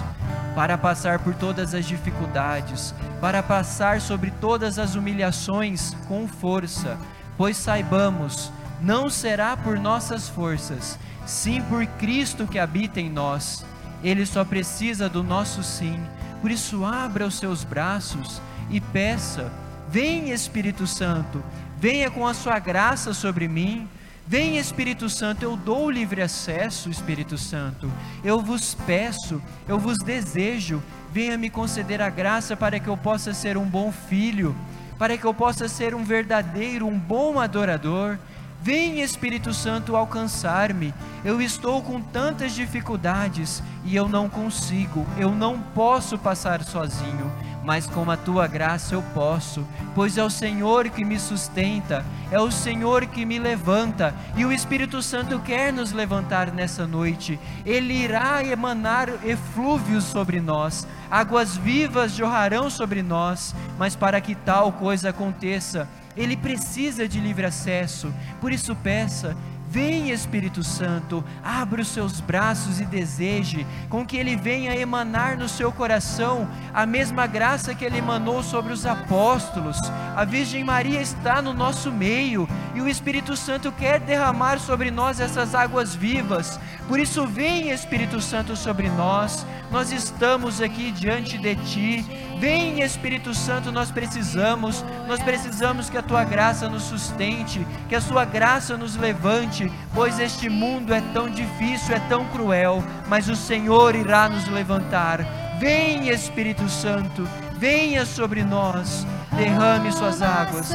para 0.56 0.78
passar 0.78 1.20
por 1.20 1.34
todas 1.36 1.74
as 1.74 1.86
dificuldades, 1.86 2.94
para 3.22 3.42
passar 3.42 4.02
sobre 4.02 4.32
todas 4.32 4.80
as 4.80 4.96
humilhações 4.96 5.94
com 6.08 6.28
força, 6.28 6.98
pois 7.40 7.56
saibamos, 7.56 8.52
não 8.82 9.10
será 9.10 9.56
por 9.56 9.80
nossas 9.80 10.28
forças, 10.28 11.00
sim 11.26 11.62
por 11.62 11.86
Cristo 11.86 12.46
que 12.46 12.60
habita 12.60 13.00
em 13.00 13.10
nós. 13.10 13.66
Ele 14.04 14.26
só 14.26 14.44
precisa 14.44 15.08
do 15.08 15.24
nosso 15.24 15.64
sim. 15.64 15.98
Por 16.42 16.52
isso, 16.52 16.84
abra 16.84 17.26
os 17.26 17.36
seus 17.36 17.64
braços 17.64 18.42
e 18.70 18.82
peça: 18.82 19.50
Vem 19.88 20.32
Espírito 20.32 20.86
Santo, 20.86 21.42
venha 21.78 22.12
com 22.12 22.28
a 22.28 22.34
sua 22.34 22.60
graça 22.60 23.14
sobre 23.14 23.48
mim. 23.48 23.88
Vem 24.28 24.58
Espírito 24.58 25.10
Santo, 25.10 25.42
eu 25.42 25.56
dou 25.56 25.90
livre 25.90 26.22
acesso, 26.22 26.90
Espírito 26.90 27.38
Santo. 27.38 27.90
Eu 28.22 28.42
vos 28.42 28.76
peço, 28.86 29.42
eu 29.66 29.80
vos 29.80 29.98
desejo, 30.00 30.84
venha 31.10 31.38
me 31.38 31.50
conceder 31.50 32.02
a 32.02 32.10
graça 32.10 32.58
para 32.58 32.82
que 32.82 32.90
eu 32.90 32.98
possa 32.98 33.34
ser 33.34 33.58
um 33.58 33.66
bom 33.66 33.94
filho, 33.94 34.54
para 35.00 35.18
que 35.18 35.26
eu 35.26 35.34
possa 35.34 35.70
ser 35.70 35.96
um 35.96 36.04
verdadeiro, 36.04 36.86
um 36.86 37.00
bom 37.00 37.40
adorador. 37.40 38.18
Vem 38.62 39.00
Espírito 39.00 39.54
Santo 39.54 39.96
alcançar-me. 39.96 40.94
Eu 41.24 41.42
estou 41.42 41.82
com 41.82 42.02
tantas 42.02 42.54
dificuldades 42.54 43.64
e 43.86 43.96
eu 43.96 44.10
não 44.10 44.28
consigo, 44.28 45.08
eu 45.18 45.32
não 45.32 45.60
posso 45.60 46.18
passar 46.18 46.62
sozinho, 46.64 47.32
mas 47.64 47.88
com 47.88 48.10
a 48.12 48.18
tua 48.18 48.48
graça 48.48 48.96
eu 48.96 49.02
posso, 49.14 49.66
pois 49.96 50.18
é 50.18 50.24
o 50.24 50.30
Senhor 50.30 50.90
que 50.90 51.06
me 51.06 51.18
sustenta, 51.18 52.06
é 52.30 52.40
o 52.40 52.52
Senhor 52.52 53.06
que 53.06 53.26
me 53.26 53.40
levanta 53.40 54.14
e 54.36 54.44
o 54.46 54.52
Espírito 54.52 55.02
Santo 55.02 55.40
quer 55.40 55.72
nos 55.72 55.94
levantar 55.94 56.52
nessa 56.52 56.86
noite. 56.86 57.40
Ele 57.66 57.94
irá 57.94 58.44
emanar 58.44 59.10
eflúvios 59.24 60.04
sobre 60.04 60.42
nós, 60.42 60.86
águas 61.10 61.56
vivas 61.56 62.12
jorrarão 62.12 62.70
sobre 62.70 63.02
nós, 63.02 63.56
mas 63.78 63.96
para 63.96 64.20
que 64.20 64.36
tal 64.36 64.74
coisa 64.74 65.10
aconteça, 65.10 65.88
ele 66.20 66.36
precisa 66.36 67.08
de 67.08 67.20
livre 67.20 67.46
acesso, 67.46 68.14
por 68.42 68.52
isso 68.52 68.76
peça, 68.76 69.36
Vem 69.72 70.10
Espírito 70.10 70.64
Santo, 70.64 71.24
abra 71.44 71.80
os 71.80 71.90
seus 71.90 72.20
braços 72.20 72.80
e 72.80 72.86
deseje 72.86 73.68
com 73.88 74.04
que 74.04 74.18
ele 74.18 74.36
venha 74.36 74.76
emanar 74.76 75.38
no 75.38 75.48
seu 75.48 75.72
coração 75.72 76.50
a 76.74 76.88
mesma 76.88 77.28
graça 77.28 77.76
que 77.76 77.86
ele 77.86 78.00
emanou 78.00 78.42
sobre 78.42 78.74
os 78.74 78.84
apóstolos. 78.88 79.78
A 80.16 80.26
Virgem 80.26 80.64
Maria 80.64 81.00
está 81.00 81.40
no 81.40 81.54
nosso 81.54 81.92
meio 81.92 82.50
e 82.74 82.82
o 82.82 82.90
Espírito 82.90 83.38
Santo 83.38 83.72
quer 83.72 84.00
derramar 84.00 84.58
sobre 84.58 84.90
nós 84.90 85.20
essas 85.20 85.54
águas 85.54 85.94
vivas. 85.94 86.60
Por 86.90 87.00
isso, 87.00 87.28
vem 87.28 87.70
Espírito 87.70 88.20
Santo 88.20 88.56
sobre 88.56 88.90
nós. 88.90 89.46
Nós 89.70 89.92
estamos 89.92 90.60
aqui 90.60 90.92
diante 90.92 91.38
de 91.38 91.56
ti. 91.56 92.04
Vem 92.40 92.82
Espírito 92.82 93.32
Santo, 93.32 93.72
nós 93.72 93.92
precisamos, 93.92 94.84
nós 95.08 95.22
precisamos 95.22 95.88
que 95.88 96.00
a 96.00 96.02
tua 96.02 96.24
graça 96.24 96.68
nos 96.68 96.82
sustente, 96.82 97.64
que 97.88 97.94
a 97.94 98.02
sua 98.02 98.26
graça 98.26 98.76
nos 98.76 98.96
levante, 98.96 99.72
pois 99.94 100.18
este 100.20 100.50
mundo 100.50 100.92
é 100.92 101.02
tão 101.14 101.30
difícil, 101.30 101.94
é 101.94 102.00
tão 102.10 102.26
cruel, 102.26 102.84
mas 103.08 103.30
o 103.30 103.36
Senhor 103.36 103.94
irá 103.94 104.28
nos 104.28 104.48
levantar. 104.48 105.20
Vem 105.60 106.10
Espírito 106.10 106.68
Santo, 106.70 107.30
venha 107.54 108.04
sobre 108.04 108.44
nós, 108.44 109.06
derrame 109.38 109.92
suas 109.92 110.24
águas. 110.24 110.72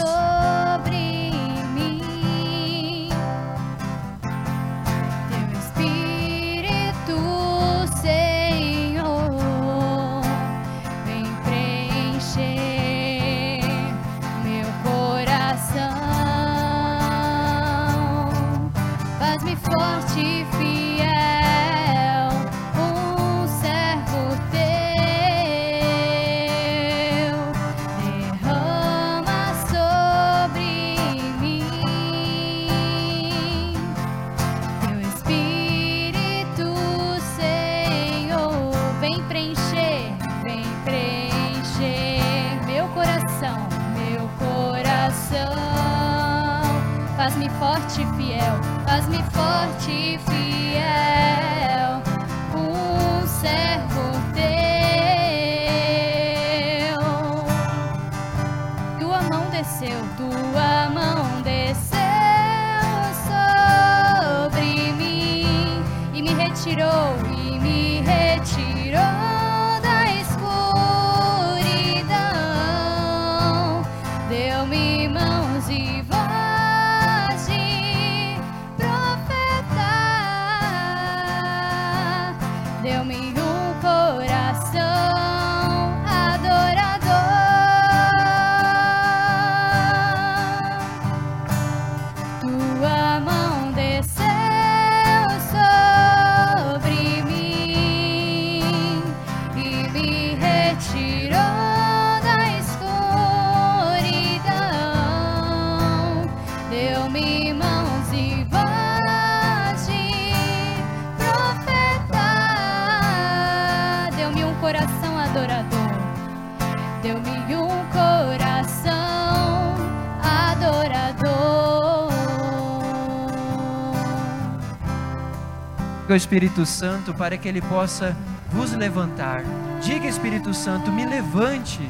Ao 126.14 126.16
Espírito 126.16 126.64
Santo 126.64 127.12
para 127.12 127.36
que 127.36 127.48
ele 127.48 127.60
possa 127.60 128.16
vos 128.52 128.72
levantar. 128.72 129.42
Diga, 129.82 130.06
Espírito 130.06 130.54
Santo, 130.54 130.92
me 130.92 131.04
levante, 131.04 131.80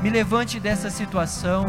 me 0.00 0.08
levante 0.08 0.60
dessa 0.60 0.88
situação. 0.88 1.66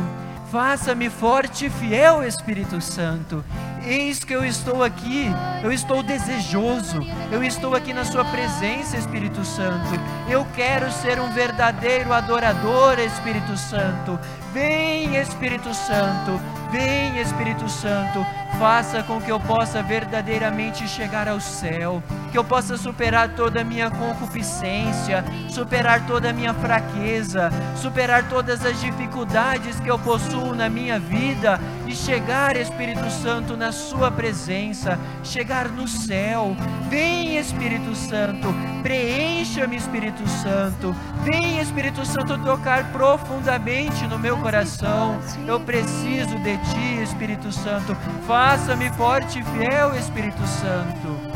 Faça-me 0.51 1.09
forte 1.09 1.65
e 1.65 1.69
fiel, 1.71 2.23
Espírito 2.23 2.79
Santo. 2.79 3.43
Eis 3.83 4.23
que 4.23 4.31
eu 4.31 4.45
estou 4.45 4.83
aqui, 4.83 5.25
eu 5.63 5.71
estou 5.71 6.03
desejoso, 6.03 7.01
eu 7.31 7.43
estou 7.43 7.73
aqui 7.73 7.91
na 7.91 8.05
Sua 8.05 8.23
presença, 8.23 8.95
Espírito 8.95 9.43
Santo. 9.43 9.99
Eu 10.29 10.45
quero 10.55 10.91
ser 10.91 11.19
um 11.19 11.33
verdadeiro 11.33 12.13
adorador, 12.13 12.99
Espírito 12.99 13.57
Santo. 13.57 14.19
Vem, 14.53 15.15
Espírito 15.15 15.73
Santo, 15.73 16.39
vem, 16.71 17.19
Espírito 17.19 17.67
Santo. 17.67 18.23
Faça 18.59 19.03
com 19.03 19.19
que 19.19 19.31
eu 19.31 19.39
possa 19.39 19.81
verdadeiramente 19.81 20.87
chegar 20.87 21.27
ao 21.27 21.39
céu, 21.39 22.01
que 22.33 22.37
eu 22.39 22.43
possa 22.43 22.75
superar 22.77 23.35
toda 23.35 23.61
a 23.61 23.63
minha 23.63 23.91
concupiscência, 23.91 25.23
superar 25.47 26.07
toda 26.07 26.31
a 26.31 26.33
minha 26.33 26.51
fraqueza, 26.51 27.51
superar 27.75 28.27
todas 28.27 28.65
as 28.65 28.81
dificuldades 28.81 29.79
que 29.79 29.87
eu 29.87 29.99
possuo 29.99 30.55
na 30.55 30.67
minha 30.67 30.99
vida 30.99 31.59
e 31.85 31.95
chegar, 31.95 32.57
Espírito 32.57 33.07
Santo, 33.11 33.55
na 33.55 33.71
Sua 33.71 34.09
presença, 34.09 34.97
chegar 35.23 35.69
no 35.69 35.87
céu. 35.87 36.57
Vem, 36.89 37.37
Espírito 37.37 37.93
Santo, 37.93 38.47
preencha-me, 38.81 39.75
Espírito 39.75 40.27
Santo. 40.27 40.95
Vem, 41.23 41.59
Espírito 41.59 42.03
Santo, 42.03 42.35
tocar 42.39 42.91
profundamente 42.91 44.07
no 44.07 44.17
meu 44.17 44.37
coração. 44.37 45.19
Eu 45.45 45.59
preciso 45.59 46.35
de 46.39 46.57
Ti, 46.57 47.03
Espírito 47.03 47.51
Santo. 47.51 47.95
Faça-me 48.25 48.89
forte 48.93 49.37
e 49.37 49.43
fiel, 49.43 49.95
Espírito 49.95 50.41
Santo. 50.47 51.32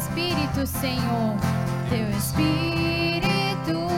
Espírito, 0.00 0.66
Senhor, 0.66 1.36
teu 1.88 2.10
Espírito, 2.10 3.88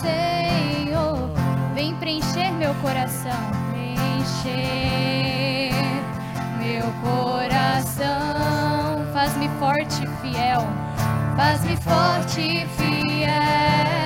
Senhor, 0.00 1.30
vem 1.74 1.94
preencher 1.96 2.50
meu 2.52 2.72
coração, 2.76 3.32
preencher 3.70 5.72
meu 6.58 6.90
coração, 7.02 9.04
faz-me 9.12 9.48
forte 9.58 10.04
e 10.04 10.06
fiel, 10.22 10.62
faz-me 11.36 11.76
forte 11.76 12.40
e 12.40 12.66
fiel, 12.66 14.03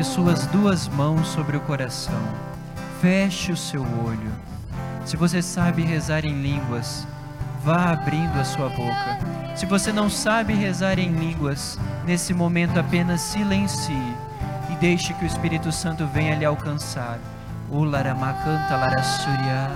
Coloque 0.00 0.04
suas 0.04 0.46
duas 0.46 0.88
mãos 0.88 1.28
sobre 1.28 1.58
o 1.58 1.60
coração. 1.60 2.18
Feche 3.02 3.52
o 3.52 3.56
seu 3.56 3.82
olho. 3.82 4.32
Se 5.04 5.14
você 5.14 5.42
sabe 5.42 5.82
rezar 5.82 6.24
em 6.24 6.40
línguas, 6.40 7.06
vá 7.62 7.92
abrindo 7.92 8.40
a 8.40 8.44
sua 8.44 8.70
boca. 8.70 9.18
Se 9.54 9.66
você 9.66 9.92
não 9.92 10.08
sabe 10.08 10.54
rezar 10.54 10.98
em 10.98 11.10
línguas, 11.12 11.78
nesse 12.06 12.32
momento 12.32 12.80
apenas 12.80 13.20
silencie 13.20 14.14
e 14.70 14.76
deixe 14.76 15.12
que 15.12 15.24
o 15.24 15.26
Espírito 15.26 15.70
Santo 15.70 16.06
venha 16.06 16.34
lhe 16.34 16.46
alcançar. 16.46 17.18
O 17.70 17.84
larama 17.84 18.32
canta 18.32 18.76
lara 18.76 19.02
surya. 19.02 19.70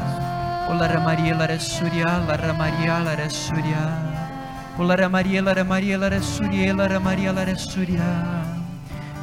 O 0.71 0.73
lara 0.73 1.01
Maria 1.01 1.37
lara 1.37 1.61
surya, 1.61 2.25
lara 2.27 2.55
Maria 2.55 2.99
lara 2.99 3.29
surya. 3.29 3.93
O 4.79 4.83
lara 4.85 5.07
Maria 5.07 5.43
lara 5.43 5.65
Maria 5.65 5.99
lara 5.99 6.23
surya, 6.23 6.75
lara 6.75 6.99
Maria 6.99 7.31
lara 7.31 7.55
surya. 7.57 8.44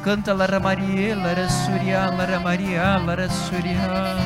Canta 0.02 0.34
Lara 0.34 0.58
Maria, 0.58 1.14
Lara 1.14 1.46
Surya, 1.48 2.10
Lara 2.18 2.40
Maria, 2.42 2.98
Lara 3.06 3.28
Surya. 3.30 4.18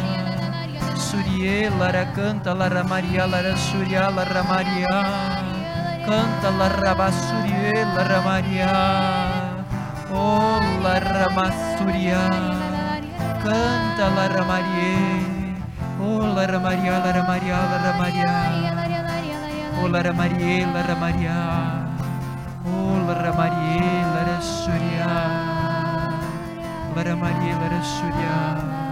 Surya, 0.97 1.69
Lara 1.77 2.09
canta 2.17 2.55
Lara 2.57 2.83
Maria, 2.83 3.27
Lara 3.29 3.53
Surya, 3.55 4.09
Lara 4.09 4.41
Maria. 4.49 4.97
Canta 6.09 6.49
Lara 6.57 6.97
Basurya, 6.97 7.93
Lara 7.93 8.21
Maria. 8.25 8.73
Oh, 10.09 10.65
Lara 10.81 11.29
Masurya. 11.37 12.25
Canta 13.45 14.07
Lara 14.17 14.49
Maria. 14.49 14.97
Oh, 16.01 16.25
Lara 16.25 16.57
Maria, 16.59 17.05
Lara 17.05 17.23
Maria, 17.29 17.59
Lara 17.69 17.93
Maria. 18.01 18.33
Oh, 19.77 19.87
Lara 19.93 20.13
Maria, 20.17 20.73
Lara 20.73 20.97
Maria. 20.97 21.37
Oh, 22.65 22.97
Lara 23.05 24.41
Surya. 24.41 25.56
Lara 26.97 27.15
Maria, 27.15 27.59
Lara 27.61 27.83
Surya. 27.85 28.86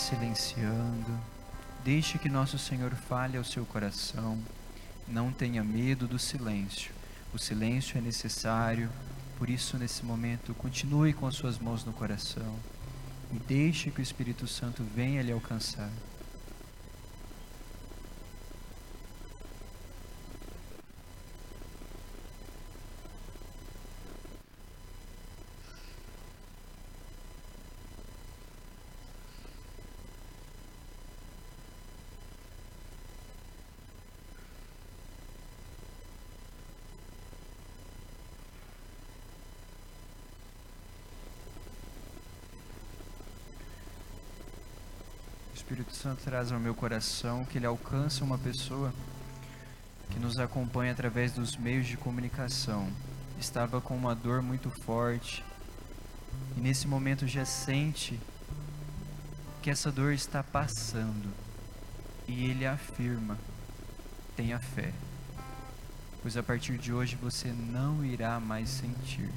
Silenciando. 0.00 1.20
Deixe 1.84 2.18
que 2.18 2.28
nosso 2.28 2.58
Senhor 2.58 2.90
fale 2.94 3.36
ao 3.36 3.44
seu 3.44 3.64
coração. 3.66 4.38
Não 5.06 5.30
tenha 5.30 5.62
medo 5.62 6.08
do 6.08 6.18
silêncio. 6.18 6.92
O 7.32 7.38
silêncio 7.38 7.98
é 7.98 8.00
necessário. 8.00 8.90
Por 9.38 9.48
isso, 9.48 9.78
nesse 9.78 10.04
momento, 10.04 10.54
continue 10.54 11.12
com 11.12 11.26
as 11.26 11.34
suas 11.34 11.58
mãos 11.58 11.84
no 11.84 11.92
coração 11.92 12.54
e 13.32 13.38
deixe 13.38 13.90
que 13.90 14.00
o 14.00 14.02
Espírito 14.02 14.46
Santo 14.46 14.82
venha 14.94 15.22
lhe 15.22 15.32
alcançar. 15.32 15.90
Espírito 45.70 45.94
Santo 45.94 46.24
traz 46.24 46.50
ao 46.50 46.58
meu 46.58 46.74
coração 46.74 47.44
que 47.44 47.56
ele 47.56 47.64
alcança 47.64 48.24
uma 48.24 48.36
pessoa 48.36 48.92
que 50.10 50.18
nos 50.18 50.36
acompanha 50.36 50.90
através 50.90 51.30
dos 51.30 51.56
meios 51.56 51.86
de 51.86 51.96
comunicação. 51.96 52.90
Estava 53.38 53.80
com 53.80 53.96
uma 53.96 54.12
dor 54.12 54.42
muito 54.42 54.68
forte 54.82 55.44
e 56.56 56.60
nesse 56.60 56.88
momento 56.88 57.24
já 57.28 57.44
sente 57.44 58.18
que 59.62 59.70
essa 59.70 59.92
dor 59.92 60.12
está 60.12 60.42
passando. 60.42 61.32
E 62.26 62.46
ele 62.46 62.66
afirma: 62.66 63.38
tenha 64.34 64.58
fé, 64.58 64.92
pois 66.20 66.36
a 66.36 66.42
partir 66.42 66.78
de 66.78 66.92
hoje 66.92 67.14
você 67.14 67.52
não 67.52 68.04
irá 68.04 68.40
mais 68.40 68.68
sentir. 68.70 69.30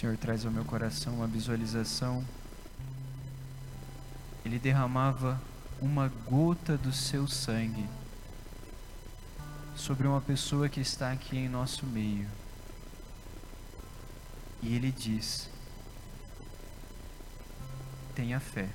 Senhor 0.00 0.16
traz 0.16 0.46
ao 0.46 0.50
meu 0.50 0.64
coração 0.64 1.16
uma 1.16 1.26
visualização. 1.26 2.24
Ele 4.42 4.58
derramava 4.58 5.38
uma 5.78 6.08
gota 6.26 6.78
do 6.78 6.90
seu 6.90 7.28
sangue 7.28 7.86
sobre 9.76 10.06
uma 10.06 10.22
pessoa 10.22 10.70
que 10.70 10.80
está 10.80 11.12
aqui 11.12 11.36
em 11.36 11.50
nosso 11.50 11.84
meio. 11.84 12.26
E 14.62 14.74
ele 14.74 14.90
diz: 14.90 15.50
tenha 18.14 18.40
fé. 18.40 18.70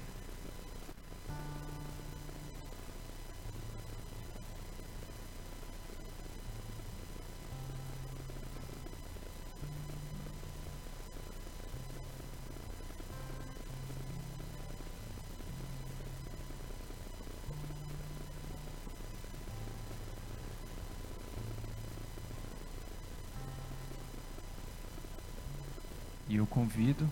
Convido 26.75 27.09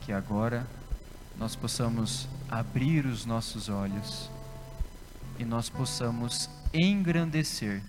que 0.00 0.12
agora 0.12 0.66
nós 1.38 1.54
possamos 1.54 2.26
abrir 2.50 3.06
os 3.06 3.24
nossos 3.24 3.68
olhos 3.68 4.28
e 5.38 5.44
nós 5.44 5.68
possamos 5.68 6.50
engrandecer 6.74 7.80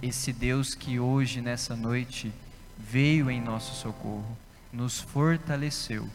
esse 0.00 0.32
Deus 0.32 0.74
que 0.74 0.98
hoje, 0.98 1.42
nessa 1.42 1.76
noite, 1.76 2.32
veio 2.78 3.30
em 3.30 3.42
nosso 3.42 3.74
socorro, 3.74 4.38
nos 4.72 4.98
fortaleceu. 4.98 6.08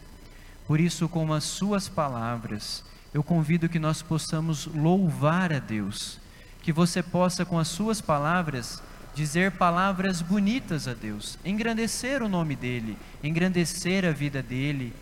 Por 0.65 0.79
isso, 0.79 1.07
com 1.07 1.31
as 1.31 1.43
Suas 1.43 1.87
palavras, 1.87 2.83
eu 3.13 3.23
convido 3.23 3.69
que 3.69 3.77
nós 3.77 4.01
possamos 4.01 4.65
louvar 4.65 5.53
a 5.53 5.59
Deus, 5.59 6.19
que 6.63 6.73
você 6.73 7.03
possa, 7.03 7.45
com 7.45 7.59
as 7.59 7.67
Suas 7.67 8.01
palavras, 8.01 8.81
dizer 9.15 9.51
palavras 9.51 10.21
bonitas 10.21 10.89
a 10.89 10.93
Deus, 10.93 11.39
engrandecer 11.45 12.21
o 12.21 12.27
nome 12.27 12.53
dEle, 12.53 12.97
engrandecer 13.23 14.03
a 14.05 14.11
vida 14.11 14.43
dEle, 14.43 14.93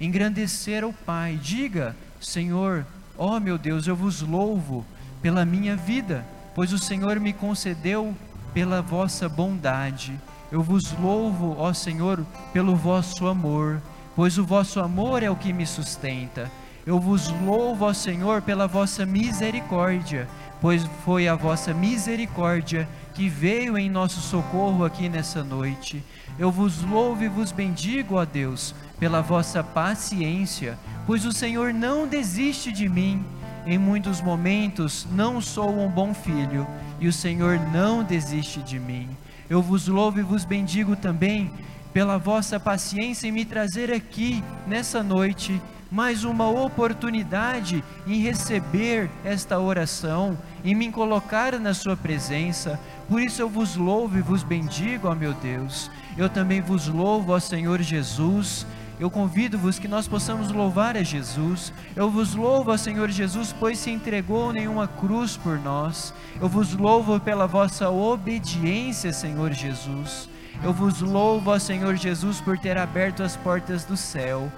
engrandecer 0.00 0.84
o 0.84 0.92
Pai. 0.92 1.38
Diga, 1.40 1.94
Senhor, 2.20 2.84
ó 3.16 3.38
meu 3.38 3.56
Deus, 3.56 3.86
eu 3.86 3.94
vos 3.94 4.20
louvo 4.20 4.84
pela 5.22 5.44
minha 5.44 5.76
vida, 5.76 6.26
pois 6.56 6.72
o 6.72 6.78
Senhor 6.78 7.20
me 7.20 7.32
concedeu 7.32 8.14
pela 8.52 8.82
vossa 8.82 9.28
bondade. 9.28 10.18
Eu 10.50 10.60
vos 10.60 10.92
louvo, 10.98 11.54
ó 11.56 11.72
Senhor, 11.72 12.26
pelo 12.52 12.74
vosso 12.74 13.28
amor, 13.28 13.80
pois 14.16 14.38
o 14.38 14.44
vosso 14.44 14.80
amor 14.80 15.22
é 15.22 15.30
o 15.30 15.36
que 15.36 15.52
me 15.52 15.66
sustenta. 15.66 16.50
Eu 16.84 16.98
vos 16.98 17.28
louvo, 17.46 17.84
ó 17.84 17.92
Senhor, 17.92 18.42
pela 18.42 18.66
vossa 18.66 19.06
misericórdia, 19.06 20.28
pois 20.60 20.84
foi 21.04 21.28
a 21.28 21.36
vossa 21.36 21.72
misericórdia 21.72 22.88
que 23.12 23.28
veio 23.28 23.76
em 23.76 23.90
nosso 23.90 24.20
socorro 24.20 24.84
aqui 24.84 25.08
nessa 25.08 25.44
noite. 25.44 26.02
Eu 26.38 26.50
vos 26.50 26.82
louvo 26.82 27.22
e 27.22 27.28
vos 27.28 27.52
bendigo, 27.52 28.16
ó 28.16 28.24
Deus, 28.24 28.74
pela 28.98 29.20
vossa 29.20 29.62
paciência, 29.62 30.78
pois 31.06 31.24
o 31.24 31.32
Senhor 31.32 31.72
não 31.74 32.06
desiste 32.06 32.72
de 32.72 32.88
mim. 32.88 33.24
Em 33.66 33.78
muitos 33.78 34.20
momentos 34.20 35.06
não 35.12 35.40
sou 35.40 35.78
um 35.78 35.88
bom 35.88 36.12
filho 36.14 36.66
e 36.98 37.06
o 37.06 37.12
Senhor 37.12 37.60
não 37.72 38.02
desiste 38.02 38.62
de 38.62 38.78
mim. 38.78 39.08
Eu 39.48 39.60
vos 39.60 39.86
louvo 39.86 40.18
e 40.18 40.22
vos 40.22 40.44
bendigo 40.44 40.96
também 40.96 41.50
pela 41.92 42.18
vossa 42.18 42.58
paciência 42.58 43.28
em 43.28 43.32
me 43.32 43.44
trazer 43.44 43.92
aqui 43.92 44.42
nessa 44.66 45.02
noite 45.02 45.60
mais 45.92 46.24
uma 46.24 46.48
oportunidade 46.48 47.84
em 48.06 48.18
receber 48.18 49.10
esta 49.22 49.58
oração, 49.60 50.38
em 50.64 50.74
me 50.74 50.90
colocar 50.90 51.60
na 51.60 51.74
Sua 51.74 51.94
presença. 51.94 52.80
Por 53.12 53.20
isso 53.20 53.42
eu 53.42 53.48
vos 53.50 53.76
louvo 53.76 54.16
e 54.16 54.22
vos 54.22 54.42
bendigo, 54.42 55.06
ó 55.06 55.14
meu 55.14 55.34
Deus. 55.34 55.90
Eu 56.16 56.30
também 56.30 56.62
vos 56.62 56.88
louvo, 56.88 57.32
ó 57.32 57.38
Senhor 57.38 57.82
Jesus. 57.82 58.66
Eu 58.98 59.10
convido-vos 59.10 59.78
que 59.78 59.86
nós 59.86 60.08
possamos 60.08 60.50
louvar 60.50 60.96
a 60.96 61.02
Jesus. 61.02 61.74
Eu 61.94 62.08
vos 62.08 62.34
louvo, 62.34 62.72
ó 62.72 62.76
Senhor 62.78 63.10
Jesus, 63.10 63.54
pois 63.60 63.78
se 63.78 63.90
entregou 63.90 64.50
nenhuma 64.50 64.88
cruz 64.88 65.36
por 65.36 65.58
nós. 65.58 66.14
Eu 66.40 66.48
vos 66.48 66.72
louvo 66.72 67.20
pela 67.20 67.46
vossa 67.46 67.90
obediência, 67.90 69.12
Senhor 69.12 69.52
Jesus. 69.52 70.26
Eu 70.64 70.72
vos 70.72 71.02
louvo, 71.02 71.50
ó 71.50 71.58
Senhor 71.58 71.94
Jesus, 71.96 72.40
por 72.40 72.56
ter 72.58 72.78
aberto 72.78 73.22
as 73.22 73.36
portas 73.36 73.84
do 73.84 73.94
céu, 73.94 74.50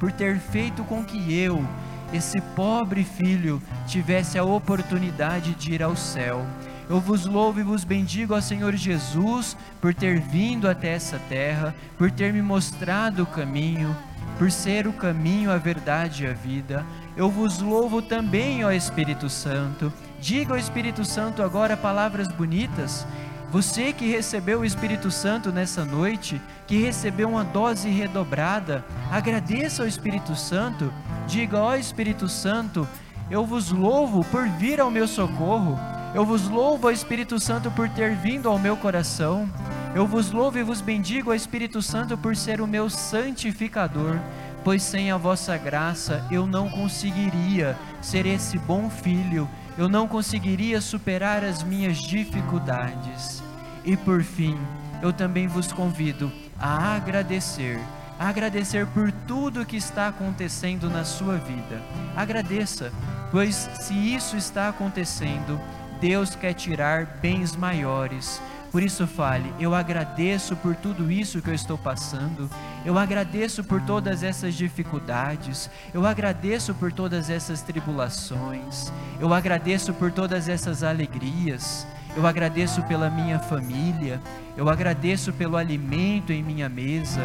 por 0.00 0.10
ter 0.10 0.40
feito 0.40 0.82
com 0.82 1.04
que 1.04 1.32
eu, 1.32 1.64
esse 2.12 2.40
pobre 2.56 3.04
filho, 3.04 3.62
tivesse 3.86 4.36
a 4.36 4.42
oportunidade 4.42 5.54
de 5.54 5.74
ir 5.74 5.80
ao 5.80 5.94
céu. 5.94 6.44
Eu 6.88 7.00
vos 7.00 7.24
louvo 7.24 7.60
e 7.60 7.62
vos 7.62 7.82
bendigo, 7.82 8.34
ó 8.34 8.40
Senhor 8.40 8.74
Jesus, 8.74 9.56
por 9.80 9.94
ter 9.94 10.20
vindo 10.20 10.68
até 10.68 10.88
essa 10.92 11.18
terra, 11.28 11.74
por 11.96 12.10
ter 12.10 12.32
me 12.32 12.42
mostrado 12.42 13.22
o 13.22 13.26
caminho, 13.26 13.96
por 14.38 14.50
ser 14.50 14.86
o 14.86 14.92
caminho, 14.92 15.50
a 15.50 15.56
verdade 15.56 16.24
e 16.24 16.26
a 16.26 16.32
vida. 16.32 16.84
Eu 17.16 17.30
vos 17.30 17.60
louvo 17.60 18.02
também, 18.02 18.64
ó 18.64 18.70
Espírito 18.70 19.30
Santo. 19.30 19.92
Diga 20.20 20.52
ao 20.52 20.58
Espírito 20.58 21.04
Santo 21.04 21.42
agora 21.42 21.76
palavras 21.76 22.28
bonitas. 22.28 23.06
Você 23.50 23.92
que 23.92 24.10
recebeu 24.10 24.60
o 24.60 24.64
Espírito 24.64 25.10
Santo 25.10 25.52
nessa 25.52 25.84
noite, 25.84 26.42
que 26.66 26.82
recebeu 26.82 27.28
uma 27.28 27.44
dose 27.44 27.88
redobrada, 27.88 28.84
agradeça 29.10 29.82
ao 29.82 29.88
Espírito 29.88 30.34
Santo. 30.34 30.92
Diga, 31.26 31.58
ó 31.60 31.76
Espírito 31.76 32.28
Santo, 32.28 32.86
eu 33.30 33.46
vos 33.46 33.70
louvo 33.70 34.24
por 34.24 34.46
vir 34.48 34.80
ao 34.80 34.90
meu 34.90 35.06
socorro. 35.06 35.78
Eu 36.14 36.24
vos 36.24 36.48
louvo, 36.48 36.90
Espírito 36.90 37.40
Santo, 37.40 37.70
por 37.70 37.88
ter 37.88 38.14
vindo 38.14 38.48
ao 38.48 38.58
meu 38.58 38.76
coração. 38.76 39.50
Eu 39.94 40.06
vos 40.06 40.30
louvo 40.30 40.58
e 40.58 40.62
vos 40.62 40.80
bendigo, 40.80 41.34
Espírito 41.34 41.82
Santo, 41.82 42.16
por 42.16 42.36
ser 42.36 42.60
o 42.60 42.66
meu 42.66 42.88
santificador, 42.88 44.18
pois 44.62 44.82
sem 44.82 45.10
a 45.10 45.16
vossa 45.16 45.56
graça 45.56 46.24
eu 46.30 46.46
não 46.46 46.70
conseguiria 46.70 47.76
ser 48.00 48.26
esse 48.26 48.58
bom 48.58 48.88
filho 48.88 49.48
eu 49.76 49.88
não 49.88 50.06
conseguiria 50.06 50.80
superar 50.80 51.42
as 51.42 51.62
minhas 51.62 51.98
dificuldades. 51.98 53.42
E 53.84 53.96
por 53.96 54.22
fim, 54.22 54.58
eu 55.02 55.12
também 55.12 55.46
vos 55.46 55.72
convido 55.72 56.32
a 56.58 56.94
agradecer, 56.94 57.78
agradecer 58.18 58.86
por 58.86 59.10
tudo 59.26 59.66
que 59.66 59.76
está 59.76 60.08
acontecendo 60.08 60.88
na 60.88 61.04
sua 61.04 61.36
vida. 61.36 61.82
Agradeça, 62.16 62.92
pois 63.30 63.68
se 63.80 63.94
isso 63.94 64.36
está 64.36 64.68
acontecendo, 64.68 65.60
Deus 66.04 66.36
quer 66.36 66.52
tirar 66.52 67.06
bens 67.22 67.56
maiores. 67.56 68.38
Por 68.70 68.82
isso 68.82 69.06
fale, 69.06 69.50
eu 69.58 69.74
agradeço 69.74 70.54
por 70.54 70.76
tudo 70.76 71.10
isso 71.10 71.40
que 71.40 71.48
eu 71.48 71.54
estou 71.54 71.78
passando, 71.78 72.50
eu 72.84 72.98
agradeço 72.98 73.64
por 73.64 73.80
todas 73.80 74.22
essas 74.22 74.52
dificuldades, 74.54 75.70
eu 75.94 76.04
agradeço 76.04 76.74
por 76.74 76.92
todas 76.92 77.30
essas 77.30 77.62
tribulações, 77.62 78.92
eu 79.18 79.32
agradeço 79.32 79.94
por 79.94 80.12
todas 80.12 80.46
essas 80.46 80.82
alegrias, 80.82 81.86
eu 82.14 82.26
agradeço 82.26 82.82
pela 82.82 83.08
minha 83.08 83.38
família, 83.38 84.20
eu 84.58 84.68
agradeço 84.68 85.32
pelo 85.32 85.56
alimento 85.56 86.34
em 86.34 86.42
minha 86.42 86.68
mesa, 86.68 87.24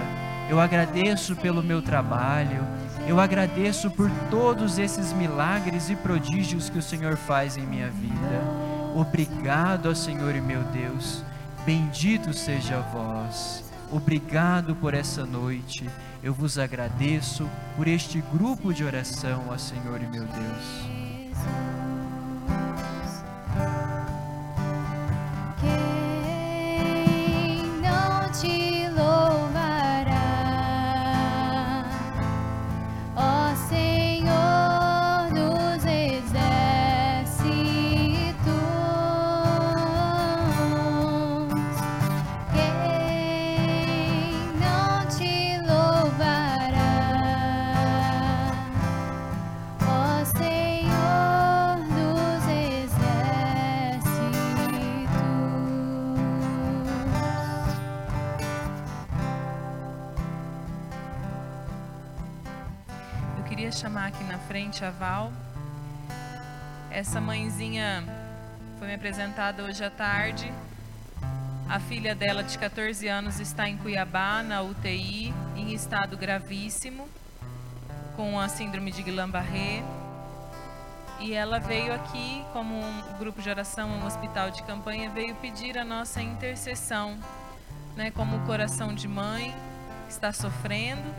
eu 0.49 0.57
agradeço 0.57 1.35
pelo 1.35 1.61
meu 1.61 1.81
trabalho, 1.81 2.65
eu 3.05 3.19
agradeço 3.19 3.91
por 3.91 4.09
todos 4.31 4.79
esses 4.79 5.11
milagres 5.11 5.89
e 5.89 5.97
prodígios 5.97 6.69
que 6.69 6.77
o 6.77 6.81
Senhor 6.81 7.17
faz 7.17 7.57
em 7.57 7.65
minha 7.65 7.89
vida. 7.89 8.48
Obrigado, 8.95 9.93
Senhor 9.95 10.35
e 10.35 10.41
meu 10.41 10.63
Deus. 10.65 11.23
Bendito 11.65 12.33
seja 12.33 12.79
vós. 12.93 13.63
Obrigado 13.91 14.75
por 14.75 14.93
essa 14.93 15.25
noite. 15.25 15.89
Eu 16.21 16.33
vos 16.33 16.57
agradeço 16.57 17.49
por 17.75 17.87
este 17.87 18.21
grupo 18.33 18.73
de 18.73 18.83
oração, 18.83 19.45
ó 19.49 19.57
Senhor 19.57 20.01
e 20.01 20.07
meu 20.07 20.25
Deus. 20.25 21.78
A 64.83 64.91
Val. 64.91 65.31
Essa 66.89 67.19
mãezinha 67.19 68.03
foi 68.77 68.87
me 68.87 68.93
apresentada 68.93 69.63
hoje 69.63 69.83
à 69.83 69.89
tarde. 69.89 70.51
A 71.67 71.79
filha 71.79 72.15
dela, 72.15 72.43
de 72.43 72.57
14 72.57 73.07
anos, 73.07 73.39
está 73.39 73.67
em 73.67 73.77
Cuiabá, 73.77 74.41
na 74.41 74.61
UTI, 74.61 75.33
em 75.55 75.73
estado 75.73 76.15
gravíssimo, 76.15 77.09
com 78.15 78.39
a 78.39 78.47
síndrome 78.47 78.91
de 78.91 79.03
Guillain-Barré. 79.03 79.83
E 81.19 81.33
ela 81.33 81.59
veio 81.59 81.93
aqui, 81.93 82.43
como 82.53 82.79
um 82.79 83.17
grupo 83.17 83.41
de 83.41 83.49
oração, 83.49 83.89
um 83.89 84.05
hospital 84.05 84.49
de 84.49 84.63
campanha, 84.63 85.09
veio 85.09 85.35
pedir 85.35 85.77
a 85.77 85.83
nossa 85.83 86.21
intercessão, 86.21 87.17
né, 87.97 88.11
como 88.11 88.37
o 88.37 88.45
coração 88.45 88.95
de 88.95 89.07
mãe 89.07 89.53
está 90.07 90.31
sofrendo, 90.31 91.13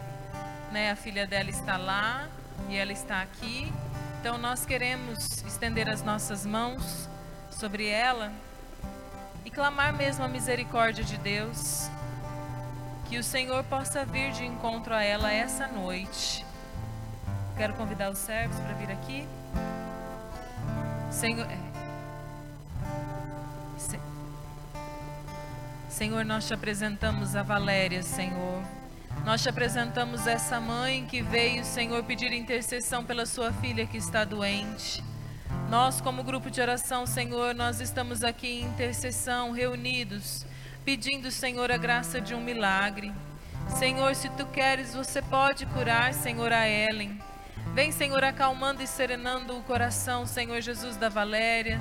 né, 0.73 0.91
a 0.91 0.97
filha 0.97 1.27
dela 1.27 1.51
está 1.51 1.77
lá 1.77 2.27
e 2.69 2.77
ela 2.77 2.93
está 2.93 3.23
aqui. 3.23 3.73
Então 4.21 4.37
nós 4.39 4.67
queremos 4.67 5.43
estender 5.43 5.89
as 5.89 6.03
nossas 6.03 6.45
mãos 6.45 7.09
sobre 7.51 7.87
ela 7.89 8.33
e 9.45 9.51
clamar 9.51 9.93
mesmo 9.95 10.25
a 10.25 10.29
misericórdia 10.29 11.03
de 11.03 11.17
Deus, 11.19 11.89
que 13.09 13.19
o 13.19 13.25
Senhor 13.25 13.65
possa 13.65 14.05
vir 14.05 14.31
de 14.33 14.45
encontro 14.45 14.95
a 14.95 15.03
ela 15.03 15.33
essa 15.33 15.67
noite. 15.67 16.45
Quero 17.57 17.75
convidar 17.75 18.11
os 18.11 18.19
servos 18.19 18.59
para 18.61 18.75
vir 18.75 18.91
aqui. 18.93 19.27
Senhor, 21.11 21.47
é. 21.51 21.59
Se- 23.79 24.01
Senhor, 25.89 26.25
nós 26.25 26.47
te 26.47 26.55
apresentamos 26.55 27.35
a 27.35 27.43
Valéria, 27.43 28.03
Senhor. 28.03 28.63
Nós 29.25 29.43
te 29.43 29.49
apresentamos 29.49 30.27
essa 30.27 30.59
mãe 30.61 31.05
que 31.05 31.21
veio, 31.21 31.65
Senhor, 31.65 32.03
pedir 32.03 32.33
intercessão 32.33 33.05
pela 33.05 33.27
sua 33.27 33.53
filha 33.53 33.87
que 33.87 33.99
está 33.99 34.25
doente. 34.25 35.05
Nós, 35.69 36.01
como 36.01 36.25
grupo 36.25 36.51
de 36.51 36.61
oração, 36.61 37.07
Senhor, 37.07 37.55
nós 37.55 37.81
estamos 37.81 38.25
aqui 38.25 38.49
em 38.49 38.65
intercessão, 38.65 39.53
reunidos, 39.53 40.47
pedindo, 40.85 41.31
Senhor, 41.31 41.71
a 41.71 41.77
graça 41.77 42.21
de 42.21 42.35
um 42.35 42.41
milagre. 42.41 43.13
Senhor, 43.69 44.15
se 44.15 44.29
tu 44.31 44.47
queres, 44.47 44.95
você 44.95 45.21
pode 45.21 45.67
curar, 45.67 46.15
Senhor, 46.15 46.53
a 46.53 46.67
Ellen. 46.67 47.21
Vem, 47.75 47.93
Senhor, 47.93 48.25
acalmando 48.25 48.83
e 48.83 48.87
serenando 48.87 49.57
o 49.57 49.63
coração, 49.63 50.27
Senhor 50.27 50.61
Jesus 50.61 50.97
da 50.97 51.09
Valéria, 51.09 51.79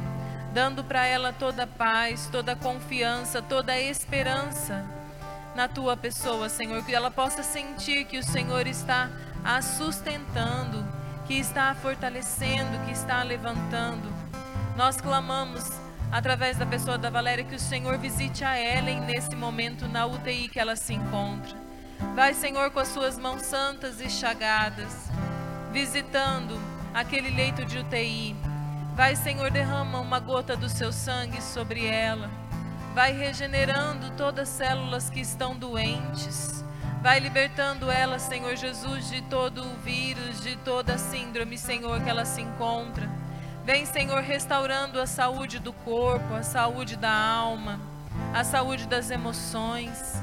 dando 0.53 0.83
para 0.83 1.05
ela 1.05 1.31
toda 1.31 1.63
a 1.63 1.67
paz, 1.67 2.29
toda 2.31 2.51
a 2.51 2.55
confiança, 2.55 3.41
toda 3.41 3.71
a 3.71 3.81
esperança 3.81 4.98
na 5.59 5.67
tua 5.67 5.97
pessoa, 5.97 6.47
Senhor, 6.47 6.81
que 6.85 6.95
ela 6.95 7.11
possa 7.11 7.43
sentir 7.43 8.05
que 8.05 8.17
o 8.17 8.23
Senhor 8.23 8.65
está 8.65 9.09
a 9.43 9.61
sustentando, 9.61 10.87
que 11.27 11.33
está 11.33 11.71
a 11.71 11.75
fortalecendo, 11.75 12.85
que 12.85 12.93
está 12.93 13.19
a 13.19 13.23
levantando. 13.23 14.09
Nós 14.77 15.01
clamamos 15.01 15.69
através 16.13 16.55
da 16.55 16.65
pessoa 16.65 16.97
da 16.97 17.09
Valéria 17.09 17.43
que 17.43 17.55
o 17.55 17.59
Senhor 17.59 17.97
visite 17.97 18.41
a 18.45 18.57
Ellen 18.57 19.01
nesse 19.01 19.35
momento 19.35 19.85
na 19.85 20.05
UTI 20.05 20.47
que 20.47 20.61
ela 20.61 20.77
se 20.77 20.93
encontra. 20.93 21.57
Vai, 22.15 22.33
Senhor, 22.33 22.71
com 22.71 22.79
as 22.79 22.87
suas 22.87 23.17
mãos 23.17 23.41
santas 23.41 23.99
e 23.99 24.09
chagadas, 24.09 25.09
visitando 25.73 26.57
aquele 26.93 27.31
leito 27.31 27.65
de 27.65 27.79
UTI. 27.79 28.33
Vai, 28.95 29.13
Senhor, 29.13 29.51
derrama 29.51 29.99
uma 29.99 30.21
gota 30.21 30.55
do 30.55 30.69
seu 30.69 30.93
sangue 30.93 31.43
sobre 31.43 31.85
ela. 31.85 32.48
Vai 32.93 33.13
regenerando 33.13 34.09
todas 34.11 34.49
as 34.49 34.55
células 34.55 35.09
que 35.09 35.19
estão 35.19 35.55
doentes. 35.55 36.63
Vai 37.01 37.19
libertando 37.19 37.89
ela, 37.89 38.19
Senhor 38.19 38.55
Jesus, 38.55 39.09
de 39.09 39.21
todo 39.23 39.63
o 39.63 39.75
vírus, 39.77 40.41
de 40.41 40.57
toda 40.57 40.95
a 40.95 40.97
síndrome, 40.97 41.57
Senhor, 41.57 42.01
que 42.01 42.09
ela 42.09 42.25
se 42.25 42.41
encontra. 42.41 43.09
Vem, 43.63 43.85
Senhor, 43.85 44.21
restaurando 44.21 44.99
a 44.99 45.05
saúde 45.05 45.59
do 45.59 45.71
corpo, 45.71 46.33
a 46.33 46.43
saúde 46.43 46.97
da 46.97 47.11
alma, 47.11 47.79
a 48.33 48.43
saúde 48.43 48.85
das 48.85 49.11
emoções. 49.11 50.21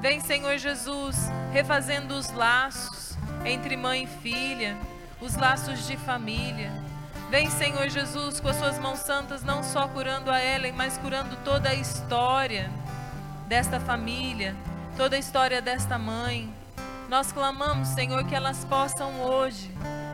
Vem, 0.00 0.20
Senhor 0.20 0.58
Jesus, 0.58 1.30
refazendo 1.52 2.14
os 2.14 2.32
laços 2.32 3.16
entre 3.44 3.76
mãe 3.76 4.04
e 4.04 4.06
filha, 4.06 4.76
os 5.20 5.36
laços 5.36 5.86
de 5.86 5.96
família. 5.96 6.72
Vem, 7.32 7.48
Senhor 7.48 7.88
Jesus, 7.88 8.40
com 8.40 8.48
as 8.48 8.56
suas 8.56 8.78
mãos 8.78 8.98
santas, 8.98 9.42
não 9.42 9.62
só 9.62 9.88
curando 9.88 10.30
a 10.30 10.44
Ellen, 10.44 10.74
mas 10.74 10.98
curando 10.98 11.34
toda 11.36 11.70
a 11.70 11.74
história 11.74 12.70
desta 13.48 13.80
família, 13.80 14.54
toda 14.98 15.16
a 15.16 15.18
história 15.18 15.62
desta 15.62 15.96
mãe. 15.96 16.52
Nós 17.08 17.32
clamamos, 17.32 17.88
Senhor, 17.88 18.22
que 18.24 18.34
elas 18.34 18.66
possam 18.66 19.22
hoje 19.22 19.70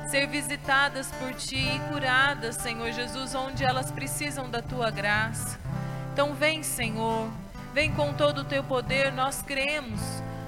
ser 0.08 0.28
visitadas 0.28 1.10
por 1.10 1.34
Ti 1.34 1.56
e 1.56 1.80
curadas, 1.90 2.54
Senhor 2.54 2.92
Jesus, 2.92 3.34
onde 3.34 3.64
elas 3.64 3.90
precisam 3.90 4.48
da 4.48 4.62
Tua 4.62 4.88
graça. 4.88 5.58
Então, 6.12 6.34
vem, 6.34 6.62
Senhor, 6.62 7.28
vem 7.74 7.92
com 7.94 8.14
todo 8.14 8.42
o 8.42 8.44
Teu 8.44 8.62
poder, 8.62 9.10
nós 9.10 9.42
cremos, 9.42 10.00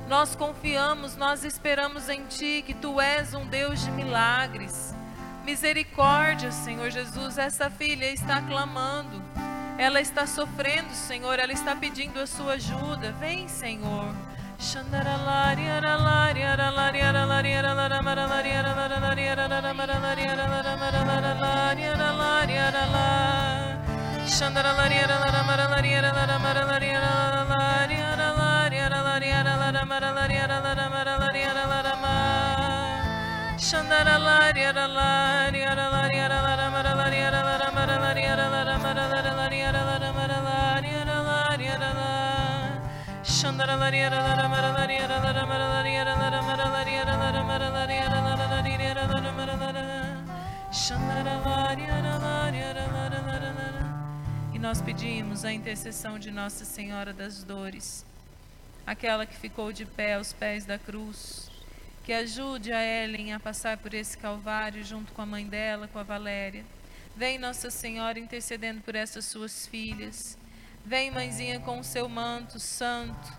nós 0.08 0.36
confiamos, 0.36 1.16
nós 1.16 1.42
esperamos 1.42 2.08
em 2.08 2.26
Ti, 2.26 2.62
que 2.64 2.74
Tu 2.74 3.00
és 3.00 3.34
um 3.34 3.44
Deus 3.44 3.84
de 3.84 3.90
milagres. 3.90 4.99
Misericórdia, 5.50 6.52
Senhor 6.52 6.92
Jesus, 6.92 7.36
essa 7.36 7.68
filha 7.68 8.06
está 8.06 8.40
clamando, 8.40 9.20
ela 9.76 10.00
está 10.00 10.24
sofrendo, 10.24 10.92
Senhor, 10.92 11.40
ela 11.40 11.52
está 11.52 11.74
pedindo 11.74 12.20
a 12.20 12.26
sua 12.26 12.52
ajuda. 12.52 13.10
Vem, 13.18 13.48
Senhor. 13.48 14.14
E 54.52 54.58
nós 54.58 54.82
pedimos 54.82 55.44
a 55.44 55.52
intercessão 55.52 56.18
de 56.18 56.32
Nossa 56.32 56.64
Senhora 56.64 57.12
das 57.12 57.44
Dores, 57.44 58.04
aquela 58.84 59.24
que 59.24 59.36
ficou 59.36 59.72
de 59.72 59.86
pé 59.86 60.14
aos 60.14 60.32
pés 60.32 60.64
da 60.64 60.76
cruz, 60.76 61.49
que 62.10 62.14
ajude 62.14 62.72
a 62.72 62.82
Ellen 62.84 63.34
a 63.34 63.38
passar 63.38 63.76
por 63.76 63.94
esse 63.94 64.18
calvário 64.18 64.82
junto 64.82 65.12
com 65.12 65.22
a 65.22 65.26
mãe 65.26 65.46
dela, 65.46 65.86
com 65.86 65.96
a 65.96 66.02
Valéria. 66.02 66.64
Vem 67.14 67.38
Nossa 67.38 67.70
Senhora 67.70 68.18
intercedendo 68.18 68.80
por 68.80 68.96
essas 68.96 69.26
suas 69.26 69.68
filhas. 69.68 70.36
Vem, 70.84 71.12
mãezinha, 71.12 71.60
com 71.60 71.78
o 71.78 71.84
seu 71.84 72.08
manto 72.08 72.58
santo, 72.58 73.32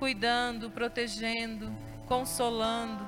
cuidando, 0.00 0.68
protegendo, 0.68 1.72
consolando. 2.08 3.06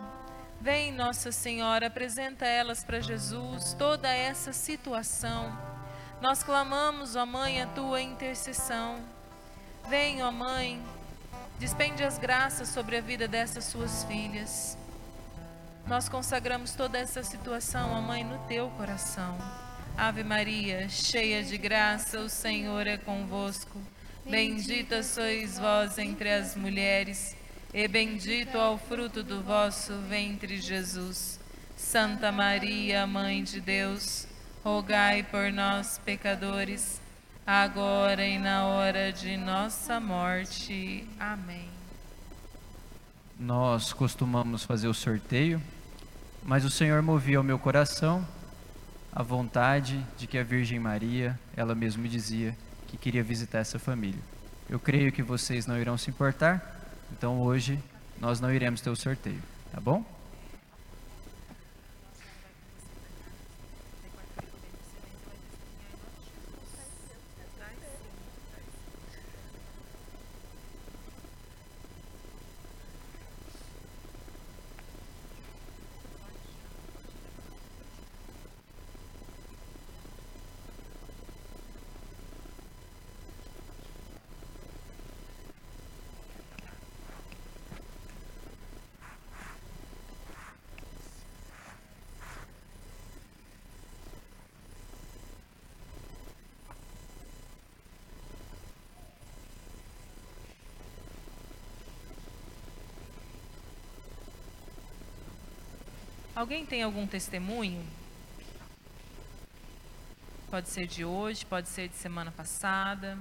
Vem, 0.61 0.93
Nossa 0.93 1.32
Senhora, 1.32 1.89
apresenta 1.89 2.47
elas 2.47 2.85
para 2.85 3.01
Jesus 3.01 3.74
toda 3.74 4.09
essa 4.09 4.53
situação. 4.53 5.53
Nós 6.20 6.45
clamamos, 6.45 7.16
ó 7.16 7.27
Mãe, 7.27 7.61
a 7.61 7.66
tua 7.66 8.01
intercessão. 8.01 9.01
Vem, 9.89 10.23
ó 10.23 10.31
Mãe, 10.31 10.81
despende 11.59 12.05
as 12.05 12.19
graças 12.19 12.69
sobre 12.69 12.97
a 12.97 13.01
vida 13.01 13.27
dessas 13.27 13.65
suas 13.65 14.05
filhas. 14.05 14.78
Nós 15.89 16.06
consagramos 16.06 16.74
toda 16.74 16.98
essa 16.98 17.23
situação, 17.23 17.93
ó 17.93 18.01
Mãe, 18.02 18.23
no 18.23 18.36
teu 18.47 18.69
coração. 18.77 19.39
Ave 19.97 20.23
Maria, 20.23 20.86
cheia 20.86 21.43
de 21.43 21.56
graça, 21.56 22.20
o 22.20 22.28
Senhor 22.28 22.86
é 22.86 22.98
convosco. 22.98 23.81
Bendita 24.27 25.02
sois 25.02 25.59
vós 25.59 25.97
entre 25.97 26.31
as 26.31 26.55
mulheres, 26.55 27.35
e 27.73 27.89
bendito 27.89 28.59
é 28.59 28.69
o 28.69 28.77
fruto 28.77 29.23
do 29.23 29.43
vosso 29.43 29.94
ventre, 30.10 30.60
Jesus. 30.60 31.40
Santa 31.74 32.31
Maria, 32.31 33.06
Mãe 33.06 33.43
de 33.43 33.59
Deus, 33.59 34.28
rogai 34.62 35.23
por 35.23 35.51
nós, 35.51 35.98
pecadores, 36.05 37.01
agora 37.47 38.27
e 38.27 38.39
na 38.39 38.66
hora 38.66 39.10
de 39.10 39.39
nossa 39.39 39.98
morte. 39.98 41.09
Amém. 41.19 41.70
Nós 43.40 43.94
costumamos 43.94 44.65
fazer 44.65 44.89
o 44.89 44.94
sorteio, 44.94 45.62
mas 46.43 46.65
o 46.65 46.70
Senhor 46.70 47.02
movia 47.02 47.40
o 47.40 47.44
meu 47.44 47.59
coração 47.59 48.27
a 49.12 49.23
vontade 49.23 50.05
de 50.16 50.27
que 50.27 50.39
a 50.39 50.44
Virgem 50.44 50.78
Maria, 50.78 51.39
ela 51.56 51.74
mesma 51.74 52.02
me 52.02 52.09
dizia 52.09 52.56
que 52.86 52.97
queria 52.97 53.23
visitar 53.23 53.59
essa 53.59 53.78
família. 53.78 54.20
Eu 54.69 54.78
creio 54.78 55.10
que 55.10 55.23
vocês 55.23 55.66
não 55.66 55.78
irão 55.78 55.98
se 55.98 56.10
importar, 56.10 56.81
então 57.10 57.40
hoje 57.40 57.78
nós 58.20 58.40
não 58.40 58.52
iremos 58.52 58.81
ter 58.81 58.90
o 58.90 58.97
sorteio, 58.97 59.43
tá 59.73 59.81
bom? 59.81 60.05
Alguém 106.39 106.65
tem 106.65 106.85
algum 106.85 107.05
testemunho? 107.05 107.85
Pode 110.48 110.69
ser 110.69 110.86
de 110.86 111.05
hoje, 111.05 111.44
pode 111.44 111.69
ser 111.69 111.89
de 111.89 111.97
semana 111.97 112.31
passada. 112.31 113.19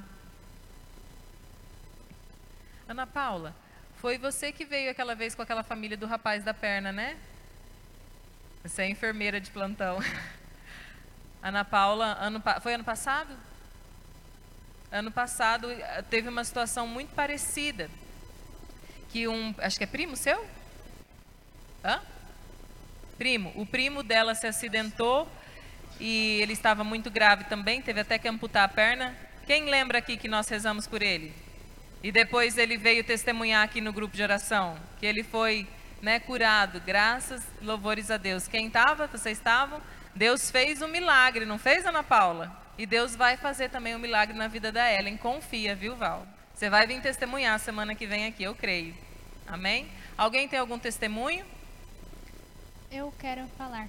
Ana 2.87 3.07
Paula, 3.07 3.55
foi 3.95 4.19
você 4.19 4.51
que 4.51 4.63
veio 4.63 4.91
aquela 4.91 5.15
vez 5.15 5.33
com 5.33 5.41
aquela 5.41 5.63
família 5.63 5.97
do 5.97 6.05
rapaz 6.05 6.43
da 6.43 6.53
perna, 6.53 6.91
né? 6.91 7.17
Você 8.61 8.83
é 8.83 8.87
enfermeira 8.87 9.41
de 9.41 9.49
plantão. 9.49 9.97
Ana 11.41 11.65
Paula, 11.65 12.15
ano, 12.19 12.39
foi 12.61 12.75
ano 12.75 12.83
passado? 12.83 13.35
Ano 14.91 15.11
passado 15.11 15.71
eh, 15.71 16.03
teve 16.03 16.29
uma 16.29 16.43
situação 16.43 16.85
muito 16.85 17.15
parecida. 17.15 17.89
Que 19.09 19.27
um, 19.27 19.55
acho 19.57 19.79
que 19.79 19.85
é 19.85 19.87
primo 19.87 20.15
seu? 20.15 20.47
Hã? 21.83 21.99
Primo. 23.17 23.51
O 23.55 23.65
primo 23.65 24.03
dela 24.03 24.35
se 24.35 24.47
acidentou 24.47 25.27
e 25.99 26.39
ele 26.41 26.53
estava 26.53 26.83
muito 26.83 27.09
grave 27.09 27.45
também, 27.45 27.81
teve 27.81 27.99
até 27.99 28.17
que 28.17 28.27
amputar 28.27 28.65
a 28.65 28.67
perna. 28.67 29.15
Quem 29.45 29.65
lembra 29.65 29.97
aqui 29.97 30.17
que 30.17 30.27
nós 30.27 30.47
rezamos 30.47 30.87
por 30.87 31.01
ele? 31.01 31.33
E 32.03 32.11
depois 32.11 32.57
ele 32.57 32.77
veio 32.77 33.03
testemunhar 33.03 33.63
aqui 33.63 33.81
no 33.81 33.91
grupo 33.91 34.15
de 34.15 34.21
oração 34.21 34.77
que 34.99 35.05
ele 35.05 35.23
foi 35.23 35.67
né, 36.01 36.19
curado, 36.19 36.79
graças, 36.85 37.43
louvores 37.61 38.11
a 38.11 38.17
Deus. 38.17 38.47
Quem 38.47 38.67
estava? 38.67 39.07
Vocês 39.07 39.37
estavam? 39.37 39.81
Deus 40.13 40.51
fez 40.51 40.81
um 40.81 40.87
milagre, 40.87 41.45
não 41.45 41.57
fez, 41.57 41.85
Ana 41.85 42.03
Paula? 42.03 42.55
E 42.77 42.85
Deus 42.85 43.15
vai 43.15 43.37
fazer 43.37 43.69
também 43.69 43.95
um 43.95 43.99
milagre 43.99 44.37
na 44.37 44.47
vida 44.47 44.71
da 44.71 44.91
Ellen. 44.91 45.17
Confia, 45.17 45.75
viu, 45.75 45.95
Val? 45.95 46.27
Você 46.53 46.69
vai 46.69 46.85
vir 46.85 47.01
testemunhar 47.01 47.59
semana 47.59 47.95
que 47.95 48.05
vem 48.05 48.25
aqui, 48.25 48.43
eu 48.43 48.53
creio. 48.53 48.95
Amém? 49.47 49.87
Alguém 50.17 50.47
tem 50.47 50.59
algum 50.59 50.77
testemunho? 50.77 51.45
Eu 52.91 53.13
quero 53.19 53.47
falar. 53.57 53.87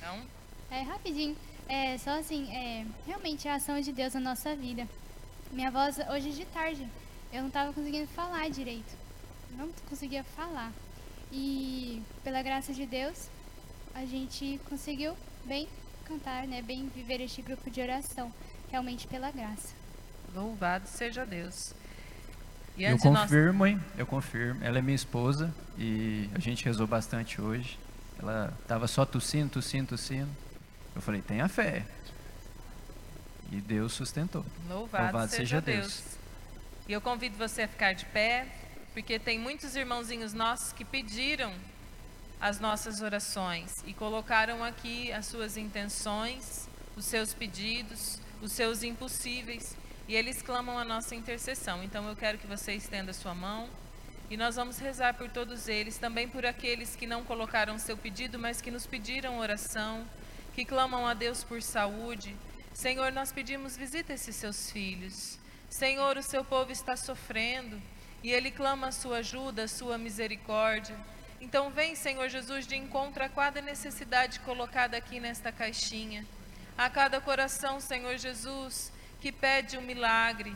Não? 0.00 0.20
É 0.70 0.82
rapidinho. 0.82 1.36
É 1.68 1.96
só 1.98 2.18
assim, 2.18 2.50
é, 2.54 2.84
realmente 3.06 3.46
a 3.48 3.54
ação 3.54 3.80
de 3.80 3.92
Deus 3.92 4.14
na 4.14 4.20
nossa 4.20 4.54
vida. 4.56 4.86
Minha 5.52 5.70
voz 5.70 5.98
hoje 6.10 6.32
de 6.32 6.44
tarde, 6.46 6.86
eu 7.32 7.40
não 7.40 7.48
estava 7.48 7.72
conseguindo 7.72 8.08
falar 8.08 8.48
direito. 8.50 8.92
Não 9.56 9.68
conseguia 9.88 10.24
falar. 10.24 10.72
E 11.32 12.02
pela 12.24 12.42
graça 12.42 12.72
de 12.72 12.86
Deus, 12.86 13.28
a 13.94 14.04
gente 14.04 14.60
conseguiu 14.68 15.16
bem 15.44 15.68
cantar, 16.04 16.46
né, 16.46 16.60
bem 16.60 16.88
viver 16.94 17.20
este 17.20 17.40
grupo 17.40 17.70
de 17.70 17.80
oração, 17.80 18.32
realmente 18.70 19.06
pela 19.06 19.30
graça. 19.30 19.74
Louvado 20.34 20.88
seja 20.88 21.24
Deus. 21.24 21.72
E 22.76 22.82
Eu 22.84 22.96
de 22.96 23.04
nós- 23.08 23.22
confirmo, 23.22 23.66
hein? 23.66 23.80
Eu 23.96 24.06
confirmo. 24.06 24.62
Ela 24.64 24.78
é 24.78 24.82
minha 24.82 24.94
esposa 24.96 25.52
e 25.78 26.28
a 26.34 26.38
gente 26.40 26.64
rezou 26.64 26.86
bastante 26.86 27.40
hoje. 27.40 27.78
Ela 28.20 28.52
estava 28.60 28.86
só 28.86 29.06
tossindo, 29.06 29.48
tossindo, 29.48 29.88
tossindo. 29.88 30.30
Eu 30.94 31.00
falei, 31.00 31.22
tenha 31.22 31.48
fé. 31.48 31.86
E 33.50 33.60
Deus 33.60 33.94
sustentou. 33.94 34.44
Louvado, 34.68 35.04
Louvado 35.04 35.30
seja, 35.30 35.42
seja 35.42 35.60
Deus. 35.60 35.86
Deus. 35.86 36.18
E 36.86 36.92
eu 36.92 37.00
convido 37.00 37.36
você 37.36 37.62
a 37.62 37.68
ficar 37.68 37.94
de 37.94 38.04
pé, 38.06 38.46
porque 38.92 39.18
tem 39.18 39.38
muitos 39.38 39.74
irmãozinhos 39.74 40.34
nossos 40.34 40.72
que 40.72 40.84
pediram 40.84 41.52
as 42.40 42.60
nossas 42.60 43.00
orações 43.00 43.82
e 43.86 43.94
colocaram 43.94 44.62
aqui 44.62 45.12
as 45.12 45.26
suas 45.26 45.56
intenções, 45.56 46.68
os 46.96 47.06
seus 47.06 47.32
pedidos, 47.32 48.18
os 48.42 48.52
seus 48.52 48.82
impossíveis, 48.82 49.76
e 50.08 50.14
eles 50.14 50.42
clamam 50.42 50.78
a 50.78 50.84
nossa 50.84 51.14
intercessão. 51.14 51.82
Então 51.82 52.08
eu 52.08 52.16
quero 52.16 52.38
que 52.38 52.46
você 52.46 52.72
estenda 52.74 53.12
a 53.12 53.14
sua 53.14 53.34
mão 53.34 53.68
e 54.30 54.36
nós 54.36 54.54
vamos 54.54 54.78
rezar 54.78 55.14
por 55.14 55.28
todos 55.28 55.66
eles, 55.66 55.98
também 55.98 56.28
por 56.28 56.46
aqueles 56.46 56.94
que 56.94 57.04
não 57.04 57.24
colocaram 57.24 57.76
seu 57.80 57.96
pedido, 57.96 58.38
mas 58.38 58.60
que 58.60 58.70
nos 58.70 58.86
pediram 58.86 59.40
oração, 59.40 60.06
que 60.54 60.64
clamam 60.64 61.04
a 61.04 61.14
Deus 61.14 61.42
por 61.42 61.60
saúde. 61.60 62.36
Senhor, 62.72 63.10
nós 63.10 63.32
pedimos 63.32 63.76
visita 63.76 64.12
esses 64.12 64.36
seus 64.36 64.70
filhos. 64.70 65.36
Senhor, 65.68 66.16
o 66.16 66.22
seu 66.22 66.44
povo 66.44 66.70
está 66.70 66.96
sofrendo 66.96 67.82
e 68.22 68.30
ele 68.30 68.52
clama 68.52 68.86
a 68.86 68.92
sua 68.92 69.18
ajuda, 69.18 69.64
a 69.64 69.68
sua 69.68 69.98
misericórdia. 69.98 70.96
Então 71.40 71.68
vem, 71.70 71.96
Senhor 71.96 72.28
Jesus, 72.28 72.68
de 72.68 72.76
encontro 72.76 73.24
a 73.24 73.28
cada 73.28 73.60
necessidade 73.60 74.38
colocada 74.40 74.96
aqui 74.96 75.18
nesta 75.18 75.50
caixinha. 75.50 76.24
A 76.78 76.88
cada 76.88 77.20
coração, 77.20 77.80
Senhor 77.80 78.16
Jesus, 78.16 78.92
que 79.20 79.32
pede 79.32 79.76
um 79.76 79.82
milagre. 79.82 80.54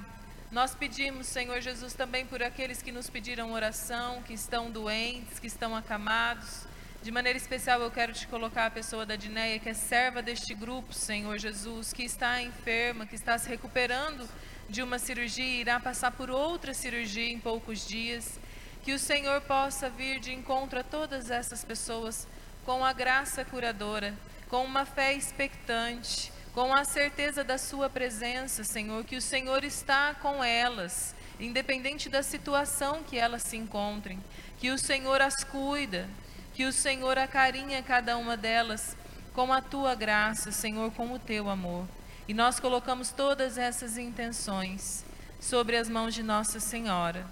Nós 0.54 0.72
pedimos, 0.72 1.26
Senhor 1.26 1.60
Jesus, 1.60 1.94
também 1.94 2.24
por 2.24 2.40
aqueles 2.40 2.80
que 2.80 2.92
nos 2.92 3.10
pediram 3.10 3.50
oração, 3.50 4.22
que 4.22 4.32
estão 4.32 4.70
doentes, 4.70 5.40
que 5.40 5.48
estão 5.48 5.74
acamados. 5.74 6.64
De 7.02 7.10
maneira 7.10 7.36
especial, 7.36 7.80
eu 7.80 7.90
quero 7.90 8.12
te 8.12 8.28
colocar 8.28 8.66
a 8.66 8.70
pessoa 8.70 9.04
da 9.04 9.16
Dineia, 9.16 9.58
que 9.58 9.68
é 9.68 9.74
serva 9.74 10.22
deste 10.22 10.54
grupo, 10.54 10.92
Senhor 10.92 11.36
Jesus, 11.38 11.92
que 11.92 12.04
está 12.04 12.40
enferma, 12.40 13.04
que 13.04 13.16
está 13.16 13.36
se 13.36 13.48
recuperando 13.48 14.28
de 14.70 14.80
uma 14.80 14.96
cirurgia 14.96 15.44
e 15.44 15.60
irá 15.62 15.80
passar 15.80 16.12
por 16.12 16.30
outra 16.30 16.72
cirurgia 16.72 17.32
em 17.32 17.40
poucos 17.40 17.84
dias. 17.84 18.38
Que 18.84 18.92
o 18.92 18.98
Senhor 18.98 19.40
possa 19.40 19.90
vir 19.90 20.20
de 20.20 20.32
encontro 20.32 20.78
a 20.78 20.84
todas 20.84 21.32
essas 21.32 21.64
pessoas 21.64 22.28
com 22.64 22.84
a 22.84 22.92
graça 22.92 23.44
curadora, 23.44 24.14
com 24.48 24.64
uma 24.64 24.84
fé 24.84 25.14
expectante, 25.14 26.32
com 26.54 26.72
a 26.72 26.84
certeza 26.84 27.42
da 27.42 27.58
Sua 27.58 27.90
presença, 27.90 28.62
Senhor, 28.62 29.04
que 29.04 29.16
o 29.16 29.20
Senhor 29.20 29.64
está 29.64 30.14
com 30.14 30.42
elas, 30.42 31.12
independente 31.40 32.08
da 32.08 32.22
situação 32.22 33.02
que 33.02 33.18
elas 33.18 33.42
se 33.42 33.56
encontrem, 33.56 34.22
que 34.60 34.70
o 34.70 34.78
Senhor 34.78 35.20
as 35.20 35.42
cuida, 35.42 36.08
que 36.54 36.64
o 36.64 36.72
Senhor 36.72 37.18
acarinha 37.18 37.82
cada 37.82 38.16
uma 38.16 38.36
delas 38.36 38.96
com 39.34 39.52
a 39.52 39.60
tua 39.60 39.96
graça, 39.96 40.52
Senhor, 40.52 40.92
com 40.92 41.12
o 41.12 41.18
teu 41.18 41.50
amor. 41.50 41.88
E 42.28 42.32
nós 42.32 42.60
colocamos 42.60 43.10
todas 43.10 43.58
essas 43.58 43.98
intenções 43.98 45.04
sobre 45.40 45.76
as 45.76 45.88
mãos 45.88 46.14
de 46.14 46.22
Nossa 46.22 46.60
Senhora, 46.60 47.26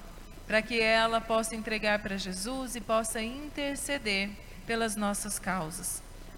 para 0.48 0.60
que 0.60 0.80
ela 0.80 1.20
possa 1.20 1.54
entregar 1.54 2.00
para 2.00 2.16
Jesus 2.16 2.74
e 2.74 2.80
possa 2.80 3.22
interceder 3.22 4.30
pelas 4.66 4.96
nossas 4.96 5.38
causas. 5.38 6.02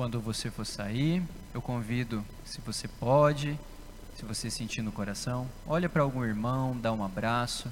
Quando 0.00 0.18
você 0.18 0.50
for 0.50 0.64
sair, 0.64 1.22
eu 1.52 1.60
convido, 1.60 2.24
se 2.42 2.58
você 2.62 2.88
pode, 2.88 3.60
se 4.16 4.24
você 4.24 4.50
sentir 4.50 4.80
no 4.80 4.90
coração, 4.90 5.46
olha 5.66 5.90
para 5.90 6.00
algum 6.00 6.24
irmão, 6.24 6.74
dá 6.74 6.90
um 6.90 7.04
abraço, 7.04 7.70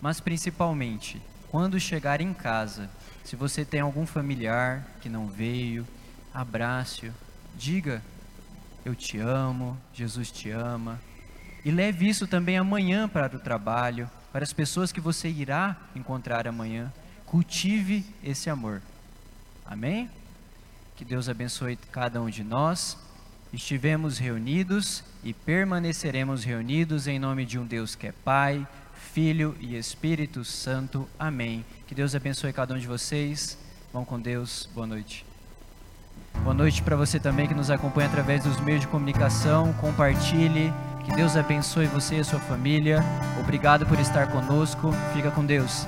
mas 0.00 0.18
principalmente, 0.18 1.20
quando 1.50 1.78
chegar 1.78 2.22
em 2.22 2.32
casa, 2.32 2.88
se 3.22 3.36
você 3.36 3.66
tem 3.66 3.80
algum 3.80 4.06
familiar 4.06 4.82
que 5.02 5.10
não 5.10 5.26
veio, 5.26 5.86
abrace-o, 6.32 7.12
diga: 7.54 8.02
Eu 8.82 8.94
te 8.94 9.18
amo, 9.18 9.76
Jesus 9.92 10.30
te 10.30 10.50
ama. 10.50 10.98
E 11.66 11.70
leve 11.70 12.08
isso 12.08 12.26
também 12.26 12.56
amanhã 12.56 13.06
para 13.06 13.36
o 13.36 13.40
trabalho, 13.40 14.10
para 14.32 14.42
as 14.42 14.54
pessoas 14.54 14.90
que 14.90 15.02
você 15.02 15.28
irá 15.28 15.76
encontrar 15.94 16.48
amanhã. 16.48 16.90
Cultive 17.26 18.06
esse 18.24 18.48
amor. 18.48 18.80
Amém? 19.66 20.08
Que 20.98 21.04
Deus 21.04 21.28
abençoe 21.28 21.78
cada 21.92 22.20
um 22.20 22.28
de 22.28 22.42
nós. 22.42 22.98
Estivemos 23.52 24.18
reunidos 24.18 25.04
e 25.22 25.32
permaneceremos 25.32 26.42
reunidos 26.42 27.06
em 27.06 27.20
nome 27.20 27.46
de 27.46 27.56
um 27.56 27.64
Deus 27.64 27.94
que 27.94 28.08
é 28.08 28.12
Pai, 28.24 28.66
Filho 29.12 29.54
e 29.60 29.76
Espírito 29.76 30.44
Santo. 30.44 31.08
Amém. 31.16 31.64
Que 31.86 31.94
Deus 31.94 32.16
abençoe 32.16 32.52
cada 32.52 32.74
um 32.74 32.78
de 32.78 32.88
vocês. 32.88 33.56
Vão 33.92 34.04
com 34.04 34.18
Deus. 34.18 34.68
Boa 34.74 34.88
noite. 34.88 35.24
Boa 36.42 36.52
noite 36.52 36.82
para 36.82 36.96
você 36.96 37.20
também 37.20 37.46
que 37.46 37.54
nos 37.54 37.70
acompanha 37.70 38.08
através 38.08 38.42
dos 38.42 38.58
meios 38.58 38.80
de 38.80 38.88
comunicação. 38.88 39.72
Compartilhe. 39.74 40.72
Que 41.04 41.14
Deus 41.14 41.36
abençoe 41.36 41.86
você 41.86 42.16
e 42.16 42.20
a 42.20 42.24
sua 42.24 42.40
família. 42.40 43.04
Obrigado 43.38 43.86
por 43.86 44.00
estar 44.00 44.32
conosco. 44.32 44.90
Fica 45.14 45.30
com 45.30 45.46
Deus. 45.46 45.86